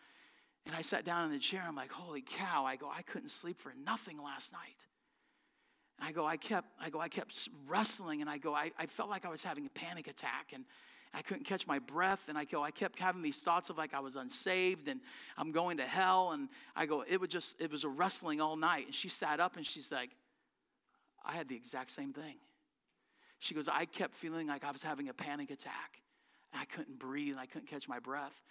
And 0.64 0.74
i 0.74 0.82
sat 0.82 1.04
down 1.04 1.24
in 1.24 1.32
the 1.32 1.38
chair. 1.38 1.62
I'm 1.66 1.76
like 1.76 1.90
holy 1.90 2.22
cow. 2.22 2.64
I 2.64 2.76
go 2.76 2.90
i 2.94 3.02
couldn't 3.02 3.30
sleep 3.30 3.60
for 3.60 3.72
nothing 3.84 4.22
last 4.22 4.52
night. 4.52 4.86
I 5.98 6.12
go, 6.12 6.26
I 6.26 6.36
kept, 6.36 6.68
I 6.78 6.90
go, 6.90 7.00
I 7.00 7.08
kept 7.08 7.48
wrestling, 7.66 8.20
and 8.20 8.28
I 8.28 8.36
go, 8.36 8.54
I, 8.54 8.70
I 8.78 8.84
felt 8.84 9.08
like 9.08 9.24
I 9.24 9.30
was 9.30 9.42
having 9.42 9.64
a 9.64 9.70
panic 9.70 10.08
attack, 10.08 10.52
and 10.52 10.66
I 11.16 11.22
couldn't 11.22 11.44
catch 11.44 11.66
my 11.66 11.78
breath. 11.78 12.28
And 12.28 12.36
I 12.36 12.44
go, 12.44 12.62
I 12.62 12.70
kept 12.70 12.98
having 12.98 13.22
these 13.22 13.38
thoughts 13.38 13.70
of 13.70 13.78
like 13.78 13.94
I 13.94 14.00
was 14.00 14.16
unsaved 14.16 14.86
and 14.86 15.00
I'm 15.38 15.50
going 15.50 15.78
to 15.78 15.82
hell. 15.82 16.32
And 16.32 16.50
I 16.76 16.84
go, 16.84 17.04
it 17.08 17.18
was 17.18 17.30
just, 17.30 17.60
it 17.60 17.72
was 17.72 17.84
a 17.84 17.88
wrestling 17.88 18.42
all 18.42 18.54
night. 18.54 18.84
And 18.84 18.94
she 18.94 19.08
sat 19.08 19.40
up 19.40 19.56
and 19.56 19.64
she's 19.64 19.90
like, 19.90 20.10
I 21.24 21.32
had 21.32 21.48
the 21.48 21.56
exact 21.56 21.90
same 21.90 22.12
thing. 22.12 22.34
She 23.38 23.54
goes, 23.54 23.66
I 23.66 23.86
kept 23.86 24.14
feeling 24.14 24.48
like 24.48 24.62
I 24.62 24.70
was 24.70 24.82
having 24.82 25.08
a 25.08 25.14
panic 25.14 25.50
attack. 25.50 26.02
I 26.54 26.66
couldn't 26.66 26.98
breathe 26.98 27.32
and 27.32 27.40
I 27.40 27.46
couldn't 27.46 27.68
catch 27.68 27.88
my 27.88 27.98
breath. 27.98 28.42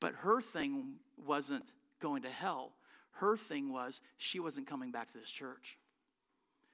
But 0.00 0.14
her 0.16 0.40
thing 0.40 0.94
wasn't 1.24 1.64
going 2.00 2.22
to 2.22 2.28
hell. 2.28 2.72
Her 3.12 3.36
thing 3.36 3.72
was 3.72 4.00
she 4.18 4.40
wasn't 4.40 4.66
coming 4.66 4.90
back 4.90 5.12
to 5.12 5.18
this 5.18 5.30
church. 5.30 5.78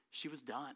She 0.09 0.29
was 0.29 0.41
done. 0.41 0.73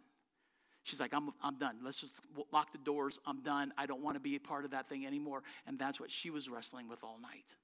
She's 0.84 1.00
like, 1.00 1.14
I'm, 1.14 1.30
I'm 1.44 1.58
done. 1.58 1.78
Let's 1.84 2.02
just 2.02 2.22
lock 2.52 2.72
the 2.72 2.80
doors. 2.80 3.20
I'm 3.26 3.42
done. 3.42 3.72
I 3.78 3.86
don't 3.86 4.02
want 4.02 4.16
to 4.16 4.22
be 4.22 4.36
a 4.36 4.40
part 4.40 4.66
of 4.66 4.72
that 4.72 4.88
thing 4.88 5.06
anymore. 5.06 5.44
And 5.68 5.78
that's 5.78 6.00
what 6.00 6.10
she 6.10 6.30
was 6.30 6.50
wrestling 6.50 6.90
with 6.90 7.04
all 7.04 7.20
night. 7.22 7.56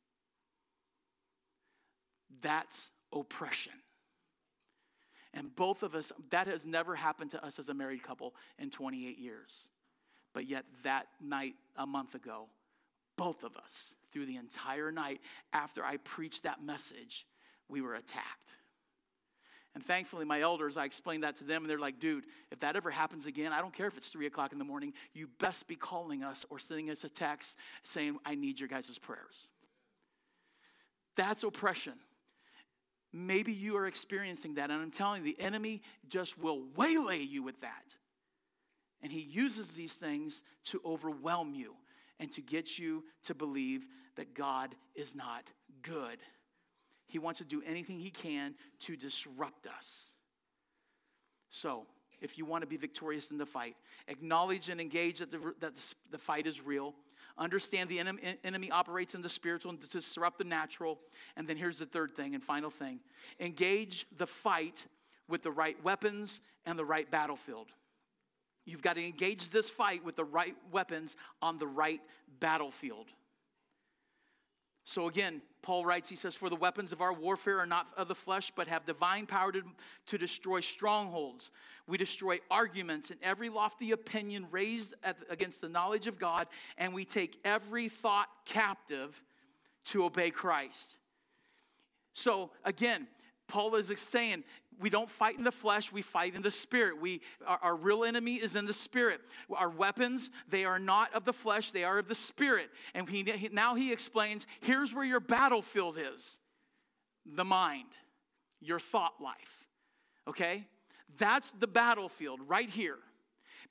That's 2.41 2.91
oppression. 3.11 3.73
And 5.33 5.55
both 5.55 5.83
of 5.83 5.95
us, 5.95 6.11
that 6.29 6.47
has 6.47 6.65
never 6.65 6.95
happened 6.95 7.31
to 7.31 7.43
us 7.43 7.59
as 7.59 7.69
a 7.69 7.73
married 7.73 8.03
couple 8.03 8.35
in 8.59 8.69
28 8.69 9.17
years. 9.17 9.69
But 10.33 10.47
yet, 10.47 10.65
that 10.83 11.07
night, 11.19 11.55
a 11.75 11.87
month 11.87 12.15
ago, 12.15 12.47
both 13.17 13.43
of 13.43 13.57
us, 13.57 13.95
through 14.11 14.27
the 14.27 14.35
entire 14.35 14.91
night 14.91 15.21
after 15.53 15.83
I 15.83 15.97
preached 15.97 16.43
that 16.43 16.63
message, 16.63 17.25
we 17.67 17.81
were 17.81 17.95
attacked. 17.95 18.57
And 19.77 19.85
thankfully, 19.85 20.25
my 20.25 20.41
elders, 20.41 20.75
I 20.75 20.85
explained 20.85 21.21
that 21.21 21.35
to 21.35 21.43
them, 21.43 21.61
and 21.61 21.69
they're 21.69 21.77
like, 21.77 21.99
dude, 21.99 22.23
if 22.49 22.59
that 22.61 22.75
ever 22.75 22.89
happens 22.89 23.27
again, 23.27 23.53
I 23.53 23.61
don't 23.61 23.71
care 23.71 23.85
if 23.85 23.95
it's 23.95 24.09
three 24.09 24.25
o'clock 24.25 24.51
in 24.51 24.57
the 24.57 24.65
morning, 24.65 24.91
you 25.13 25.27
best 25.37 25.67
be 25.67 25.75
calling 25.75 26.23
us 26.23 26.47
or 26.49 26.57
sending 26.57 26.89
us 26.89 27.03
a 27.03 27.09
text 27.09 27.59
saying, 27.83 28.17
I 28.25 28.33
need 28.33 28.59
your 28.59 28.69
guys' 28.69 28.97
prayers. 28.97 29.49
That's 31.15 31.43
oppression. 31.43 31.93
Maybe 33.13 33.53
you 33.53 33.77
are 33.77 33.85
experiencing 33.85 34.55
that, 34.55 34.71
and 34.71 34.81
I'm 34.81 34.89
telling 34.89 35.23
you, 35.23 35.35
the 35.35 35.43
enemy 35.43 35.83
just 36.09 36.39
will 36.39 36.63
waylay 36.75 37.19
you 37.19 37.43
with 37.43 37.61
that. 37.61 37.95
And 39.03 39.11
he 39.11 39.21
uses 39.21 39.73
these 39.73 39.93
things 39.93 40.41
to 40.71 40.81
overwhelm 40.83 41.53
you 41.53 41.75
and 42.19 42.31
to 42.31 42.41
get 42.41 42.79
you 42.79 43.03
to 43.25 43.35
believe 43.35 43.85
that 44.15 44.33
God 44.33 44.73
is 44.95 45.13
not 45.13 45.51
good. 45.83 46.17
He 47.07 47.19
wants 47.19 47.39
to 47.39 47.45
do 47.45 47.61
anything 47.65 47.99
he 47.99 48.09
can 48.09 48.55
to 48.81 48.95
disrupt 48.95 49.67
us. 49.67 50.15
So, 51.49 51.87
if 52.19 52.37
you 52.37 52.45
want 52.45 52.63
to 52.63 52.67
be 52.67 52.77
victorious 52.77 53.31
in 53.31 53.37
the 53.37 53.45
fight, 53.45 53.75
acknowledge 54.07 54.69
and 54.69 54.81
engage 54.81 55.19
that 55.19 55.31
the, 55.31 55.53
that 55.59 55.93
the 56.11 56.17
fight 56.17 56.47
is 56.47 56.61
real. 56.61 56.95
Understand 57.37 57.89
the 57.89 57.99
enemy, 57.99 58.21
enemy 58.43 58.71
operates 58.71 59.13
in 59.13 59.21
the 59.21 59.29
spiritual 59.29 59.73
to 59.75 59.87
disrupt 59.87 60.39
the 60.39 60.43
natural. 60.43 60.99
And 61.35 61.47
then 61.47 61.55
here's 61.55 61.77
the 61.77 61.85
third 61.85 62.15
thing 62.15 62.33
and 62.33 62.43
final 62.43 62.71
thing 62.71 62.99
engage 63.39 64.07
the 64.17 64.27
fight 64.27 64.87
with 65.27 65.43
the 65.43 65.51
right 65.51 65.81
weapons 65.83 66.41
and 66.65 66.77
the 66.77 66.85
right 66.85 67.09
battlefield. 67.09 67.67
You've 68.65 68.81
got 68.81 68.95
to 68.95 69.05
engage 69.05 69.49
this 69.49 69.69
fight 69.69 70.03
with 70.03 70.15
the 70.15 70.25
right 70.25 70.55
weapons 70.71 71.15
on 71.41 71.57
the 71.57 71.67
right 71.67 72.01
battlefield. 72.39 73.07
So 74.83 75.07
again, 75.07 75.41
Paul 75.67 75.83
writes, 75.83 76.07
he 76.07 76.15
says, 76.15 76.37
For 76.37 76.49
the 76.49 76.55
weapons 76.55 76.93
of 76.93 77.01
our 77.01 77.11
warfare 77.11 77.59
are 77.59 77.65
not 77.65 77.89
of 77.97 78.07
the 78.07 78.15
flesh, 78.15 78.53
but 78.55 78.69
have 78.69 78.85
divine 78.85 79.25
power 79.25 79.51
to, 79.51 79.61
to 80.05 80.17
destroy 80.17 80.61
strongholds. 80.61 81.51
We 81.87 81.97
destroy 81.97 82.39
arguments 82.49 83.11
and 83.11 83.19
every 83.21 83.49
lofty 83.49 83.91
opinion 83.91 84.47
raised 84.49 84.93
at, 85.03 85.17
against 85.29 85.59
the 85.59 85.67
knowledge 85.67 86.07
of 86.07 86.17
God, 86.17 86.47
and 86.77 86.93
we 86.93 87.03
take 87.03 87.37
every 87.43 87.89
thought 87.89 88.29
captive 88.45 89.21
to 89.87 90.05
obey 90.05 90.31
Christ. 90.31 90.99
So 92.13 92.51
again, 92.63 93.05
Paul 93.49 93.75
is 93.75 93.91
saying, 93.99 94.45
we 94.79 94.89
don't 94.89 95.09
fight 95.09 95.37
in 95.37 95.43
the 95.43 95.51
flesh, 95.51 95.91
we 95.91 96.01
fight 96.01 96.35
in 96.35 96.41
the 96.41 96.51
spirit. 96.51 97.01
We, 97.01 97.21
our, 97.45 97.59
our, 97.61 97.75
real 97.75 98.03
enemy 98.03 98.35
is 98.35 98.55
in 98.55 98.65
the 98.65 98.73
spirit. 98.73 99.21
Our 99.55 99.69
weapons, 99.69 100.29
they 100.49 100.65
are 100.65 100.79
not 100.79 101.13
of 101.13 101.25
the 101.25 101.33
flesh, 101.33 101.71
they 101.71 101.83
are 101.83 101.97
of 101.97 102.07
the 102.07 102.15
spirit. 102.15 102.69
And 102.93 103.09
he, 103.09 103.23
he, 103.23 103.49
now 103.51 103.75
he 103.75 103.91
explains 103.91 104.45
here's 104.61 104.93
where 104.93 105.05
your 105.05 105.19
battlefield 105.19 105.97
is 105.97 106.39
the 107.25 107.45
mind, 107.45 107.89
your 108.61 108.79
thought 108.79 109.15
life. 109.21 109.67
Okay? 110.27 110.65
That's 111.17 111.51
the 111.51 111.67
battlefield 111.67 112.39
right 112.47 112.69
here. 112.69 112.99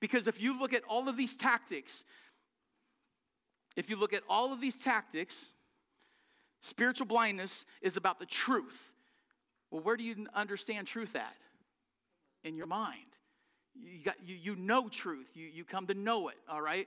Because 0.00 0.26
if 0.26 0.42
you 0.42 0.58
look 0.58 0.72
at 0.72 0.82
all 0.88 1.08
of 1.08 1.16
these 1.16 1.36
tactics, 1.36 2.04
if 3.76 3.88
you 3.88 3.96
look 3.98 4.12
at 4.12 4.22
all 4.28 4.52
of 4.52 4.60
these 4.60 4.82
tactics, 4.82 5.52
spiritual 6.60 7.06
blindness 7.06 7.64
is 7.80 7.96
about 7.96 8.18
the 8.18 8.26
truth 8.26 8.95
well, 9.70 9.82
where 9.82 9.96
do 9.96 10.04
you 10.04 10.26
understand 10.34 10.86
truth 10.86 11.16
at? 11.16 11.36
In 12.44 12.56
your 12.56 12.66
mind. 12.66 13.00
You, 13.74 14.02
got, 14.02 14.16
you, 14.24 14.36
you 14.36 14.56
know 14.56 14.88
truth, 14.88 15.32
you, 15.34 15.46
you 15.46 15.64
come 15.64 15.86
to 15.88 15.94
know 15.94 16.28
it, 16.28 16.36
all 16.48 16.62
right? 16.62 16.86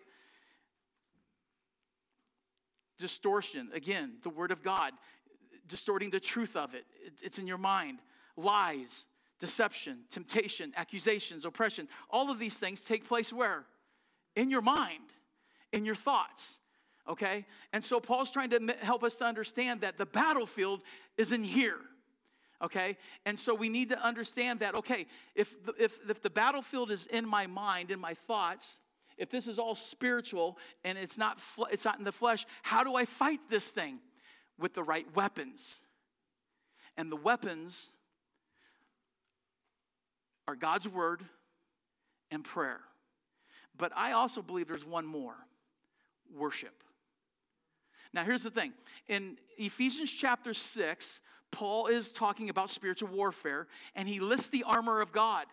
Distortion, 2.98 3.70
again, 3.74 4.14
the 4.24 4.30
Word 4.30 4.52
of 4.52 4.64
God, 4.64 4.94
distorting 5.68 6.10
the 6.10 6.20
truth 6.20 6.56
of 6.56 6.74
it. 6.74 6.86
it 7.06 7.14
it's 7.22 7.38
in 7.38 7.48
your 7.48 7.58
mind. 7.58 8.00
Lies, 8.36 9.06
deception, 9.40 10.00
temptation, 10.10 10.74
accusations, 10.76 11.46
oppression, 11.46 11.88
all 12.10 12.32
of 12.32 12.40
these 12.40 12.58
things 12.58 12.84
take 12.84 13.08
place 13.08 13.32
where? 13.32 13.66
In 14.36 14.50
your 14.50 14.62
mind, 14.62 15.14
in 15.72 15.86
your 15.86 15.96
thoughts. 15.96 16.60
Okay? 17.08 17.46
And 17.72 17.84
so 17.84 18.00
Paul's 18.00 18.32
trying 18.32 18.50
to 18.52 18.76
help 18.82 19.04
us 19.04 19.16
to 19.16 19.26
understand 19.26 19.82
that 19.82 19.98
the 19.98 20.06
battlefield 20.06 20.82
is 21.18 21.32
in 21.32 21.44
here 21.44 21.80
okay? 22.62 22.98
And 23.26 23.38
so 23.38 23.54
we 23.54 23.70
need 23.70 23.90
to 23.90 24.02
understand 24.02 24.60
that 24.60 24.76
okay 24.76 25.06
if 25.36 25.64
the, 25.64 25.74
if, 25.80 26.00
if 26.08 26.22
the 26.22 26.30
battlefield 26.30 26.92
is 26.92 27.06
in 27.06 27.28
my 27.28 27.48
mind 27.48 27.92
in 27.92 28.00
my 28.00 28.14
thoughts 28.14 28.80
if 29.18 29.30
this 29.30 29.48
is 29.48 29.60
all 29.60 29.76
spiritual 29.76 30.58
and 30.84 30.98
it's 30.98 31.18
not 31.18 31.40
it's 31.72 31.86
not 31.86 32.00
in 32.00 32.06
the 32.06 32.12
flesh 32.12 32.46
how 32.64 32.84
do 32.84 32.96
i 32.96 33.06
fight 33.06 33.40
this 33.50 33.72
thing? 33.72 34.00
With 34.58 34.74
the 34.74 34.84
right 34.84 35.06
weapons. 35.16 35.82
And 36.98 37.10
the 37.10 37.16
weapons 37.16 37.94
are 40.48 40.56
god's 40.56 40.88
word 40.88 41.24
and 42.32 42.44
prayer. 42.44 42.82
But 43.78 43.94
i 43.96 44.12
also 44.12 44.42
believe 44.42 44.68
there's 44.68 44.86
one 44.86 45.06
more 45.06 45.36
worship. 46.36 46.84
Now 48.14 48.24
here's 48.24 48.44
the 48.44 48.52
thing. 48.52 48.74
In 49.08 49.38
ephesians 49.58 50.12
chapter 50.12 50.54
6 50.54 51.22
Paul 51.52 51.88
is 51.88 52.12
talking 52.12 52.50
about 52.50 52.70
spiritual 52.70 53.10
warfare 53.10 53.68
and 53.96 54.08
he 54.08 54.20
lists 54.20 54.50
the 54.50 54.64
armor 54.64 55.02
of 55.02 55.12
God. 55.12 55.46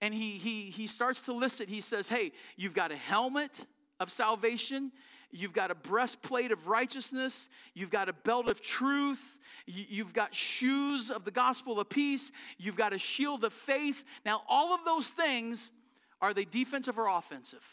And 0.00 0.12
he, 0.12 0.32
he, 0.32 0.62
he 0.64 0.86
starts 0.86 1.22
to 1.22 1.32
list 1.32 1.60
it. 1.60 1.68
He 1.68 1.80
says, 1.80 2.08
Hey, 2.08 2.32
you've 2.56 2.74
got 2.74 2.92
a 2.92 2.96
helmet 2.96 3.64
of 4.00 4.10
salvation, 4.10 4.92
you've 5.30 5.52
got 5.52 5.70
a 5.70 5.74
breastplate 5.74 6.52
of 6.52 6.66
righteousness, 6.68 7.48
you've 7.74 7.90
got 7.90 8.08
a 8.08 8.12
belt 8.12 8.48
of 8.48 8.60
truth, 8.60 9.38
you've 9.66 10.12
got 10.12 10.34
shoes 10.34 11.10
of 11.10 11.24
the 11.24 11.30
gospel 11.30 11.80
of 11.80 11.88
peace, 11.88 12.32
you've 12.58 12.76
got 12.76 12.92
a 12.92 12.98
shield 12.98 13.44
of 13.44 13.52
faith. 13.52 14.04
Now, 14.26 14.42
all 14.48 14.74
of 14.74 14.84
those 14.84 15.10
things 15.10 15.72
are 16.20 16.34
they 16.34 16.44
defensive 16.44 16.98
or 16.98 17.08
offensive? 17.08 17.64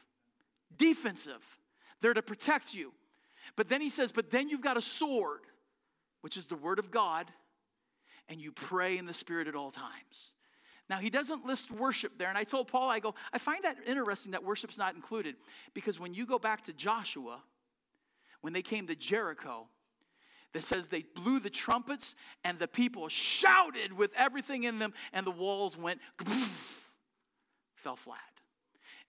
Defensive. 0.77 1.57
They're 2.01 2.13
to 2.13 2.21
protect 2.21 2.73
you. 2.73 2.93
But 3.55 3.67
then 3.67 3.81
he 3.81 3.89
says, 3.89 4.11
But 4.11 4.29
then 4.29 4.47
you've 4.47 4.61
got 4.61 4.77
a 4.77 4.81
sword, 4.81 5.41
which 6.21 6.37
is 6.37 6.47
the 6.47 6.55
word 6.55 6.79
of 6.79 6.91
God 6.91 7.27
and 8.29 8.39
you 8.41 8.51
pray 8.51 8.97
in 8.97 9.05
the 9.05 9.13
Spirit 9.13 9.47
at 9.47 9.55
all 9.55 9.71
times. 9.71 10.35
Now, 10.89 10.97
he 10.97 11.09
doesn't 11.09 11.45
list 11.45 11.71
worship 11.71 12.17
there. 12.17 12.27
And 12.27 12.37
I 12.37 12.43
told 12.43 12.67
Paul, 12.67 12.89
I 12.89 12.99
go, 12.99 13.15
I 13.31 13.37
find 13.37 13.63
that 13.63 13.77
interesting 13.87 14.33
that 14.33 14.43
worship's 14.43 14.77
not 14.77 14.95
included 14.95 15.35
because 15.73 15.99
when 15.99 16.13
you 16.13 16.25
go 16.25 16.37
back 16.37 16.63
to 16.63 16.73
Joshua, 16.73 17.41
when 18.41 18.51
they 18.51 18.61
came 18.61 18.87
to 18.87 18.95
Jericho, 18.95 19.67
that 20.53 20.63
says 20.63 20.87
they 20.87 21.05
blew 21.15 21.39
the 21.39 21.49
trumpets 21.49 22.15
and 22.43 22.59
the 22.59 22.67
people 22.67 23.07
shouted 23.07 23.93
with 23.93 24.13
everything 24.17 24.63
in 24.63 24.79
them 24.79 24.93
and 25.13 25.25
the 25.25 25.31
walls 25.31 25.77
went 25.77 26.01
fell 27.75 27.95
flat. 27.95 28.19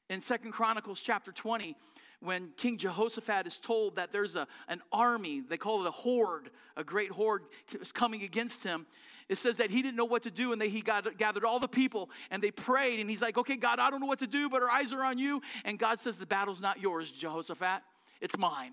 In 0.08 0.20
Second 0.20 0.52
Chronicles 0.52 1.00
chapter 1.00 1.32
20, 1.32 1.74
when 2.22 2.50
King 2.56 2.78
Jehoshaphat 2.78 3.46
is 3.46 3.58
told 3.58 3.96
that 3.96 4.12
there's 4.12 4.36
a, 4.36 4.46
an 4.68 4.80
army, 4.92 5.42
they 5.46 5.56
call 5.56 5.84
it 5.84 5.88
a 5.88 5.90
horde, 5.90 6.50
a 6.76 6.84
great 6.84 7.10
horde 7.10 7.42
is 7.80 7.90
coming 7.90 8.22
against 8.22 8.62
him, 8.62 8.86
it 9.28 9.36
says 9.36 9.56
that 9.56 9.70
he 9.70 9.82
didn't 9.82 9.96
know 9.96 10.04
what 10.04 10.22
to 10.22 10.30
do 10.30 10.52
and 10.52 10.60
they, 10.60 10.68
he 10.68 10.82
got, 10.82 11.18
gathered 11.18 11.44
all 11.44 11.58
the 11.58 11.68
people 11.68 12.10
and 12.30 12.42
they 12.42 12.50
prayed 12.50 13.00
and 13.00 13.10
he's 13.10 13.22
like, 13.22 13.38
okay, 13.38 13.56
God, 13.56 13.78
I 13.78 13.90
don't 13.90 14.00
know 14.00 14.06
what 14.06 14.20
to 14.20 14.26
do, 14.26 14.48
but 14.48 14.62
our 14.62 14.70
eyes 14.70 14.92
are 14.92 15.02
on 15.02 15.18
you. 15.18 15.42
And 15.64 15.78
God 15.78 15.98
says, 15.98 16.18
the 16.18 16.26
battle's 16.26 16.60
not 16.60 16.80
yours, 16.80 17.10
Jehoshaphat, 17.10 17.82
it's 18.20 18.38
mine. 18.38 18.72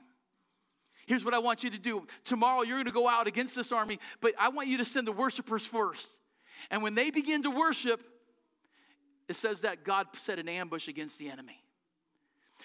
Here's 1.08 1.26
what 1.26 1.34
I 1.34 1.39
want 1.39 1.64
you 1.64 1.72
to 1.72 1.80
do. 1.80 2.06
Tomorrow 2.24 2.62
you're 2.62 2.76
going 2.76 2.86
to 2.86 2.91
go 2.91 3.08
out 3.08 3.26
against 3.26 3.56
this 3.56 3.72
army, 3.72 4.00
but 4.22 4.34
I 4.38 4.50
want 4.50 4.68
you 4.68 4.78
to 4.78 4.86
send 4.86 5.08
the 5.08 5.12
worshipers 5.12 5.66
first. 5.66 6.14
And 6.70 6.84
when 6.84 6.93
they 6.93 7.10
begin 7.10 7.41
to 7.43 7.52
worship, 7.52 8.02
it 9.28 9.36
says 9.36 9.62
that 9.62 9.84
God 9.84 10.08
set 10.14 10.38
an 10.38 10.47
ambush 10.47 10.88
against 10.88 11.18
the 11.18 11.30
enemy. 11.30 11.64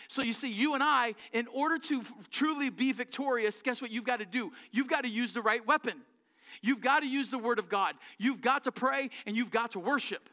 So 0.09 0.23
you 0.23 0.33
see, 0.33 0.51
you 0.51 0.75
and 0.75 0.83
I, 0.83 1.15
in 1.33 1.47
order 1.53 1.79
to 1.79 2.03
truly 2.31 2.71
be 2.71 2.93
victorious, 2.93 3.63
guess 3.63 3.81
what 3.81 3.91
you've 3.91 4.05
got 4.05 4.19
to 4.19 4.27
do? 4.27 4.53
You've 4.71 4.89
got 4.89 5.05
to 5.05 5.11
use 5.11 5.33
the 5.33 5.43
right 5.43 5.65
weapon. 5.67 6.03
You've 6.63 6.81
got 6.81 7.01
to 7.01 7.07
use 7.07 7.31
the 7.31 7.39
word 7.39 7.59
of 7.59 7.69
God. 7.69 7.95
You've 8.19 8.41
got 8.41 8.65
to 8.65 8.73
pray 8.73 9.11
and 9.27 9.37
you've 9.37 9.51
got 9.51 9.73
to 9.73 9.81
worship. 9.81 10.29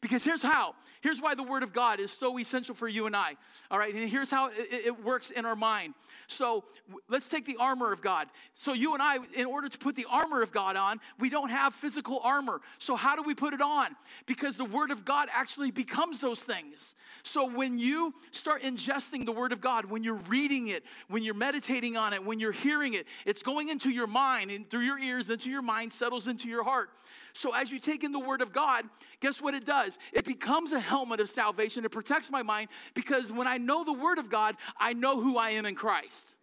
Because 0.00 0.24
here's 0.24 0.42
how. 0.42 0.74
Here's 1.00 1.20
why 1.20 1.34
the 1.34 1.42
Word 1.42 1.62
of 1.62 1.72
God 1.72 2.00
is 2.00 2.10
so 2.10 2.38
essential 2.38 2.74
for 2.74 2.88
you 2.88 3.06
and 3.06 3.14
I. 3.14 3.36
All 3.70 3.78
right, 3.78 3.94
and 3.94 4.08
here's 4.08 4.30
how 4.30 4.48
it, 4.48 4.86
it 4.86 5.04
works 5.04 5.30
in 5.30 5.44
our 5.44 5.56
mind. 5.56 5.94
So 6.26 6.64
let's 7.08 7.28
take 7.28 7.44
the 7.44 7.56
armor 7.58 7.92
of 7.92 8.02
God. 8.02 8.28
So 8.54 8.72
you 8.72 8.94
and 8.94 9.02
I, 9.02 9.18
in 9.34 9.46
order 9.46 9.68
to 9.68 9.78
put 9.78 9.94
the 9.94 10.06
armor 10.10 10.42
of 10.42 10.52
God 10.52 10.76
on, 10.76 11.00
we 11.18 11.28
don't 11.28 11.50
have 11.50 11.74
physical 11.74 12.20
armor. 12.24 12.60
So 12.78 12.96
how 12.96 13.14
do 13.14 13.22
we 13.22 13.34
put 13.34 13.54
it 13.54 13.60
on? 13.60 13.94
Because 14.26 14.56
the 14.56 14.64
Word 14.64 14.90
of 14.90 15.04
God 15.04 15.28
actually 15.32 15.70
becomes 15.70 16.20
those 16.20 16.42
things. 16.42 16.96
So 17.22 17.48
when 17.48 17.78
you 17.78 18.14
start 18.32 18.62
ingesting 18.62 19.26
the 19.26 19.32
Word 19.32 19.52
of 19.52 19.60
God, 19.60 19.84
when 19.84 20.02
you're 20.02 20.14
reading 20.28 20.68
it, 20.68 20.84
when 21.08 21.22
you're 21.22 21.34
meditating 21.34 21.96
on 21.96 22.12
it, 22.12 22.24
when 22.24 22.40
you're 22.40 22.52
hearing 22.52 22.94
it, 22.94 23.06
it's 23.24 23.42
going 23.42 23.68
into 23.68 23.90
your 23.90 24.06
mind 24.06 24.50
and 24.50 24.68
through 24.68 24.80
your 24.80 24.98
ears, 24.98 25.30
into 25.30 25.50
your 25.50 25.62
mind, 25.62 25.92
settles 25.92 26.28
into 26.28 26.48
your 26.48 26.64
heart. 26.64 26.90
So 27.36 27.54
as 27.54 27.70
you 27.70 27.78
take 27.78 28.02
in 28.02 28.12
the 28.12 28.18
Word 28.18 28.40
of 28.40 28.50
God, 28.50 28.86
guess 29.20 29.42
what 29.42 29.52
it 29.52 29.66
does? 29.66 29.98
It 30.14 30.24
becomes 30.24 30.72
a 30.72 30.80
helmet 30.80 31.20
of 31.20 31.28
salvation. 31.28 31.84
It 31.84 31.92
protects 31.92 32.30
my 32.30 32.42
mind 32.42 32.70
because 32.94 33.30
when 33.30 33.46
I 33.46 33.58
know 33.58 33.84
the 33.84 33.92
Word 33.92 34.18
of 34.18 34.30
God, 34.30 34.56
I 34.78 34.94
know 34.94 35.20
who 35.20 35.36
I 35.36 35.50
am 35.50 35.66
in 35.66 35.74
Christ. 35.74 36.34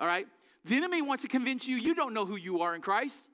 All 0.00 0.06
right? 0.08 0.26
The 0.64 0.74
enemy 0.74 1.02
wants 1.02 1.22
to 1.22 1.28
convince 1.28 1.68
you 1.68 1.76
you 1.76 1.94
don't 1.94 2.14
know 2.14 2.26
who 2.26 2.36
you 2.36 2.62
are 2.62 2.74
in 2.74 2.80
Christ. 2.80 3.30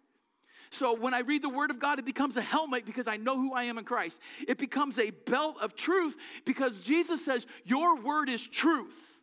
So 0.68 0.92
when 0.92 1.14
I 1.14 1.20
read 1.20 1.40
the 1.40 1.48
Word 1.48 1.70
of 1.70 1.78
God, 1.78 1.98
it 1.98 2.04
becomes 2.04 2.36
a 2.36 2.42
helmet 2.42 2.84
because 2.84 3.08
I 3.08 3.16
know 3.16 3.38
who 3.38 3.54
I 3.54 3.62
am 3.64 3.78
in 3.78 3.84
Christ. 3.84 4.20
It 4.46 4.58
becomes 4.58 4.98
a 4.98 5.10
belt 5.10 5.56
of 5.62 5.74
truth 5.74 6.18
because 6.44 6.80
Jesus 6.80 7.24
says, 7.24 7.46
Your 7.64 7.96
Word 7.96 8.28
is 8.28 8.46
truth. 8.46 9.22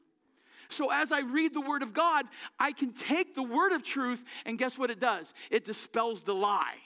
So 0.67 0.91
as 0.91 1.11
I 1.11 1.19
read 1.19 1.53
the 1.53 1.61
Word 1.61 1.83
of 1.83 1.93
God, 1.93 2.25
I 2.59 2.71
can 2.71 2.91
take 2.91 3.35
the 3.35 3.43
Word 3.43 3.71
of 3.71 3.83
truth, 3.83 4.23
and 4.47 4.57
guess 4.57 4.79
what 4.79 4.89
it 4.89 4.99
does? 4.99 5.35
It 5.51 5.63
dispels 5.63 6.23
the 6.23 6.33
lie. 6.33 6.77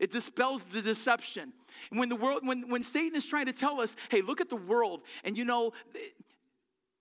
It 0.00 0.10
dispels 0.10 0.66
the 0.66 0.82
deception. 0.82 1.52
When 1.90 2.08
the 2.08 2.16
world, 2.16 2.46
when, 2.46 2.68
when 2.68 2.82
Satan 2.82 3.16
is 3.16 3.26
trying 3.26 3.46
to 3.46 3.52
tell 3.52 3.80
us, 3.80 3.96
hey, 4.10 4.20
look 4.20 4.40
at 4.40 4.48
the 4.48 4.56
world, 4.56 5.02
and 5.24 5.36
you 5.36 5.44
know, 5.44 5.72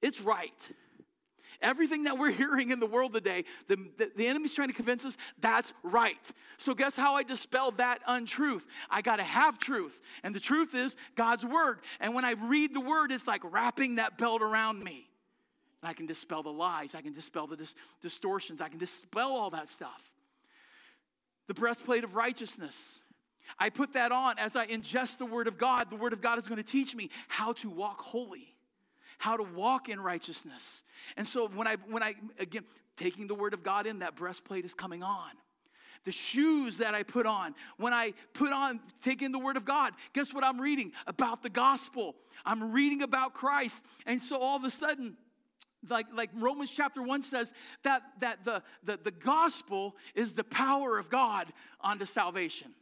it's 0.02 0.22
right. 0.22 0.70
Everything 1.62 2.04
that 2.04 2.18
we're 2.18 2.32
hearing 2.44 2.72
in 2.72 2.80
the 2.80 2.88
world 2.88 3.14
today, 3.14 3.46
the, 3.68 3.76
the, 3.98 4.12
the, 4.16 4.28
enemy's 4.28 4.54
trying 4.54 4.70
to 4.70 4.74
convince 4.74 5.06
us 5.06 5.18
that's 5.40 5.74
right. 5.84 6.32
So, 6.58 6.74
guess 6.74 6.96
how 6.96 7.16
I 7.16 7.24
dispel 7.24 7.72
that 7.72 8.00
untruth? 8.08 8.66
I 8.90 9.02
got 9.02 9.18
to 9.18 9.24
have 9.24 9.60
truth. 9.60 10.00
And 10.24 10.34
the 10.34 10.40
truth 10.40 10.74
is 10.74 10.96
God's 11.16 11.46
word. 11.46 11.80
And 12.00 12.16
when 12.16 12.26
I 12.26 12.32
read 12.32 12.74
the 12.74 12.80
word, 12.80 13.12
it's 13.12 13.28
like 13.28 13.42
wrapping 13.44 13.96
that 13.96 14.18
belt 14.18 14.42
around 14.42 14.84
me. 14.84 15.08
And 15.82 15.90
I 15.90 15.94
can 15.94 16.06
dispel 16.06 16.44
the 16.44 16.52
lies, 16.52 16.96
I 16.96 17.02
can 17.02 17.14
dispel 17.14 17.48
the 17.48 17.58
dis- 17.58 17.76
distortions, 18.02 18.62
I 18.62 18.70
can 18.70 18.78
dispel 18.78 19.32
all 19.32 19.50
that 19.52 19.70
stuff. 19.70 20.11
The 21.52 21.60
breastplate 21.60 22.06
of 22.06 22.16
righteousness. 22.16 23.04
I 23.60 23.70
put 23.70 23.92
that 23.92 24.14
on 24.14 24.40
as 24.40 24.56
I 24.56 24.68
ingest 24.68 25.18
the 25.18 25.26
Word 25.26 25.50
of 25.50 25.58
God. 25.58 25.90
The 25.90 25.98
Word 25.98 26.14
of 26.14 26.22
God 26.22 26.40
is 26.40 26.48
going 26.48 26.64
to 26.64 26.72
teach 26.72 26.96
me 26.96 27.10
how 27.28 27.52
to 27.52 27.70
walk 27.70 28.00
holy, 28.00 28.56
how 29.18 29.36
to 29.36 29.44
walk 29.44 29.90
in 29.90 30.00
righteousness. 30.00 30.82
And 31.18 31.28
so 31.28 31.50
when 31.50 31.68
I, 31.68 31.76
when 31.90 32.04
I, 32.04 32.14
again, 32.40 32.64
taking 32.96 33.28
the 33.28 33.36
Word 33.36 33.54
of 33.54 33.64
God 33.64 33.86
in, 33.86 34.00
that 34.00 34.16
breastplate 34.16 34.64
is 34.64 34.74
coming 34.74 35.04
on. 35.04 35.32
The 36.06 36.14
shoes 36.14 36.78
that 36.78 36.96
I 36.96 37.04
put 37.04 37.26
on, 37.26 37.54
when 37.76 37.92
I 37.92 38.14
put 38.32 38.54
on 38.54 38.80
taking 39.02 39.34
the 39.34 39.40
Word 39.40 39.58
of 39.58 39.66
God, 39.66 39.92
guess 40.14 40.34
what 40.34 40.46
I'm 40.46 40.62
reading? 40.62 40.94
About 41.06 41.44
the 41.44 41.50
gospel. 41.50 42.16
I'm 42.46 42.72
reading 42.72 43.02
about 43.02 43.34
Christ. 43.34 43.86
And 44.06 44.22
so 44.22 44.38
all 44.38 44.56
of 44.56 44.64
a 44.64 44.72
sudden, 44.72 45.18
like, 45.90 46.08
like 46.14 46.30
romans 46.36 46.72
chapter 46.72 47.02
1 47.02 47.22
says 47.22 47.54
that, 47.84 48.04
that 48.20 48.44
the, 48.44 48.62
the, 48.84 49.00
the 49.04 49.12
gospel 49.12 49.96
is 50.16 50.36
the 50.36 50.44
power 50.44 50.98
of 50.98 51.10
god 51.10 51.52
unto 51.84 52.06
salvation 52.06 52.74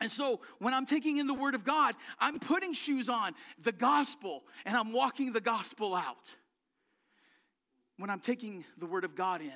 and 0.00 0.10
so 0.10 0.40
when 0.58 0.72
I'm 0.72 0.86
taking 0.86 1.18
in 1.18 1.26
the 1.26 1.34
Word 1.34 1.54
of 1.54 1.64
God, 1.64 1.94
I'm 2.18 2.38
putting 2.38 2.72
shoes 2.72 3.08
on, 3.08 3.34
the 3.62 3.72
gospel, 3.72 4.44
and 4.64 4.74
I'm 4.74 4.92
walking 4.92 5.32
the 5.32 5.42
gospel 5.42 5.94
out. 5.94 6.34
When 7.98 8.08
I'm 8.08 8.20
taking 8.20 8.64
the 8.78 8.86
Word 8.86 9.04
of 9.04 9.14
God 9.14 9.42
in, 9.42 9.52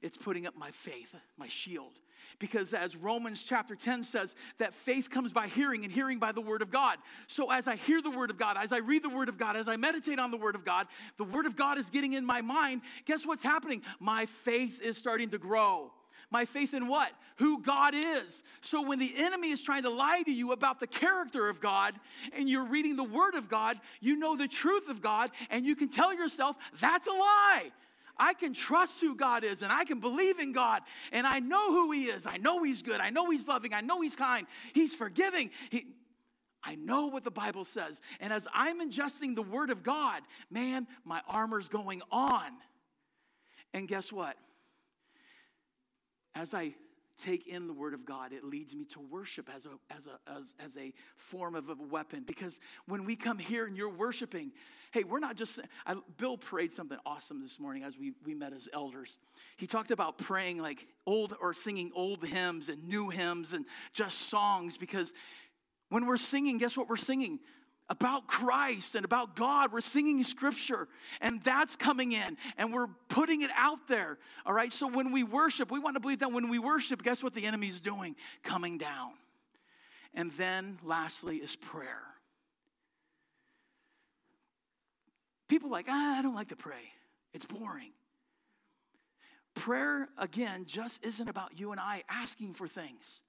it's 0.00 0.16
putting 0.16 0.46
up 0.46 0.56
my 0.56 0.70
faith, 0.70 1.16
my 1.36 1.48
shield. 1.48 1.98
Because 2.38 2.74
as 2.74 2.96
Romans 2.96 3.42
chapter 3.42 3.74
10 3.74 4.02
says, 4.02 4.34
that 4.58 4.74
faith 4.74 5.10
comes 5.10 5.32
by 5.32 5.46
hearing 5.48 5.84
and 5.84 5.92
hearing 5.92 6.18
by 6.18 6.32
the 6.32 6.40
Word 6.40 6.62
of 6.62 6.70
God. 6.70 6.98
So 7.26 7.50
as 7.50 7.66
I 7.68 7.76
hear 7.76 8.00
the 8.00 8.10
Word 8.10 8.30
of 8.30 8.38
God, 8.38 8.56
as 8.56 8.72
I 8.72 8.78
read 8.78 9.02
the 9.02 9.08
Word 9.08 9.28
of 9.28 9.38
God, 9.38 9.56
as 9.56 9.68
I 9.68 9.76
meditate 9.76 10.18
on 10.18 10.30
the 10.30 10.36
Word 10.36 10.54
of 10.54 10.64
God, 10.64 10.86
the 11.16 11.24
Word 11.24 11.46
of 11.46 11.56
God 11.56 11.78
is 11.78 11.90
getting 11.90 12.14
in 12.14 12.24
my 12.24 12.40
mind. 12.40 12.82
Guess 13.04 13.26
what's 13.26 13.42
happening? 13.42 13.82
My 14.00 14.26
faith 14.26 14.80
is 14.80 14.96
starting 14.96 15.30
to 15.30 15.38
grow. 15.38 15.92
My 16.30 16.44
faith 16.44 16.74
in 16.74 16.88
what? 16.88 17.10
Who 17.36 17.62
God 17.62 17.94
is. 17.94 18.42
So 18.60 18.82
when 18.82 18.98
the 18.98 19.12
enemy 19.16 19.50
is 19.50 19.62
trying 19.62 19.84
to 19.84 19.90
lie 19.90 20.22
to 20.22 20.30
you 20.30 20.52
about 20.52 20.78
the 20.80 20.86
character 20.86 21.48
of 21.48 21.60
God 21.60 21.94
and 22.36 22.48
you're 22.48 22.66
reading 22.66 22.96
the 22.96 23.04
Word 23.04 23.34
of 23.34 23.48
God, 23.48 23.80
you 24.00 24.16
know 24.16 24.36
the 24.36 24.48
truth 24.48 24.88
of 24.88 25.00
God 25.00 25.30
and 25.50 25.64
you 25.64 25.74
can 25.74 25.88
tell 25.88 26.12
yourself, 26.12 26.56
that's 26.80 27.06
a 27.06 27.12
lie. 27.12 27.70
I 28.18 28.34
can 28.34 28.52
trust 28.52 29.00
who 29.00 29.14
God 29.14 29.44
is 29.44 29.62
and 29.62 29.72
I 29.72 29.84
can 29.84 30.00
believe 30.00 30.38
in 30.38 30.52
God 30.52 30.82
and 31.12 31.26
I 31.26 31.38
know 31.38 31.72
who 31.72 31.92
He 31.92 32.04
is. 32.04 32.26
I 32.26 32.36
know 32.36 32.62
He's 32.62 32.82
good. 32.82 33.00
I 33.00 33.10
know 33.10 33.30
He's 33.30 33.46
loving. 33.46 33.74
I 33.74 33.80
know 33.80 34.00
He's 34.00 34.16
kind. 34.16 34.46
He's 34.72 34.94
forgiving. 34.94 35.50
He, 35.70 35.86
I 36.62 36.74
know 36.74 37.06
what 37.06 37.24
the 37.24 37.30
Bible 37.30 37.64
says. 37.64 38.00
And 38.20 38.32
as 38.32 38.48
I'm 38.52 38.80
ingesting 38.80 39.36
the 39.36 39.42
Word 39.42 39.70
of 39.70 39.82
God, 39.82 40.22
man, 40.50 40.86
my 41.04 41.22
armor's 41.28 41.68
going 41.68 42.02
on. 42.10 42.50
And 43.72 43.86
guess 43.86 44.12
what? 44.12 44.36
as 46.38 46.54
I 46.54 46.74
take 47.18 47.48
in 47.48 47.66
the 47.66 47.72
word 47.72 47.94
of 47.94 48.04
god 48.04 48.32
it 48.32 48.44
leads 48.44 48.74
me 48.74 48.84
to 48.84 49.00
worship 49.00 49.50
as 49.54 49.66
a 49.66 49.70
as 49.94 50.06
a 50.06 50.30
as, 50.30 50.54
as 50.64 50.76
a 50.76 50.92
form 51.16 51.54
of 51.54 51.68
a 51.68 51.74
weapon. 51.74 52.22
Because 52.26 52.60
when 52.86 53.04
we 53.04 53.16
come 53.16 53.38
here 53.38 53.66
and 53.66 53.76
you're 53.76 53.88
worshiping 53.88 54.52
hey 54.92 55.04
we're 55.04 55.18
not 55.18 55.36
just 55.36 55.60
I, 55.86 55.96
bill 56.16 56.38
prayed 56.38 56.72
something 56.72 56.98
awesome 57.04 57.40
this 57.40 57.58
morning 57.60 57.82
as 57.82 57.98
we 57.98 58.12
we 58.24 58.34
met 58.34 58.52
as 58.52 58.68
elders. 58.72 59.18
He 59.56 59.66
talked 59.66 59.90
about 59.90 60.18
praying 60.18 60.58
like 60.58 60.86
old 61.06 61.36
or 61.40 61.52
singing 61.52 61.90
old 61.94 62.24
hymns 62.24 62.68
and 62.68 62.88
new 62.88 63.08
hymns 63.08 63.52
and 63.52 63.66
just 63.92 64.20
songs 64.28 64.76
because 64.76 65.12
when 65.88 66.06
we're 66.06 66.16
singing 66.16 66.58
guess 66.58 66.76
what 66.76 66.88
we're 66.88 66.96
singing 66.96 67.40
about 67.90 68.26
Christ 68.26 68.94
and 68.94 69.04
about 69.04 69.34
God. 69.34 69.72
We're 69.72 69.80
singing 69.80 70.22
scripture, 70.24 70.88
and 71.20 71.42
that's 71.42 71.76
coming 71.76 72.12
in, 72.12 72.36
and 72.56 72.72
we're 72.72 72.88
putting 73.08 73.42
it 73.42 73.50
out 73.56 73.88
there. 73.88 74.18
All 74.44 74.52
right, 74.52 74.72
so 74.72 74.86
when 74.86 75.12
we 75.12 75.22
worship, 75.22 75.70
we 75.70 75.78
want 75.78 75.96
to 75.96 76.00
believe 76.00 76.18
that 76.20 76.32
when 76.32 76.48
we 76.48 76.58
worship, 76.58 77.02
guess 77.02 77.22
what 77.22 77.34
the 77.34 77.46
enemy's 77.46 77.80
doing? 77.80 78.14
Coming 78.42 78.78
down. 78.78 79.12
And 80.14 80.32
then, 80.32 80.78
lastly, 80.82 81.36
is 81.36 81.56
prayer. 81.56 82.02
People 85.48 85.70
like, 85.70 85.86
ah, 85.88 86.18
I 86.18 86.22
don't 86.22 86.34
like 86.34 86.48
to 86.48 86.56
pray, 86.56 86.92
it's 87.32 87.46
boring. 87.46 87.92
Prayer, 89.54 90.08
again, 90.18 90.66
just 90.66 91.04
isn't 91.04 91.28
about 91.28 91.58
you 91.58 91.72
and 91.72 91.80
I 91.80 92.04
asking 92.08 92.54
for 92.54 92.68
things. 92.68 93.22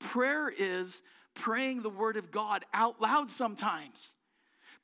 Prayer 0.00 0.50
is 0.50 1.02
praying 1.34 1.82
the 1.82 1.90
word 1.90 2.16
of 2.16 2.30
God 2.30 2.64
out 2.72 3.00
loud 3.00 3.30
sometimes. 3.30 4.14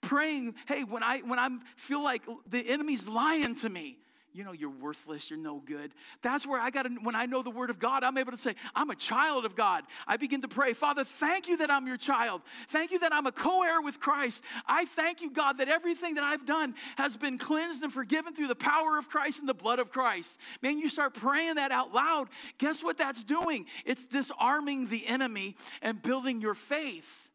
Praying, 0.01 0.55
hey, 0.67 0.85
when 0.85 1.03
I 1.03 1.19
when 1.19 1.39
I 1.39 1.49
feel 1.77 2.03
like 2.03 2.23
the 2.49 2.61
enemy's 2.61 3.09
lying 3.09 3.55
to 3.57 3.69
me, 3.69 3.99
you 4.39 4.45
know, 4.45 4.53
you're 4.53 4.71
worthless, 4.71 5.31
you're 5.31 5.39
no 5.39 5.61
good. 5.67 5.93
That's 6.23 6.47
where 6.47 6.61
I 6.61 6.71
got 6.71 6.85
to, 6.85 6.91
when 7.03 7.17
I 7.17 7.27
know 7.27 7.43
the 7.43 7.51
word 7.51 7.71
of 7.71 7.81
God, 7.81 8.05
I'm 8.05 8.17
able 8.17 8.31
to 8.31 8.39
say, 8.39 8.55
I'm 8.73 8.89
a 8.89 8.95
child 8.95 9.45
of 9.45 9.57
God. 9.57 9.83
I 10.07 10.17
begin 10.17 10.43
to 10.43 10.49
pray, 10.49 10.75
Father, 10.75 11.03
thank 11.03 11.49
you 11.49 11.57
that 11.57 11.73
I'm 11.73 11.89
your 11.89 11.97
child. 11.97 12.43
Thank 12.69 12.93
you 12.93 13.01
that 13.01 13.13
I'm 13.13 13.27
a 13.27 13.33
co 13.33 13.65
heir 13.65 13.83
with 13.83 13.99
Christ. 13.99 14.45
I 14.65 14.85
thank 14.85 15.23
you, 15.23 15.33
God, 15.33 15.59
that 15.59 15.69
everything 15.69 16.15
that 16.15 16.23
I've 16.23 16.47
done 16.47 16.77
has 16.97 17.17
been 17.17 17.37
cleansed 17.37 17.83
and 17.83 17.93
forgiven 17.93 18.33
through 18.33 18.47
the 18.47 18.55
power 18.55 18.97
of 18.97 19.09
Christ 19.09 19.41
and 19.41 19.49
the 19.49 19.55
blood 19.55 19.81
of 19.81 19.91
Christ. 19.91 20.39
Man, 20.63 20.79
you 20.79 20.89
start 20.89 21.15
praying 21.15 21.57
that 21.57 21.73
out 21.73 21.93
loud. 21.93 22.29
Guess 22.59 22.85
what 22.85 22.97
that's 22.97 23.25
doing? 23.25 23.67
It's 23.85 24.07
disarming 24.07 24.87
the 24.87 25.05
enemy 25.09 25.57
and 25.83 26.01
building 26.01 26.41
your 26.41 26.55
faith. 26.55 27.29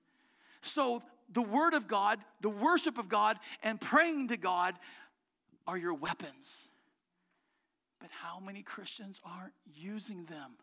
So, 0.62 1.04
the 1.34 1.41
word 1.41 1.74
of 1.74 1.89
God, 1.89 2.20
the 2.39 2.49
worship 2.49 2.97
of 2.97 3.10
God, 3.10 3.39
and 3.62 3.82
praying 3.82 4.30
to 4.30 4.38
God 4.38 4.76
are 5.68 5.78
your 5.78 5.95
weapons. 5.95 6.70
But 8.04 8.12
how 8.12 8.41
many 8.41 8.64
Christians 8.64 9.22
aren't 9.24 9.54
using 9.74 10.26
them? 10.26 10.58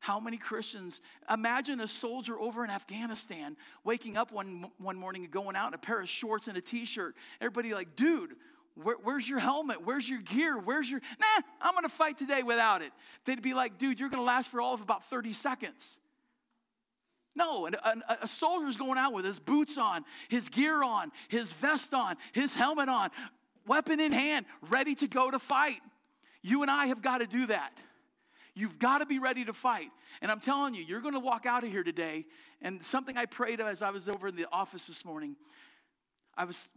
How 0.00 0.18
many 0.18 0.38
Christians, 0.38 1.00
imagine 1.32 1.78
a 1.80 1.86
soldier 1.86 2.36
over 2.36 2.64
in 2.64 2.70
Afghanistan 2.70 3.56
waking 3.84 4.16
up 4.16 4.32
one, 4.32 4.72
one 4.78 4.96
morning 4.96 5.22
and 5.22 5.32
going 5.32 5.54
out 5.54 5.68
in 5.68 5.74
a 5.74 5.78
pair 5.78 6.00
of 6.00 6.08
shorts 6.08 6.48
and 6.48 6.58
a 6.58 6.60
t 6.60 6.84
shirt. 6.84 7.14
Everybody, 7.40 7.74
like, 7.74 7.94
dude, 7.94 8.30
where, 8.74 8.96
where's 9.04 9.28
your 9.28 9.38
helmet? 9.38 9.86
Where's 9.86 10.10
your 10.10 10.20
gear? 10.20 10.58
Where's 10.58 10.90
your, 10.90 11.00
nah, 11.20 11.42
I'm 11.60 11.74
gonna 11.74 11.88
fight 11.88 12.18
today 12.18 12.42
without 12.42 12.82
it. 12.82 12.90
They'd 13.24 13.40
be 13.40 13.54
like, 13.54 13.78
dude, 13.78 14.00
you're 14.00 14.08
gonna 14.08 14.24
last 14.24 14.50
for 14.50 14.60
all 14.60 14.74
of 14.74 14.80
about 14.80 15.04
30 15.04 15.32
seconds. 15.32 16.00
No, 17.36 17.68
a, 17.68 17.70
a, 17.88 18.18
a 18.22 18.28
soldier's 18.28 18.76
going 18.76 18.98
out 18.98 19.12
with 19.12 19.24
his 19.24 19.38
boots 19.38 19.78
on, 19.78 20.04
his 20.28 20.48
gear 20.48 20.82
on, 20.82 21.12
his 21.28 21.52
vest 21.52 21.94
on, 21.94 22.16
his 22.32 22.52
helmet 22.52 22.88
on, 22.88 23.10
weapon 23.64 24.00
in 24.00 24.10
hand, 24.10 24.44
ready 24.72 24.96
to 24.96 25.06
go 25.06 25.30
to 25.30 25.38
fight. 25.38 25.80
You 26.42 26.62
and 26.62 26.70
I 26.70 26.86
have 26.86 27.02
got 27.02 27.18
to 27.18 27.26
do 27.26 27.46
that. 27.46 27.72
You've 28.54 28.78
got 28.78 28.98
to 28.98 29.06
be 29.06 29.18
ready 29.18 29.44
to 29.44 29.52
fight. 29.52 29.90
And 30.20 30.30
I'm 30.30 30.40
telling 30.40 30.74
you, 30.74 30.82
you're 30.82 31.00
going 31.00 31.14
to 31.14 31.20
walk 31.20 31.46
out 31.46 31.64
of 31.64 31.70
here 31.70 31.82
today. 31.82 32.26
And 32.62 32.84
something 32.84 33.16
I 33.16 33.26
prayed 33.26 33.60
as 33.60 33.82
I 33.82 33.90
was 33.90 34.08
over 34.08 34.28
in 34.28 34.36
the 34.36 34.46
office 34.52 34.86
this 34.86 35.04
morning, 35.04 35.36
I 36.36 36.44
was 36.44 36.68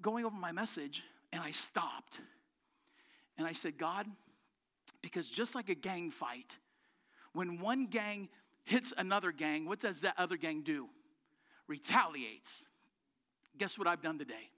going 0.00 0.24
over 0.24 0.36
my 0.36 0.52
message 0.52 1.02
and 1.32 1.42
I 1.42 1.50
stopped. 1.52 2.20
And 3.38 3.46
I 3.46 3.52
said, 3.52 3.78
God, 3.78 4.06
because 5.00 5.28
just 5.28 5.54
like 5.54 5.68
a 5.68 5.74
gang 5.74 6.10
fight, 6.10 6.58
when 7.32 7.60
one 7.60 7.86
gang 7.86 8.28
hits 8.64 8.92
another 8.96 9.32
gang, 9.32 9.66
what 9.66 9.80
does 9.80 10.02
that 10.02 10.14
other 10.18 10.36
gang 10.36 10.62
do? 10.62 10.88
Retaliates. 11.66 12.68
Guess 13.58 13.78
what 13.78 13.86
I've 13.86 14.02
done 14.02 14.18
today? 14.18 14.50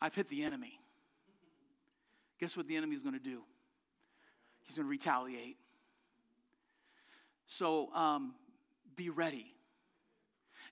I've 0.00 0.14
hit 0.14 0.28
the 0.28 0.42
enemy 0.42 0.79
guess 2.40 2.56
what 2.56 2.66
the 2.66 2.76
enemy 2.76 2.96
is 2.96 3.02
going 3.02 3.14
to 3.14 3.22
do? 3.22 3.42
He's 4.62 4.76
going 4.76 4.86
to 4.86 4.90
retaliate. 4.90 5.56
So 7.46 7.92
um, 7.94 8.34
be 8.96 9.10
ready. 9.10 9.54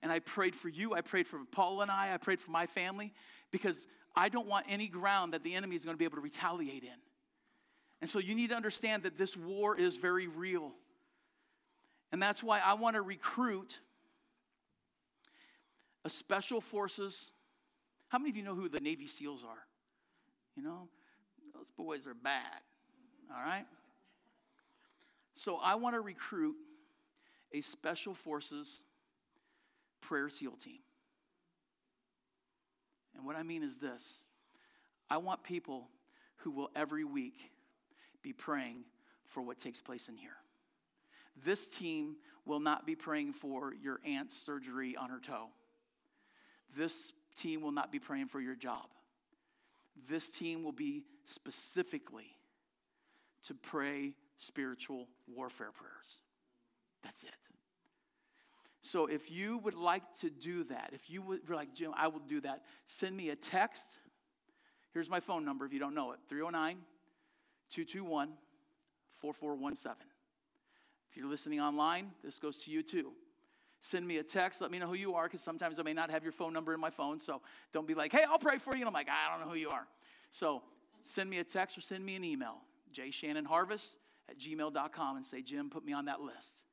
And 0.01 0.11
I 0.11 0.19
prayed 0.19 0.55
for 0.55 0.69
you. 0.69 0.93
I 0.93 1.01
prayed 1.01 1.27
for 1.27 1.39
Paula 1.51 1.83
and 1.83 1.91
I. 1.91 2.13
I 2.13 2.17
prayed 2.17 2.39
for 2.39 2.51
my 2.51 2.65
family 2.65 3.13
because 3.51 3.85
I 4.15 4.29
don't 4.29 4.47
want 4.47 4.65
any 4.69 4.87
ground 4.87 5.33
that 5.33 5.43
the 5.43 5.53
enemy 5.53 5.75
is 5.75 5.83
going 5.83 5.95
to 5.95 5.97
be 5.97 6.05
able 6.05 6.15
to 6.17 6.21
retaliate 6.21 6.83
in. 6.83 6.99
And 8.01 8.09
so 8.09 8.19
you 8.19 8.33
need 8.33 8.49
to 8.49 8.55
understand 8.55 9.03
that 9.03 9.17
this 9.17 9.35
war 9.35 9.75
is 9.77 9.97
very 9.97 10.27
real. 10.27 10.71
And 12.11 12.21
that's 12.21 12.41
why 12.41 12.61
I 12.63 12.73
want 12.75 12.95
to 12.95 13.01
recruit 13.01 13.79
a 16.05 16.09
special 16.09 16.61
forces. 16.61 17.31
How 18.07 18.17
many 18.17 18.29
of 18.29 18.37
you 18.37 18.43
know 18.43 18.55
who 18.55 18.69
the 18.69 18.79
Navy 18.79 19.05
SEALs 19.05 19.43
are? 19.43 19.65
You 20.55 20.63
know, 20.63 20.87
boys 21.79 22.05
are 22.05 22.13
bad. 22.13 22.61
All 23.33 23.41
right? 23.41 23.65
So 25.33 25.57
I 25.63 25.75
want 25.75 25.95
to 25.95 26.01
recruit 26.01 26.55
a 27.53 27.61
special 27.61 28.13
forces 28.13 28.83
prayer 30.01 30.29
SEAL 30.29 30.57
team. 30.57 30.79
And 33.15 33.25
what 33.25 33.35
I 33.35 33.43
mean 33.43 33.63
is 33.63 33.79
this 33.79 34.23
I 35.09 35.17
want 35.17 35.43
people 35.43 35.87
who 36.37 36.51
will 36.51 36.69
every 36.75 37.05
week 37.05 37.37
be 38.21 38.33
praying 38.33 38.83
for 39.25 39.41
what 39.41 39.57
takes 39.57 39.81
place 39.81 40.09
in 40.09 40.17
here. 40.17 40.37
This 41.43 41.67
team 41.67 42.17
will 42.45 42.59
not 42.59 42.85
be 42.85 42.95
praying 42.95 43.33
for 43.33 43.73
your 43.81 43.99
aunt's 44.05 44.35
surgery 44.35 44.97
on 44.97 45.09
her 45.09 45.19
toe. 45.19 45.47
This 46.77 47.13
team 47.35 47.61
will 47.61 47.71
not 47.71 47.91
be 47.91 47.99
praying 47.99 48.27
for 48.27 48.41
your 48.41 48.55
job. 48.55 48.87
This 50.07 50.29
team 50.29 50.63
will 50.63 50.71
be 50.71 51.03
specifically 51.25 52.35
to 53.43 53.53
pray 53.53 54.13
spiritual 54.37 55.07
warfare 55.27 55.71
prayers. 55.71 56.21
That's 57.03 57.23
it. 57.23 57.31
So 58.81 59.05
if 59.07 59.29
you 59.29 59.57
would 59.59 59.75
like 59.75 60.13
to 60.21 60.29
do 60.29 60.63
that, 60.65 60.91
if 60.93 61.09
you 61.09 61.21
would 61.21 61.45
be 61.45 61.53
like, 61.53 61.73
Jim, 61.73 61.91
I 61.95 62.07
will 62.07 62.21
do 62.21 62.41
that, 62.41 62.63
send 62.85 63.15
me 63.15 63.29
a 63.29 63.35
text. 63.35 63.99
Here's 64.93 65.09
my 65.09 65.19
phone 65.19 65.45
number 65.45 65.65
if 65.65 65.73
you 65.73 65.79
don't 65.79 65.93
know 65.93 66.11
it 66.13 66.19
309 66.27 66.77
221 67.69 68.29
4417. 69.13 70.07
If 71.09 71.17
you're 71.17 71.29
listening 71.29 71.59
online, 71.59 72.11
this 72.23 72.39
goes 72.39 72.63
to 72.63 72.71
you 72.71 72.81
too. 72.81 73.11
Send 73.81 74.07
me 74.07 74.17
a 74.17 74.23
text. 74.23 74.61
Let 74.61 74.71
me 74.71 74.79
know 74.79 74.87
who 74.87 74.95
you 74.95 75.15
are 75.15 75.23
because 75.23 75.41
sometimes 75.41 75.79
I 75.79 75.83
may 75.83 75.93
not 75.93 76.11
have 76.11 76.23
your 76.23 76.33
phone 76.33 76.51
number 76.51 76.73
in 76.73 76.79
my 76.79 76.89
phone. 76.89 77.19
So 77.19 77.41
don't 77.71 77.87
be 77.87 77.93
like, 77.93 78.11
hey, 78.11 78.25
I'll 78.29 78.39
pray 78.39 78.57
for 78.57 78.75
you. 78.75 78.81
And 78.81 78.87
I'm 78.87 78.93
like, 78.93 79.07
I 79.09 79.31
don't 79.31 79.45
know 79.45 79.51
who 79.51 79.59
you 79.59 79.69
are. 79.69 79.87
So 80.31 80.63
send 81.03 81.29
me 81.29 81.39
a 81.39 81.43
text 81.43 81.77
or 81.77 81.81
send 81.81 82.05
me 82.05 82.15
an 82.15 82.23
email, 82.23 82.57
jshannonharvest 82.93 83.95
at 84.29 84.37
gmail.com, 84.37 85.15
and 85.15 85.25
say, 85.25 85.41
Jim, 85.41 85.69
put 85.69 85.85
me 85.85 85.93
on 85.93 86.05
that 86.05 86.21
list. 86.21 86.63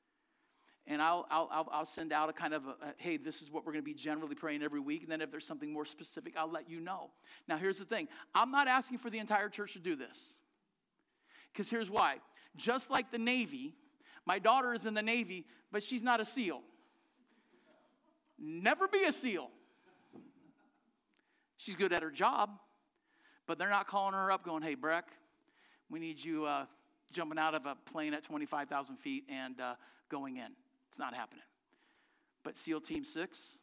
And 0.89 1.03
I'll, 1.03 1.27
I'll, 1.31 1.69
I'll 1.73 1.87
send 1.87 2.13
out 2.13 2.29
a 2.29 2.33
kind 2.33 2.55
of, 2.55 2.67
a, 2.67 2.71
a, 2.71 2.95
hey, 2.99 3.17
this 3.17 3.43
is 3.43 3.51
what 3.51 3.67
we're 3.67 3.73
going 3.73 3.85
to 3.85 3.91
be 3.91 3.95
generally 3.95 4.37
praying 4.37 4.63
every 4.63 4.79
week. 4.79 5.03
And 5.03 5.11
then 5.11 5.21
if 5.21 5.31
there's 5.31 5.47
something 5.47 5.73
more 5.73 5.85
specific, 5.85 6.35
I'll 6.37 6.51
let 6.51 6.71
you 6.71 6.81
know. 6.81 7.11
Now, 7.49 7.57
here's 7.57 7.79
the 7.79 7.85
thing 7.85 8.09
I'm 8.35 8.51
not 8.51 8.69
asking 8.69 8.99
for 8.99 9.11
the 9.11 9.19
entire 9.19 9.49
church 9.49 9.73
to 9.73 9.81
do 9.81 9.97
this. 9.97 10.39
Because 11.53 11.71
here's 11.71 11.91
why. 11.91 12.17
Just 12.57 12.91
like 12.91 13.11
the 13.11 13.19
Navy, 13.19 13.75
my 14.27 14.39
daughter 14.39 14.75
is 14.75 14.87
in 14.87 14.95
the 14.95 15.03
Navy, 15.03 15.47
but 15.73 15.83
she's 15.83 16.03
not 16.03 16.21
a 16.21 16.25
SEAL. 16.25 16.63
Never 18.39 18.89
be 18.89 19.05
a 19.05 19.13
SEAL. 19.13 19.51
She's 21.57 21.77
good 21.77 21.93
at 21.93 22.03
her 22.03 22.11
job, 22.11 22.51
but 23.47 23.59
they're 23.59 23.71
not 23.71 23.87
calling 23.87 24.15
her 24.15 24.31
up 24.31 24.45
going, 24.45 24.63
hey, 24.63 24.75
Breck, 24.75 25.07
we 25.89 25.99
need 25.99 26.23
you 26.23 26.45
uh, 26.45 26.67
jumping 27.13 27.39
out 27.39 27.55
of 27.55 27.67
a 27.67 27.77
plane 27.91 28.13
at 28.13 28.23
25,000 28.23 28.97
feet 28.97 29.25
and 29.29 29.61
uh, 29.61 29.75
going 30.11 30.37
in. 30.37 30.53
It's 30.89 30.99
not 30.99 31.15
happening. 31.15 31.45
But 32.43 32.57
SEAL 32.57 32.83
Team 32.83 33.05
6 33.05 33.59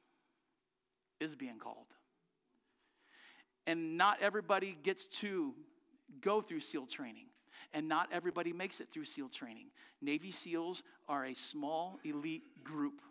is 1.20 1.36
being 1.36 1.60
called. 1.60 1.86
And 3.68 3.98
not 3.98 4.22
everybody 4.22 4.78
gets 4.84 5.06
to 5.20 5.54
go 6.20 6.42
through 6.42 6.60
SEAL 6.60 6.88
training 6.88 7.28
and 7.74 7.88
not 7.88 8.10
everybody 8.12 8.54
makes 8.54 8.80
it 8.82 8.90
through 8.90 9.06
SEAL 9.06 9.30
training. 9.30 9.68
Navy 10.02 10.32
SEALs 10.32 10.84
are 11.08 11.26
a 11.26 11.34
small 11.34 12.00
elite 12.04 12.44
group 12.64 13.02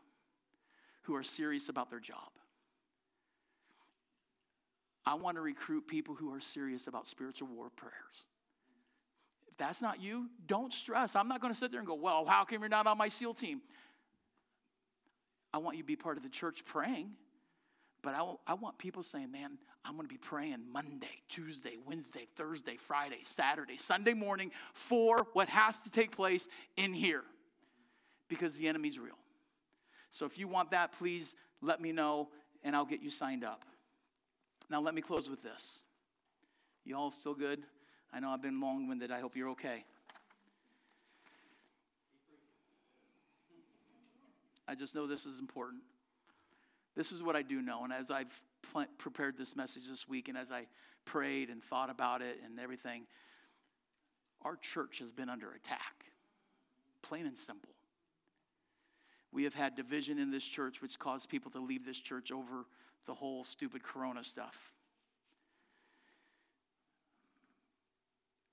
who 1.03 1.14
are 1.14 1.22
serious 1.22 1.68
about 1.68 1.90
their 1.90 2.00
job. 2.00 2.30
I 5.05 5.14
want 5.14 5.36
to 5.36 5.40
recruit 5.40 5.88
people 5.88 6.14
who 6.14 6.32
are 6.32 6.40
serious 6.40 6.86
about 6.86 7.09
spiritual 7.09 7.48
war 7.48 7.70
prayers. 7.74 8.26
If 9.48 9.57
that's 9.57 9.82
not 9.82 10.00
you, 10.00 10.28
don't 10.46 10.72
stress. 10.72 11.16
I'm 11.16 11.28
not 11.28 11.40
going 11.40 11.53
to 11.53 11.59
sit 11.59 11.70
there 11.70 11.80
and 11.80 11.86
go, 11.86 11.94
Well, 11.94 12.24
how 12.24 12.44
come 12.44 12.61
you're 12.61 12.68
not 12.68 12.86
on 12.86 12.96
my 12.96 13.09
SEAL 13.09 13.34
team? 13.34 13.61
I 15.53 15.59
want 15.59 15.76
you 15.76 15.82
to 15.82 15.86
be 15.86 15.96
part 15.96 16.16
of 16.16 16.22
the 16.22 16.30
church 16.30 16.64
praying, 16.64 17.11
but 18.03 18.14
I, 18.46 18.55
want 18.55 18.78
people 18.78 19.03
saying, 19.03 19.30
Man, 19.30 19.59
I'm 19.84 19.96
going 19.96 20.07
to 20.07 20.12
be 20.12 20.18
praying 20.18 20.61
Monday, 20.72 21.22
Tuesday, 21.28 21.76
Wednesday, 21.84 22.26
Thursday, 22.36 22.76
Friday, 22.76 23.20
Saturday, 23.24 23.76
Sunday 23.76 24.14
morning 24.14 24.53
for 24.72 25.26
what 25.32 25.48
has 25.48 25.82
to 25.82 25.90
take 25.90 26.14
place 26.14 26.48
in 26.76 26.94
here 26.94 27.24
because 28.28 28.57
the 28.57 28.68
enemy's 28.68 28.98
real. 28.98 29.18
So 30.13 30.27
if 30.27 30.39
you 30.39 30.47
want 30.47 30.71
that, 30.71 30.93
please 30.93 31.35
let 31.63 31.81
me 31.81 31.91
know 31.91 32.29
and 32.63 32.77
I'll 32.77 32.85
get 32.85 33.01
you 33.03 33.11
signed 33.11 33.43
up. 33.43 33.65
Now, 34.71 34.81
let 34.81 34.95
me 34.95 35.01
close 35.01 35.29
with 35.29 35.43
this. 35.43 35.83
You 36.85 36.97
all 36.97 37.11
still 37.11 37.35
good? 37.35 37.63
I 38.13 38.21
know 38.21 38.31
I've 38.31 38.43
been 38.43 38.61
long 38.61 38.87
winded. 38.89 39.11
I 39.11 39.21
hope 39.21 39.35
you're 39.35 39.49
okay. 39.51 39.85
I 44.69 44.75
just 44.75 44.95
know 44.95 45.07
this 45.07 45.25
is 45.25 45.41
important. 45.41 45.83
This 46.95 47.11
is 47.11 47.23
what 47.23 47.35
I 47.35 47.43
do 47.43 47.63
know. 47.63 47.83
And 47.85 47.93
as 47.93 48.11
I've 48.11 48.41
pl- 48.71 48.87
prepared 48.99 49.39
this 49.39 49.57
message 49.57 49.89
this 49.89 50.07
week 50.07 50.29
and 50.29 50.37
as 50.37 50.53
I 50.53 50.67
prayed 51.07 51.49
and 51.49 51.63
thought 51.63 51.89
about 51.89 52.21
it 52.21 52.39
and 52.45 52.61
everything, 52.61 53.07
our 54.43 54.57
church 54.57 54.99
has 54.99 55.11
been 55.11 55.31
under 55.31 55.53
attack, 55.53 56.05
plain 57.01 57.25
and 57.25 57.37
simple. 57.37 57.72
We 59.33 59.45
have 59.45 59.55
had 59.55 59.74
division 59.74 60.18
in 60.18 60.30
this 60.30 60.45
church, 60.45 60.83
which 60.83 60.99
caused 60.99 61.30
people 61.30 61.51
to 61.53 61.59
leave 61.59 61.87
this 61.87 61.99
church 61.99 62.30
over 62.30 62.66
the 63.07 63.14
whole 63.14 63.45
stupid 63.45 63.83
corona 63.83 64.22
stuff. 64.22 64.72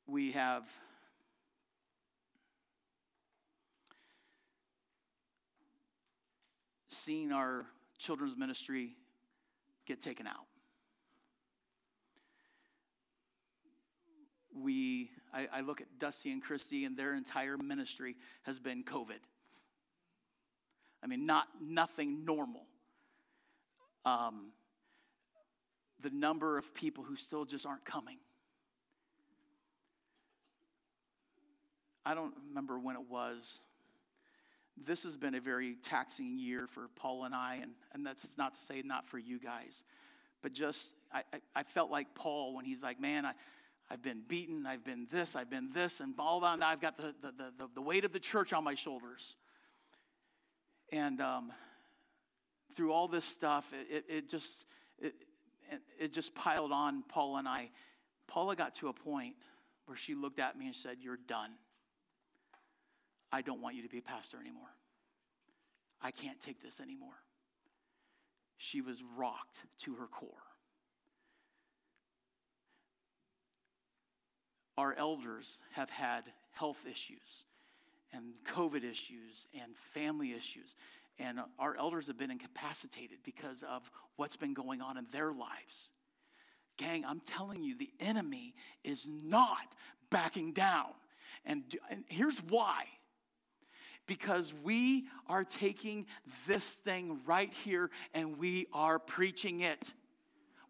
We 0.07 0.31
have 0.31 0.63
seen 6.87 7.31
our 7.31 7.65
children's 7.97 8.37
ministry 8.37 8.95
get 9.85 9.99
taken 9.99 10.25
out. 10.25 10.45
We, 14.55 15.11
I, 15.33 15.47
I 15.53 15.61
look 15.61 15.81
at 15.81 15.87
Dusty 15.99 16.31
and 16.31 16.41
Christy, 16.41 16.85
and 16.85 16.97
their 16.97 17.15
entire 17.15 17.57
ministry 17.57 18.15
has 18.43 18.59
been 18.59 18.83
COVID. 18.83 19.19
I 21.03 21.07
mean, 21.07 21.25
not 21.25 21.47
nothing 21.61 22.25
normal. 22.25 22.65
Um, 24.05 24.51
the 26.01 26.09
number 26.09 26.57
of 26.57 26.73
people 26.73 27.03
who 27.03 27.15
still 27.15 27.45
just 27.45 27.65
aren't 27.65 27.85
coming. 27.85 28.17
I 32.05 32.15
don't 32.15 32.33
remember 32.49 32.79
when 32.79 32.95
it 32.95 33.09
was 33.09 33.61
this 34.85 35.03
has 35.03 35.17
been 35.17 35.35
a 35.35 35.41
very 35.41 35.75
taxing 35.83 36.37
year 36.37 36.67
for 36.67 36.87
Paula 36.95 37.25
and 37.25 37.35
I, 37.35 37.59
and, 37.61 37.71
and 37.93 38.05
that's 38.05 38.37
not 38.37 38.53
to 38.53 38.59
say 38.59 38.81
not 38.83 39.07
for 39.07 39.17
you 39.17 39.39
guys, 39.39 39.83
but 40.41 40.53
just 40.53 40.93
I, 41.11 41.23
I, 41.33 41.39
I 41.57 41.63
felt 41.63 41.91
like 41.91 42.13
Paul 42.15 42.55
when 42.55 42.65
he's 42.65 42.83
like, 42.83 42.99
man, 42.99 43.25
I, 43.25 43.33
I've 43.89 44.01
been 44.01 44.21
beaten, 44.27 44.65
I've 44.65 44.83
been 44.83 45.07
this, 45.11 45.35
I've 45.35 45.49
been 45.49 45.69
this, 45.71 45.99
and 45.99 46.13
all 46.19 46.39
that, 46.41 46.63
I've 46.63 46.79
got 46.79 46.95
the, 46.95 47.15
the, 47.21 47.31
the, 47.57 47.69
the 47.75 47.81
weight 47.81 48.05
of 48.05 48.11
the 48.11 48.19
church 48.19 48.53
on 48.53 48.63
my 48.63 48.75
shoulders. 48.75 49.35
And 50.91 51.21
um, 51.21 51.51
through 52.73 52.91
all 52.91 53.07
this 53.07 53.25
stuff, 53.25 53.71
it, 53.89 54.05
it, 54.07 54.29
just 54.29 54.65
it, 54.99 55.13
it 55.99 56.13
just 56.13 56.33
piled 56.33 56.71
on 56.71 57.03
Paula 57.03 57.39
and 57.39 57.47
I. 57.47 57.69
Paula 58.27 58.55
got 58.55 58.75
to 58.75 58.87
a 58.87 58.93
point 58.93 59.35
where 59.85 59.97
she 59.97 60.15
looked 60.15 60.39
at 60.39 60.57
me 60.57 60.65
and 60.67 60.75
said, 60.75 60.97
You're 61.01 61.19
done. 61.27 61.51
I 63.31 63.41
don't 63.41 63.61
want 63.61 63.75
you 63.75 63.83
to 63.83 63.89
be 63.89 63.99
a 63.99 64.03
pastor 64.03 64.37
anymore. 64.39 64.69
I 66.01 66.11
can't 66.11 66.39
take 66.39 66.61
this 66.61 66.79
anymore. 66.79 67.13
She 68.57 68.81
was 68.81 69.03
rocked 69.17 69.65
to 69.81 69.95
her 69.95 70.07
core. 70.07 70.29
Our 74.77 74.93
elders 74.93 75.61
have 75.73 75.89
had 75.89 76.23
health 76.51 76.85
issues 76.89 77.45
and 78.13 78.33
COVID 78.45 78.83
issues 78.83 79.47
and 79.53 79.75
family 79.75 80.33
issues. 80.33 80.75
And 81.19 81.39
our 81.57 81.75
elders 81.75 82.07
have 82.07 82.17
been 82.17 82.31
incapacitated 82.31 83.19
because 83.23 83.63
of 83.63 83.89
what's 84.15 84.35
been 84.35 84.53
going 84.53 84.81
on 84.81 84.97
in 84.97 85.05
their 85.11 85.33
lives. 85.33 85.91
Gang, 86.77 87.03
I'm 87.05 87.19
telling 87.19 87.61
you, 87.61 87.77
the 87.77 87.91
enemy 87.99 88.55
is 88.83 89.07
not 89.07 89.75
backing 90.09 90.53
down. 90.53 90.87
And, 91.45 91.63
and 91.89 92.03
here's 92.07 92.39
why 92.39 92.85
because 94.09 94.55
we 94.63 95.05
are 95.27 95.43
taking 95.43 96.07
this 96.47 96.73
thing 96.73 97.19
right 97.27 97.53
here 97.63 97.91
and 98.15 98.39
we 98.39 98.65
are 98.73 98.97
preaching 98.97 99.61
it. 99.61 99.93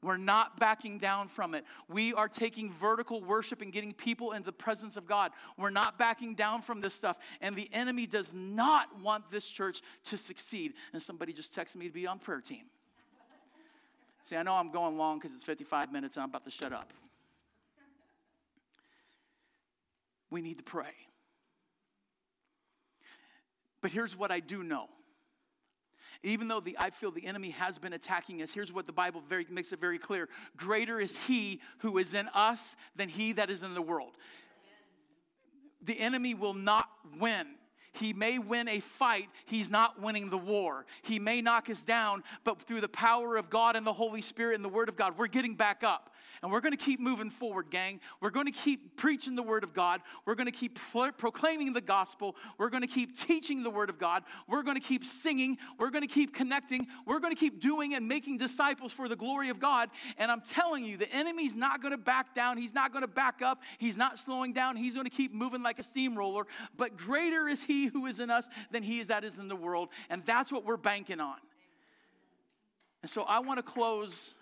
We're 0.02 0.18
not 0.18 0.60
backing 0.60 0.98
down 0.98 1.28
from 1.28 1.54
it. 1.54 1.66
We 1.90 2.14
are 2.14 2.30
taking 2.30 2.72
vertical 2.72 3.22
worship 3.22 3.62
and 3.62 3.72
getting 3.72 3.94
people 3.94 4.32
into 4.32 4.46
the 4.46 4.54
presence 4.54 4.96
of 4.96 5.06
God. 5.06 5.32
We're 5.58 5.72
not 5.72 5.98
backing 5.98 6.36
down 6.36 6.62
from 6.62 6.80
this 6.80 6.94
stuff. 6.94 7.18
And 7.42 7.56
the 7.56 7.70
enemy 7.74 8.08
does 8.08 8.34
not 8.34 9.00
want 9.02 9.30
this 9.30 9.48
church 9.48 9.82
to 10.06 10.18
succeed. 10.18 10.74
And 10.94 11.02
somebody 11.02 11.34
just 11.34 11.54
texted 11.54 11.76
me 11.76 11.88
to 11.88 11.94
be 11.94 12.08
on 12.08 12.20
prayer 12.20 12.40
team. 12.40 12.64
See, 14.24 14.36
I 14.36 14.44
know 14.44 14.54
I'm 14.54 14.72
going 14.72 14.98
long 14.98 15.18
because 15.18 15.34
it's 15.34 15.44
55 15.44 15.92
minutes 15.92 16.16
and 16.16 16.24
I'm 16.24 16.30
about 16.30 16.46
to 16.46 16.52
shut 16.52 16.72
up. 16.72 16.94
We 20.30 20.42
need 20.42 20.60
to 20.60 20.64
pray. 20.64 20.94
But 23.82 23.92
here's 23.92 24.16
what 24.16 24.32
I 24.32 24.40
do 24.40 24.64
know 24.64 24.88
even 26.24 26.48
though 26.48 26.60
the, 26.60 26.76
I 26.80 26.90
feel 26.90 27.12
the 27.12 27.26
enemy 27.26 27.52
has 27.52 27.78
been 27.78 27.94
attacking 27.94 28.42
us, 28.42 28.54
here's 28.54 28.74
what 28.74 28.86
the 28.86 28.92
Bible 28.92 29.24
very, 29.28 29.46
makes 29.50 29.72
it 29.72 29.80
very 29.80 29.98
clear 29.98 30.28
Greater 30.58 31.00
is 31.00 31.18
he 31.18 31.62
who 31.80 31.98
is 31.98 32.14
in 32.14 32.28
us 32.34 32.76
than 32.96 33.10
he 33.10 33.34
that 33.34 33.50
is 33.50 33.64
in 33.64 33.74
the 33.74 33.82
world. 33.82 34.12
The 35.82 36.00
enemy 36.00 36.34
will 36.34 36.54
not 36.54 36.90
win. 37.20 37.48
He 37.94 38.14
may 38.14 38.38
win 38.38 38.68
a 38.68 38.80
fight, 38.80 39.30
he's 39.46 39.72
not 39.72 40.02
winning 40.02 40.30
the 40.30 40.38
war. 40.38 40.86
He 41.02 41.20
may 41.20 41.42
knock 41.42 41.70
us 41.70 41.84
down, 41.84 42.24
but 42.44 42.62
through 42.62 42.82
the 42.82 42.90
power 42.90 43.36
of 43.36 43.50
God 43.50 43.76
and 43.76 43.86
the 43.86 43.94
Holy 43.94 44.22
Spirit 44.22 44.56
and 44.56 44.64
the 44.64 44.70
Word 44.70 44.90
of 44.90 44.96
God, 44.96 45.18
we're 45.18 45.28
getting 45.28 45.56
back 45.56 45.84
up. 45.84 46.09
And 46.42 46.52
we're 46.52 46.62
going 46.62 46.72
to 46.72 46.78
keep 46.78 47.00
moving 47.00 47.30
forward, 47.30 47.70
gang. 47.70 48.00
We're 48.22 48.30
going 48.30 48.46
to 48.46 48.52
keep 48.52 48.98
preaching 48.98 49.36
the 49.36 49.44
Word 49.44 49.64
of 49.64 49.74
God. 49.74 50.02
We're 50.26 50.36
going 50.36 50.48
to 50.48 50.52
keep 50.52 50.80
pro- 50.92 51.12
proclaiming 51.12 51.74
the 51.74 51.82
gospel. 51.82 52.36
We're 52.58 52.70
going 52.70 52.82
to 52.82 52.88
keep 52.88 53.18
teaching 53.18 53.64
the 53.64 53.70
Word 53.70 53.90
of 53.90 54.00
God. 54.00 54.24
We're 54.48 54.64
going 54.64 54.78
to 54.78 54.84
keep 54.84 55.06
singing. 55.06 55.58
We're 55.78 55.90
going 55.90 56.08
to 56.08 56.14
keep 56.14 56.34
connecting. 56.34 56.88
We're 57.06 57.20
going 57.20 57.34
to 57.34 57.40
keep 57.40 57.60
doing 57.60 57.94
and 57.94 58.08
making 58.08 58.38
disciples 58.38 58.94
for 58.94 59.08
the 59.08 59.16
glory 59.16 59.50
of 59.50 59.60
God. 59.60 59.90
And 60.18 60.32
I'm 60.32 60.42
telling 60.42 60.86
you, 60.86 60.98
the 60.98 61.12
enemy's 61.14 61.56
not 61.56 61.82
going 61.82 61.92
to 61.92 61.98
back 61.98 62.36
down. 62.36 62.58
He's 62.58 62.74
not 62.74 62.92
going 62.92 63.04
to 63.04 63.08
back 63.08 63.42
up. 63.42 63.62
He's 63.78 63.98
not 63.98 64.18
slowing 64.18 64.54
down. 64.54 64.76
He's 64.76 64.96
going 64.96 65.06
to 65.06 65.12
keep 65.12 65.34
moving 65.34 65.64
like 65.64 65.80
a 65.80 65.84
steamroller. 65.84 66.48
But 66.78 66.98
greater 66.98 67.48
is 67.48 67.64
He 67.64 67.88
who 67.88 68.06
is 68.06 68.20
in 68.20 68.30
us 68.30 68.50
than 68.72 68.84
He 68.84 69.00
is 69.00 69.10
that 69.10 69.24
is 69.24 69.38
in 69.38 69.48
the 69.48 69.56
world. 69.56 69.90
And 70.10 70.26
that's 70.26 70.52
what 70.52 70.66
we're 70.66 70.78
banking 70.78 71.20
on. 71.20 71.38
And 73.02 73.10
so 73.10 73.24
I 73.24 73.40
want 73.40 73.60
to 73.60 73.64
close 73.64 74.34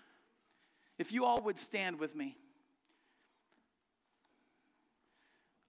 if 0.98 1.12
you 1.12 1.24
all 1.24 1.40
would 1.42 1.58
stand 1.58 1.98
with 1.98 2.14
me, 2.16 2.36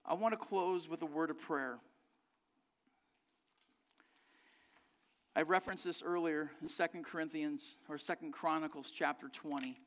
I 0.05 0.15
want 0.15 0.33
to 0.33 0.37
close 0.37 0.89
with 0.89 1.03
a 1.03 1.05
word 1.05 1.29
of 1.29 1.39
prayer. 1.39 1.77
I 5.35 5.43
referenced 5.43 5.85
this 5.85 6.01
earlier 6.01 6.49
in 6.61 6.67
Second 6.67 7.05
Corinthians 7.05 7.77
or 7.87 7.99
Second 7.99 8.33
Chronicles 8.33 8.89
chapter 8.89 9.29
20. 9.29 9.79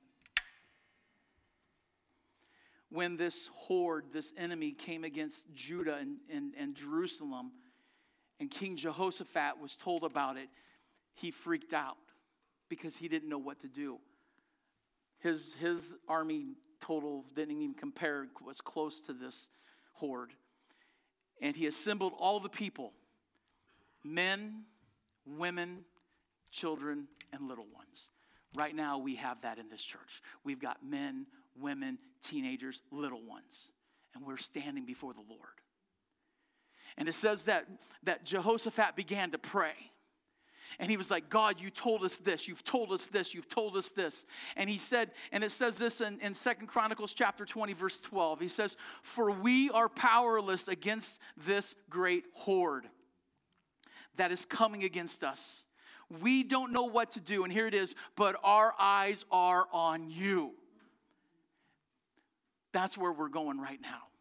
When 2.91 3.17
this 3.17 3.51
horde, 3.53 4.13
this 4.13 4.33
enemy 4.37 4.73
came 4.73 5.03
against 5.03 5.53
Judah 5.55 5.97
and, 5.97 6.19
and, 6.33 6.55
and 6.57 6.75
Jerusalem, 6.77 7.51
and 8.39 8.51
King 8.51 8.77
Jehoshaphat 8.77 9.61
was 9.61 9.77
told 9.77 10.05
about 10.05 10.37
it, 10.37 10.49
he 11.15 11.31
freaked 11.31 11.73
out 11.73 11.97
because 12.69 12.97
he 12.97 13.09
didn't 13.09 13.29
know 13.29 13.39
what 13.39 13.61
to 13.61 13.69
do. 13.69 13.99
His, 15.23 15.55
his 15.55 15.95
army 16.09 16.57
total 16.81 17.25
didn't 17.35 17.57
even 17.63 17.75
compare, 17.75 18.27
was 18.45 18.61
close 18.61 19.01
to 19.03 19.13
this 19.13 19.51
horde. 19.93 20.33
And 21.41 21.57
he 21.57 21.67
assembled 21.67 22.13
all 22.19 22.41
the 22.41 22.49
people 22.49 22.93
men, 24.05 24.65
women, 25.25 25.85
children, 26.51 27.07
and 27.33 27.49
little 27.49 27.67
ones. 27.73 28.11
Right 28.55 28.75
now, 28.75 28.99
we 28.99 29.15
have 29.15 29.41
that 29.43 29.59
in 29.59 29.69
this 29.69 29.83
church. 29.83 30.23
We've 30.45 30.61
got 30.61 30.85
men, 30.85 31.27
women, 31.57 31.99
teenagers, 32.21 32.83
little 32.91 33.23
ones, 33.23 33.71
and 34.15 34.27
we're 34.27 34.37
standing 34.37 34.85
before 34.85 35.15
the 35.15 35.25
Lord. 35.29 35.41
And 36.99 37.09
it 37.09 37.15
says 37.15 37.45
that, 37.45 37.67
that 38.03 38.25
Jehoshaphat 38.25 38.97
began 38.97 39.31
to 39.31 39.39
pray. 39.39 39.75
And 40.79 40.91
he 40.91 40.97
was 40.97 41.11
like, 41.11 41.29
God, 41.29 41.61
you 41.61 41.71
told 41.71 42.03
us 42.05 42.17
this, 42.17 42.49
you've 42.49 42.65
told 42.65 42.93
us 42.93 43.07
this, 43.07 43.35
you've 43.35 43.49
told 43.49 43.77
us 43.77 43.91
this. 43.91 44.27
And 44.57 44.69
he 44.69 44.79
said, 44.79 45.11
and 45.31 45.43
it 45.45 45.51
says 45.51 45.79
this 45.79 46.01
in, 46.01 46.21
in 46.21 46.35
2 46.35 46.51
Chronicles 46.67 47.15
chapter 47.15 47.45
20, 47.45 47.73
verse 47.73 48.01
12. 48.01 48.41
He 48.41 48.49
says, 48.49 48.77
For 49.03 49.31
we 49.31 49.71
are 49.71 49.89
powerless 49.89 50.69
against 50.69 51.21
this 51.37 51.75
great 51.91 52.25
horde 52.35 52.87
that 54.17 54.33
is 54.33 54.45
coming 54.45 54.85
against 54.85 55.25
us. 55.25 55.67
We 56.21 56.43
don't 56.43 56.73
know 56.73 56.85
what 56.85 57.13
to 57.13 57.21
do. 57.21 57.45
And 57.45 57.53
here 57.53 57.67
it 57.67 57.75
is, 57.75 57.95
but 58.17 58.37
our 58.43 58.75
eyes 58.79 59.25
are 59.31 59.67
on 59.73 60.11
you. 60.11 60.53
That's 62.73 62.99
where 62.99 63.13
we're 63.13 63.29
going 63.29 63.61
right 63.61 63.81
now. 63.81 64.12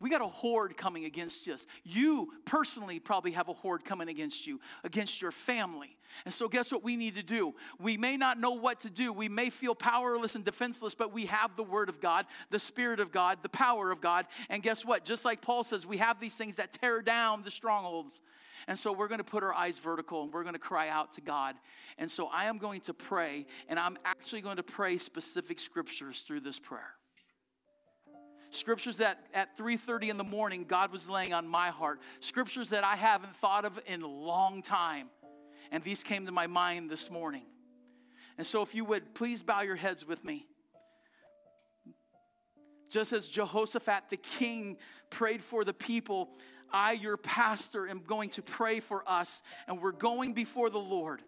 We 0.00 0.10
got 0.10 0.20
a 0.20 0.28
horde 0.28 0.76
coming 0.76 1.06
against 1.06 1.48
us. 1.48 1.66
You 1.82 2.32
personally 2.44 3.00
probably 3.00 3.32
have 3.32 3.48
a 3.48 3.52
horde 3.52 3.84
coming 3.84 4.08
against 4.08 4.46
you, 4.46 4.60
against 4.84 5.20
your 5.20 5.32
family. 5.32 5.96
And 6.24 6.32
so, 6.32 6.48
guess 6.48 6.70
what 6.70 6.84
we 6.84 6.94
need 6.94 7.16
to 7.16 7.22
do? 7.22 7.54
We 7.80 7.96
may 7.96 8.16
not 8.16 8.38
know 8.38 8.52
what 8.52 8.80
to 8.80 8.90
do. 8.90 9.12
We 9.12 9.28
may 9.28 9.50
feel 9.50 9.74
powerless 9.74 10.36
and 10.36 10.44
defenseless, 10.44 10.94
but 10.94 11.12
we 11.12 11.26
have 11.26 11.56
the 11.56 11.64
Word 11.64 11.88
of 11.88 12.00
God, 12.00 12.26
the 12.50 12.60
Spirit 12.60 13.00
of 13.00 13.10
God, 13.10 13.38
the 13.42 13.48
power 13.48 13.90
of 13.90 14.00
God. 14.00 14.26
And 14.48 14.62
guess 14.62 14.84
what? 14.84 15.04
Just 15.04 15.24
like 15.24 15.40
Paul 15.40 15.64
says, 15.64 15.84
we 15.84 15.96
have 15.96 16.20
these 16.20 16.36
things 16.36 16.56
that 16.56 16.72
tear 16.72 17.02
down 17.02 17.42
the 17.42 17.50
strongholds. 17.50 18.20
And 18.68 18.78
so, 18.78 18.92
we're 18.92 19.08
going 19.08 19.18
to 19.18 19.24
put 19.24 19.42
our 19.42 19.52
eyes 19.52 19.80
vertical 19.80 20.22
and 20.22 20.32
we're 20.32 20.44
going 20.44 20.54
to 20.54 20.60
cry 20.60 20.88
out 20.88 21.12
to 21.14 21.20
God. 21.20 21.56
And 21.98 22.08
so, 22.08 22.28
I 22.28 22.44
am 22.44 22.58
going 22.58 22.82
to 22.82 22.94
pray, 22.94 23.46
and 23.68 23.80
I'm 23.80 23.98
actually 24.04 24.42
going 24.42 24.58
to 24.58 24.62
pray 24.62 24.96
specific 24.96 25.58
scriptures 25.58 26.22
through 26.22 26.40
this 26.40 26.60
prayer 26.60 26.97
scriptures 28.50 28.98
that 28.98 29.26
at 29.34 29.56
3.30 29.56 30.10
in 30.10 30.16
the 30.16 30.24
morning 30.24 30.64
god 30.64 30.90
was 30.90 31.08
laying 31.08 31.32
on 31.32 31.46
my 31.46 31.68
heart. 31.68 32.00
Scriptures 32.20 32.70
that 32.70 32.84
i 32.84 32.96
haven't 32.96 33.34
thought 33.36 33.64
of 33.64 33.78
in 33.86 34.02
a 34.02 34.06
long 34.06 34.62
time. 34.62 35.08
And 35.70 35.82
these 35.82 36.02
came 36.02 36.24
to 36.26 36.32
my 36.32 36.46
mind 36.46 36.90
this 36.90 37.10
morning. 37.10 37.44
And 38.38 38.46
so 38.46 38.62
if 38.62 38.74
you 38.74 38.84
would 38.84 39.14
please 39.14 39.42
bow 39.42 39.62
your 39.62 39.76
heads 39.76 40.06
with 40.06 40.24
me. 40.24 40.46
Just 42.90 43.12
as 43.12 43.26
jehoshaphat 43.26 44.04
the 44.08 44.16
king 44.16 44.78
prayed 45.10 45.42
for 45.42 45.64
the 45.64 45.74
people 45.74 46.30
i 46.70 46.92
your 46.92 47.16
pastor 47.16 47.88
am 47.88 48.00
going 48.06 48.28
to 48.30 48.42
pray 48.42 48.80
for 48.80 49.02
us 49.06 49.42
and 49.66 49.80
we're 49.80 49.92
going 49.92 50.32
before 50.32 50.70
the 50.70 50.78
lord. 50.78 51.22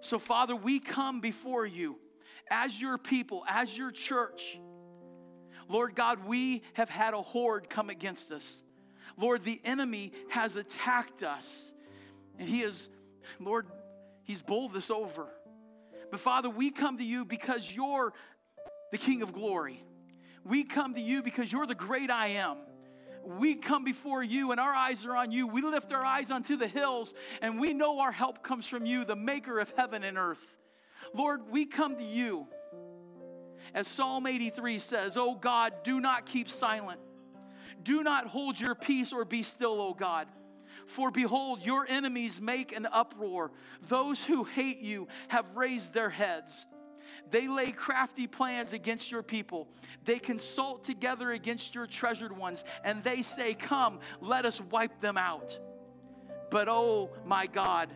So 0.00 0.18
father 0.18 0.56
we 0.56 0.80
come 0.80 1.20
before 1.20 1.66
you 1.66 1.98
as 2.50 2.80
your 2.80 2.96
people 2.96 3.44
as 3.46 3.76
your 3.76 3.90
church 3.90 4.58
Lord 5.72 5.94
God, 5.94 6.26
we 6.26 6.62
have 6.74 6.90
had 6.90 7.14
a 7.14 7.22
horde 7.22 7.70
come 7.70 7.88
against 7.88 8.30
us. 8.30 8.62
Lord, 9.16 9.42
the 9.42 9.58
enemy 9.64 10.12
has 10.28 10.56
attacked 10.56 11.22
us. 11.22 11.72
And 12.38 12.46
he 12.46 12.60
is, 12.60 12.90
Lord, 13.40 13.66
he's 14.22 14.42
bowled 14.42 14.76
us 14.76 14.90
over. 14.90 15.28
But 16.10 16.20
Father, 16.20 16.50
we 16.50 16.70
come 16.70 16.98
to 16.98 17.04
you 17.04 17.24
because 17.24 17.74
you're 17.74 18.12
the 18.90 18.98
King 18.98 19.22
of 19.22 19.32
glory. 19.32 19.82
We 20.44 20.62
come 20.64 20.92
to 20.92 21.00
you 21.00 21.22
because 21.22 21.50
you're 21.50 21.66
the 21.66 21.74
great 21.74 22.10
I 22.10 22.28
am. 22.28 22.58
We 23.24 23.54
come 23.54 23.82
before 23.82 24.22
you 24.22 24.50
and 24.50 24.60
our 24.60 24.74
eyes 24.74 25.06
are 25.06 25.16
on 25.16 25.32
you. 25.32 25.46
We 25.46 25.62
lift 25.62 25.90
our 25.90 26.04
eyes 26.04 26.30
onto 26.30 26.56
the 26.56 26.68
hills 26.68 27.14
and 27.40 27.58
we 27.58 27.72
know 27.72 28.00
our 28.00 28.12
help 28.12 28.42
comes 28.42 28.66
from 28.66 28.84
you, 28.84 29.06
the 29.06 29.16
maker 29.16 29.58
of 29.58 29.72
heaven 29.74 30.04
and 30.04 30.18
earth. 30.18 30.58
Lord, 31.14 31.50
we 31.50 31.64
come 31.64 31.96
to 31.96 32.04
you 32.04 32.46
as 33.74 33.88
Psalm 33.88 34.26
83 34.26 34.78
says, 34.78 35.16
Oh 35.16 35.34
God, 35.34 35.72
do 35.82 36.00
not 36.00 36.26
keep 36.26 36.48
silent. 36.48 37.00
Do 37.82 38.02
not 38.02 38.26
hold 38.26 38.60
your 38.60 38.74
peace 38.74 39.12
or 39.12 39.24
be 39.24 39.42
still, 39.42 39.80
O 39.80 39.94
God. 39.94 40.28
For 40.86 41.10
behold, 41.10 41.64
your 41.64 41.86
enemies 41.88 42.40
make 42.40 42.74
an 42.74 42.86
uproar. 42.90 43.52
Those 43.82 44.24
who 44.24 44.44
hate 44.44 44.80
you 44.80 45.08
have 45.28 45.56
raised 45.56 45.94
their 45.94 46.10
heads. 46.10 46.66
They 47.30 47.48
lay 47.48 47.72
crafty 47.72 48.26
plans 48.26 48.72
against 48.72 49.10
your 49.10 49.22
people. 49.22 49.68
They 50.04 50.18
consult 50.18 50.84
together 50.84 51.32
against 51.32 51.74
your 51.74 51.86
treasured 51.86 52.36
ones, 52.36 52.64
and 52.84 53.02
they 53.02 53.22
say, 53.22 53.54
Come, 53.54 54.00
let 54.20 54.44
us 54.44 54.60
wipe 54.60 55.00
them 55.00 55.16
out. 55.16 55.58
But 56.50 56.68
oh 56.68 57.10
my 57.24 57.46
God, 57.46 57.90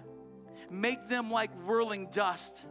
make 0.71 1.09
them 1.09 1.31
like 1.31 1.51
whirling 1.67 2.09
dust 2.11 2.67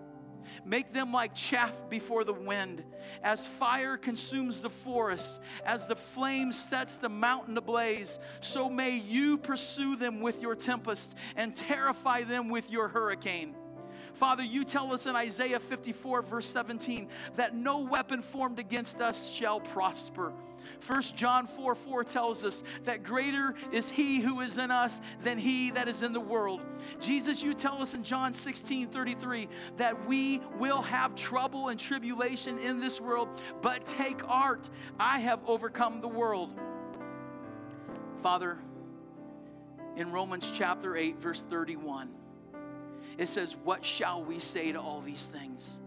Make 0.64 0.92
them 0.92 1.12
like 1.12 1.34
chaff 1.34 1.74
before 1.90 2.24
the 2.24 2.34
wind. 2.34 2.84
As 3.24 3.48
fire 3.48 3.98
consumes 3.98 4.62
the 4.62 4.70
forest, 4.70 5.42
as 5.66 5.88
the 5.88 5.96
flame 5.96 6.52
sets 6.52 6.98
the 6.98 7.10
mountain 7.10 7.58
ablaze, 7.58 8.20
so 8.42 8.70
may 8.70 8.98
you 8.98 9.38
pursue 9.38 9.96
them 9.96 10.22
with 10.22 10.42
your 10.42 10.56
tempest 10.56 11.16
and 11.36 11.56
terrify 11.56 12.24
them 12.24 12.50
with 12.50 12.70
your 12.70 12.88
hurricane. 12.88 13.56
Father, 14.16 14.44
you 14.44 14.64
tell 14.64 14.94
us 14.94 15.06
in 15.06 15.16
Isaiah 15.16 15.60
54, 15.60 16.22
verse 16.22 16.48
17, 16.48 17.10
that 17.36 17.54
no 17.54 17.80
weapon 17.80 18.22
formed 18.22 18.60
against 18.60 19.02
us 19.02 19.30
shall 19.30 19.60
prosper. 19.60 20.32
1 20.88 21.02
John 21.16 21.46
4 21.46 21.76
4 21.76 22.04
tells 22.06 22.44
us 22.44 22.64
that 22.86 23.04
greater 23.04 23.54
is 23.72 23.90
he 23.90 24.20
who 24.20 24.40
is 24.40 24.58
in 24.58 24.72
us 24.72 25.02
than 25.22 25.38
he 25.38 25.70
that 25.72 25.88
is 25.88 26.02
in 26.02 26.14
the 26.14 26.20
world. 26.20 26.62
Jesus, 27.00 27.44
you 27.44 27.54
tell 27.54 27.82
us 27.82 27.94
in 27.94 28.04
John 28.04 28.34
16 28.34 28.88
33 28.88 29.48
that 29.78 30.08
we 30.08 30.42
will 30.58 30.82
have 30.82 31.14
trouble 31.16 31.68
and 31.68 31.80
tribulation 31.80 32.58
in 32.58 32.80
this 32.80 33.00
world, 33.02 33.30
but 33.62 33.86
take 33.86 34.28
art. 34.28 34.70
I 35.00 35.20
have 35.20 35.40
overcome 35.46 36.02
the 36.02 36.08
world. 36.08 36.58
Father, 38.24 38.58
in 39.98 40.12
Romans 40.12 40.52
chapter 40.52 40.96
8, 40.98 41.20
verse 41.20 41.42
31, 41.42 42.10
it 43.18 43.28
says, 43.28 43.56
What 43.64 43.86
shall 43.86 44.24
we 44.24 44.40
say 44.40 44.72
to 44.72 44.80
all 44.80 45.02
these 45.02 45.28
things? 45.28 45.82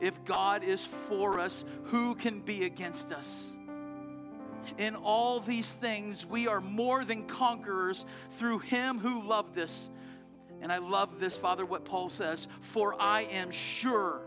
If 0.00 0.24
God 0.24 0.62
is 0.62 0.86
for 0.86 1.38
us, 1.38 1.64
who 1.84 2.14
can 2.14 2.40
be 2.40 2.64
against 2.64 3.12
us? 3.12 3.56
In 4.78 4.96
all 4.96 5.40
these 5.40 5.74
things, 5.74 6.26
we 6.26 6.48
are 6.48 6.60
more 6.60 7.04
than 7.04 7.26
conquerors 7.26 8.04
through 8.30 8.58
Him 8.60 8.98
who 8.98 9.22
loved 9.22 9.58
us. 9.58 9.90
And 10.60 10.72
I 10.72 10.78
love 10.78 11.20
this, 11.20 11.36
Father, 11.36 11.64
what 11.64 11.84
Paul 11.84 12.08
says 12.08 12.48
For 12.60 13.00
I 13.00 13.22
am 13.22 13.50
sure 13.50 14.22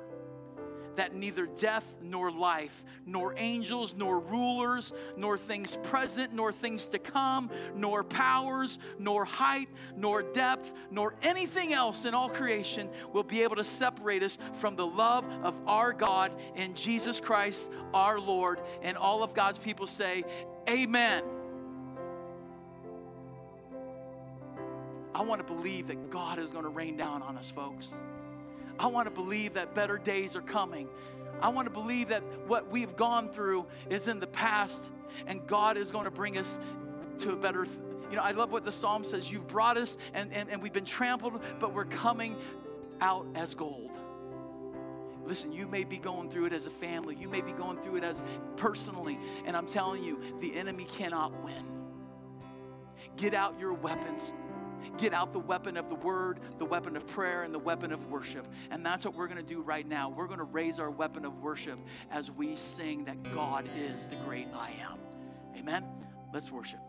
that 0.99 1.15
neither 1.15 1.45
death 1.45 1.95
nor 2.01 2.29
life, 2.29 2.83
nor 3.05 3.33
angels, 3.37 3.95
nor 3.95 4.19
rulers, 4.19 4.91
nor 5.15 5.37
things 5.37 5.77
present, 5.77 6.33
nor 6.33 6.51
things 6.51 6.89
to 6.89 6.99
come, 6.99 7.49
nor 7.73 8.03
powers, 8.03 8.79
nor 8.99 9.23
height, 9.23 9.69
nor 9.95 10.21
depth, 10.21 10.73
nor 10.91 11.15
anything 11.21 11.71
else 11.71 12.03
in 12.03 12.13
all 12.13 12.27
creation 12.27 12.89
will 13.13 13.23
be 13.23 13.43
able 13.43 13.55
to 13.55 13.63
separate 13.63 14.23
us 14.23 14.37
from 14.55 14.75
the 14.75 14.85
love 14.85 15.25
of 15.41 15.57
our 15.65 15.93
God 15.93 16.33
in 16.57 16.73
Jesus 16.73 17.17
Christ 17.21 17.71
our 17.93 18.19
Lord. 18.19 18.59
And 18.81 18.97
all 18.97 19.23
of 19.23 19.33
God's 19.33 19.57
people 19.57 19.87
say, 19.87 20.25
Amen. 20.69 21.23
I 25.15 25.21
want 25.21 25.47
to 25.47 25.53
believe 25.53 25.87
that 25.87 26.09
God 26.09 26.39
is 26.39 26.51
going 26.51 26.65
to 26.65 26.69
rain 26.69 26.97
down 26.97 27.21
on 27.21 27.37
us, 27.37 27.49
folks. 27.49 28.01
I 28.79 28.87
want 28.87 29.07
to 29.07 29.11
believe 29.11 29.53
that 29.55 29.75
better 29.75 29.97
days 29.97 30.35
are 30.37 30.41
coming. 30.41 30.87
I 31.41 31.49
want 31.49 31.67
to 31.67 31.73
believe 31.73 32.07
that 32.09 32.23
what 32.47 32.71
we've 32.71 32.95
gone 32.95 33.29
through 33.29 33.67
is 33.89 34.07
in 34.07 34.19
the 34.19 34.27
past 34.27 34.91
and 35.27 35.45
God 35.45 35.77
is 35.77 35.91
going 35.91 36.05
to 36.05 36.11
bring 36.11 36.37
us 36.37 36.59
to 37.19 37.31
a 37.31 37.35
better. 37.35 37.67
You 38.09 38.15
know, 38.15 38.23
I 38.23 38.31
love 38.31 38.51
what 38.51 38.63
the 38.63 38.71
psalm 38.71 39.03
says. 39.03 39.31
You've 39.31 39.47
brought 39.47 39.77
us 39.77 39.97
and, 40.13 40.33
and, 40.33 40.49
and 40.49 40.61
we've 40.61 40.73
been 40.73 40.85
trampled, 40.85 41.41
but 41.59 41.73
we're 41.73 41.85
coming 41.85 42.37
out 43.01 43.25
as 43.35 43.53
gold. 43.53 43.99
Listen, 45.25 45.51
you 45.51 45.67
may 45.67 45.83
be 45.83 45.97
going 45.97 46.29
through 46.29 46.45
it 46.45 46.53
as 46.53 46.65
a 46.65 46.71
family, 46.71 47.15
you 47.15 47.29
may 47.29 47.41
be 47.41 47.51
going 47.51 47.77
through 47.81 47.97
it 47.97 48.03
as 48.03 48.23
personally, 48.55 49.19
and 49.45 49.55
I'm 49.55 49.67
telling 49.67 50.03
you, 50.03 50.19
the 50.39 50.55
enemy 50.55 50.85
cannot 50.85 51.43
win. 51.43 51.65
Get 53.15 53.35
out 53.35 53.59
your 53.59 53.73
weapons 53.73 54.33
Get 54.97 55.13
out 55.13 55.33
the 55.33 55.39
weapon 55.39 55.77
of 55.77 55.89
the 55.89 55.95
word, 55.95 56.39
the 56.57 56.65
weapon 56.65 56.95
of 56.95 57.07
prayer, 57.07 57.43
and 57.43 57.53
the 57.53 57.59
weapon 57.59 57.91
of 57.91 58.09
worship. 58.09 58.47
And 58.71 58.85
that's 58.85 59.05
what 59.05 59.15
we're 59.15 59.27
going 59.27 59.37
to 59.37 59.43
do 59.43 59.61
right 59.61 59.87
now. 59.87 60.09
We're 60.09 60.27
going 60.27 60.39
to 60.39 60.45
raise 60.45 60.79
our 60.79 60.91
weapon 60.91 61.25
of 61.25 61.41
worship 61.41 61.79
as 62.11 62.31
we 62.31 62.55
sing 62.55 63.05
that 63.05 63.21
God 63.33 63.69
is 63.75 64.09
the 64.09 64.15
great 64.17 64.47
I 64.55 64.71
am. 64.81 64.99
Amen. 65.57 65.85
Let's 66.33 66.51
worship. 66.51 66.88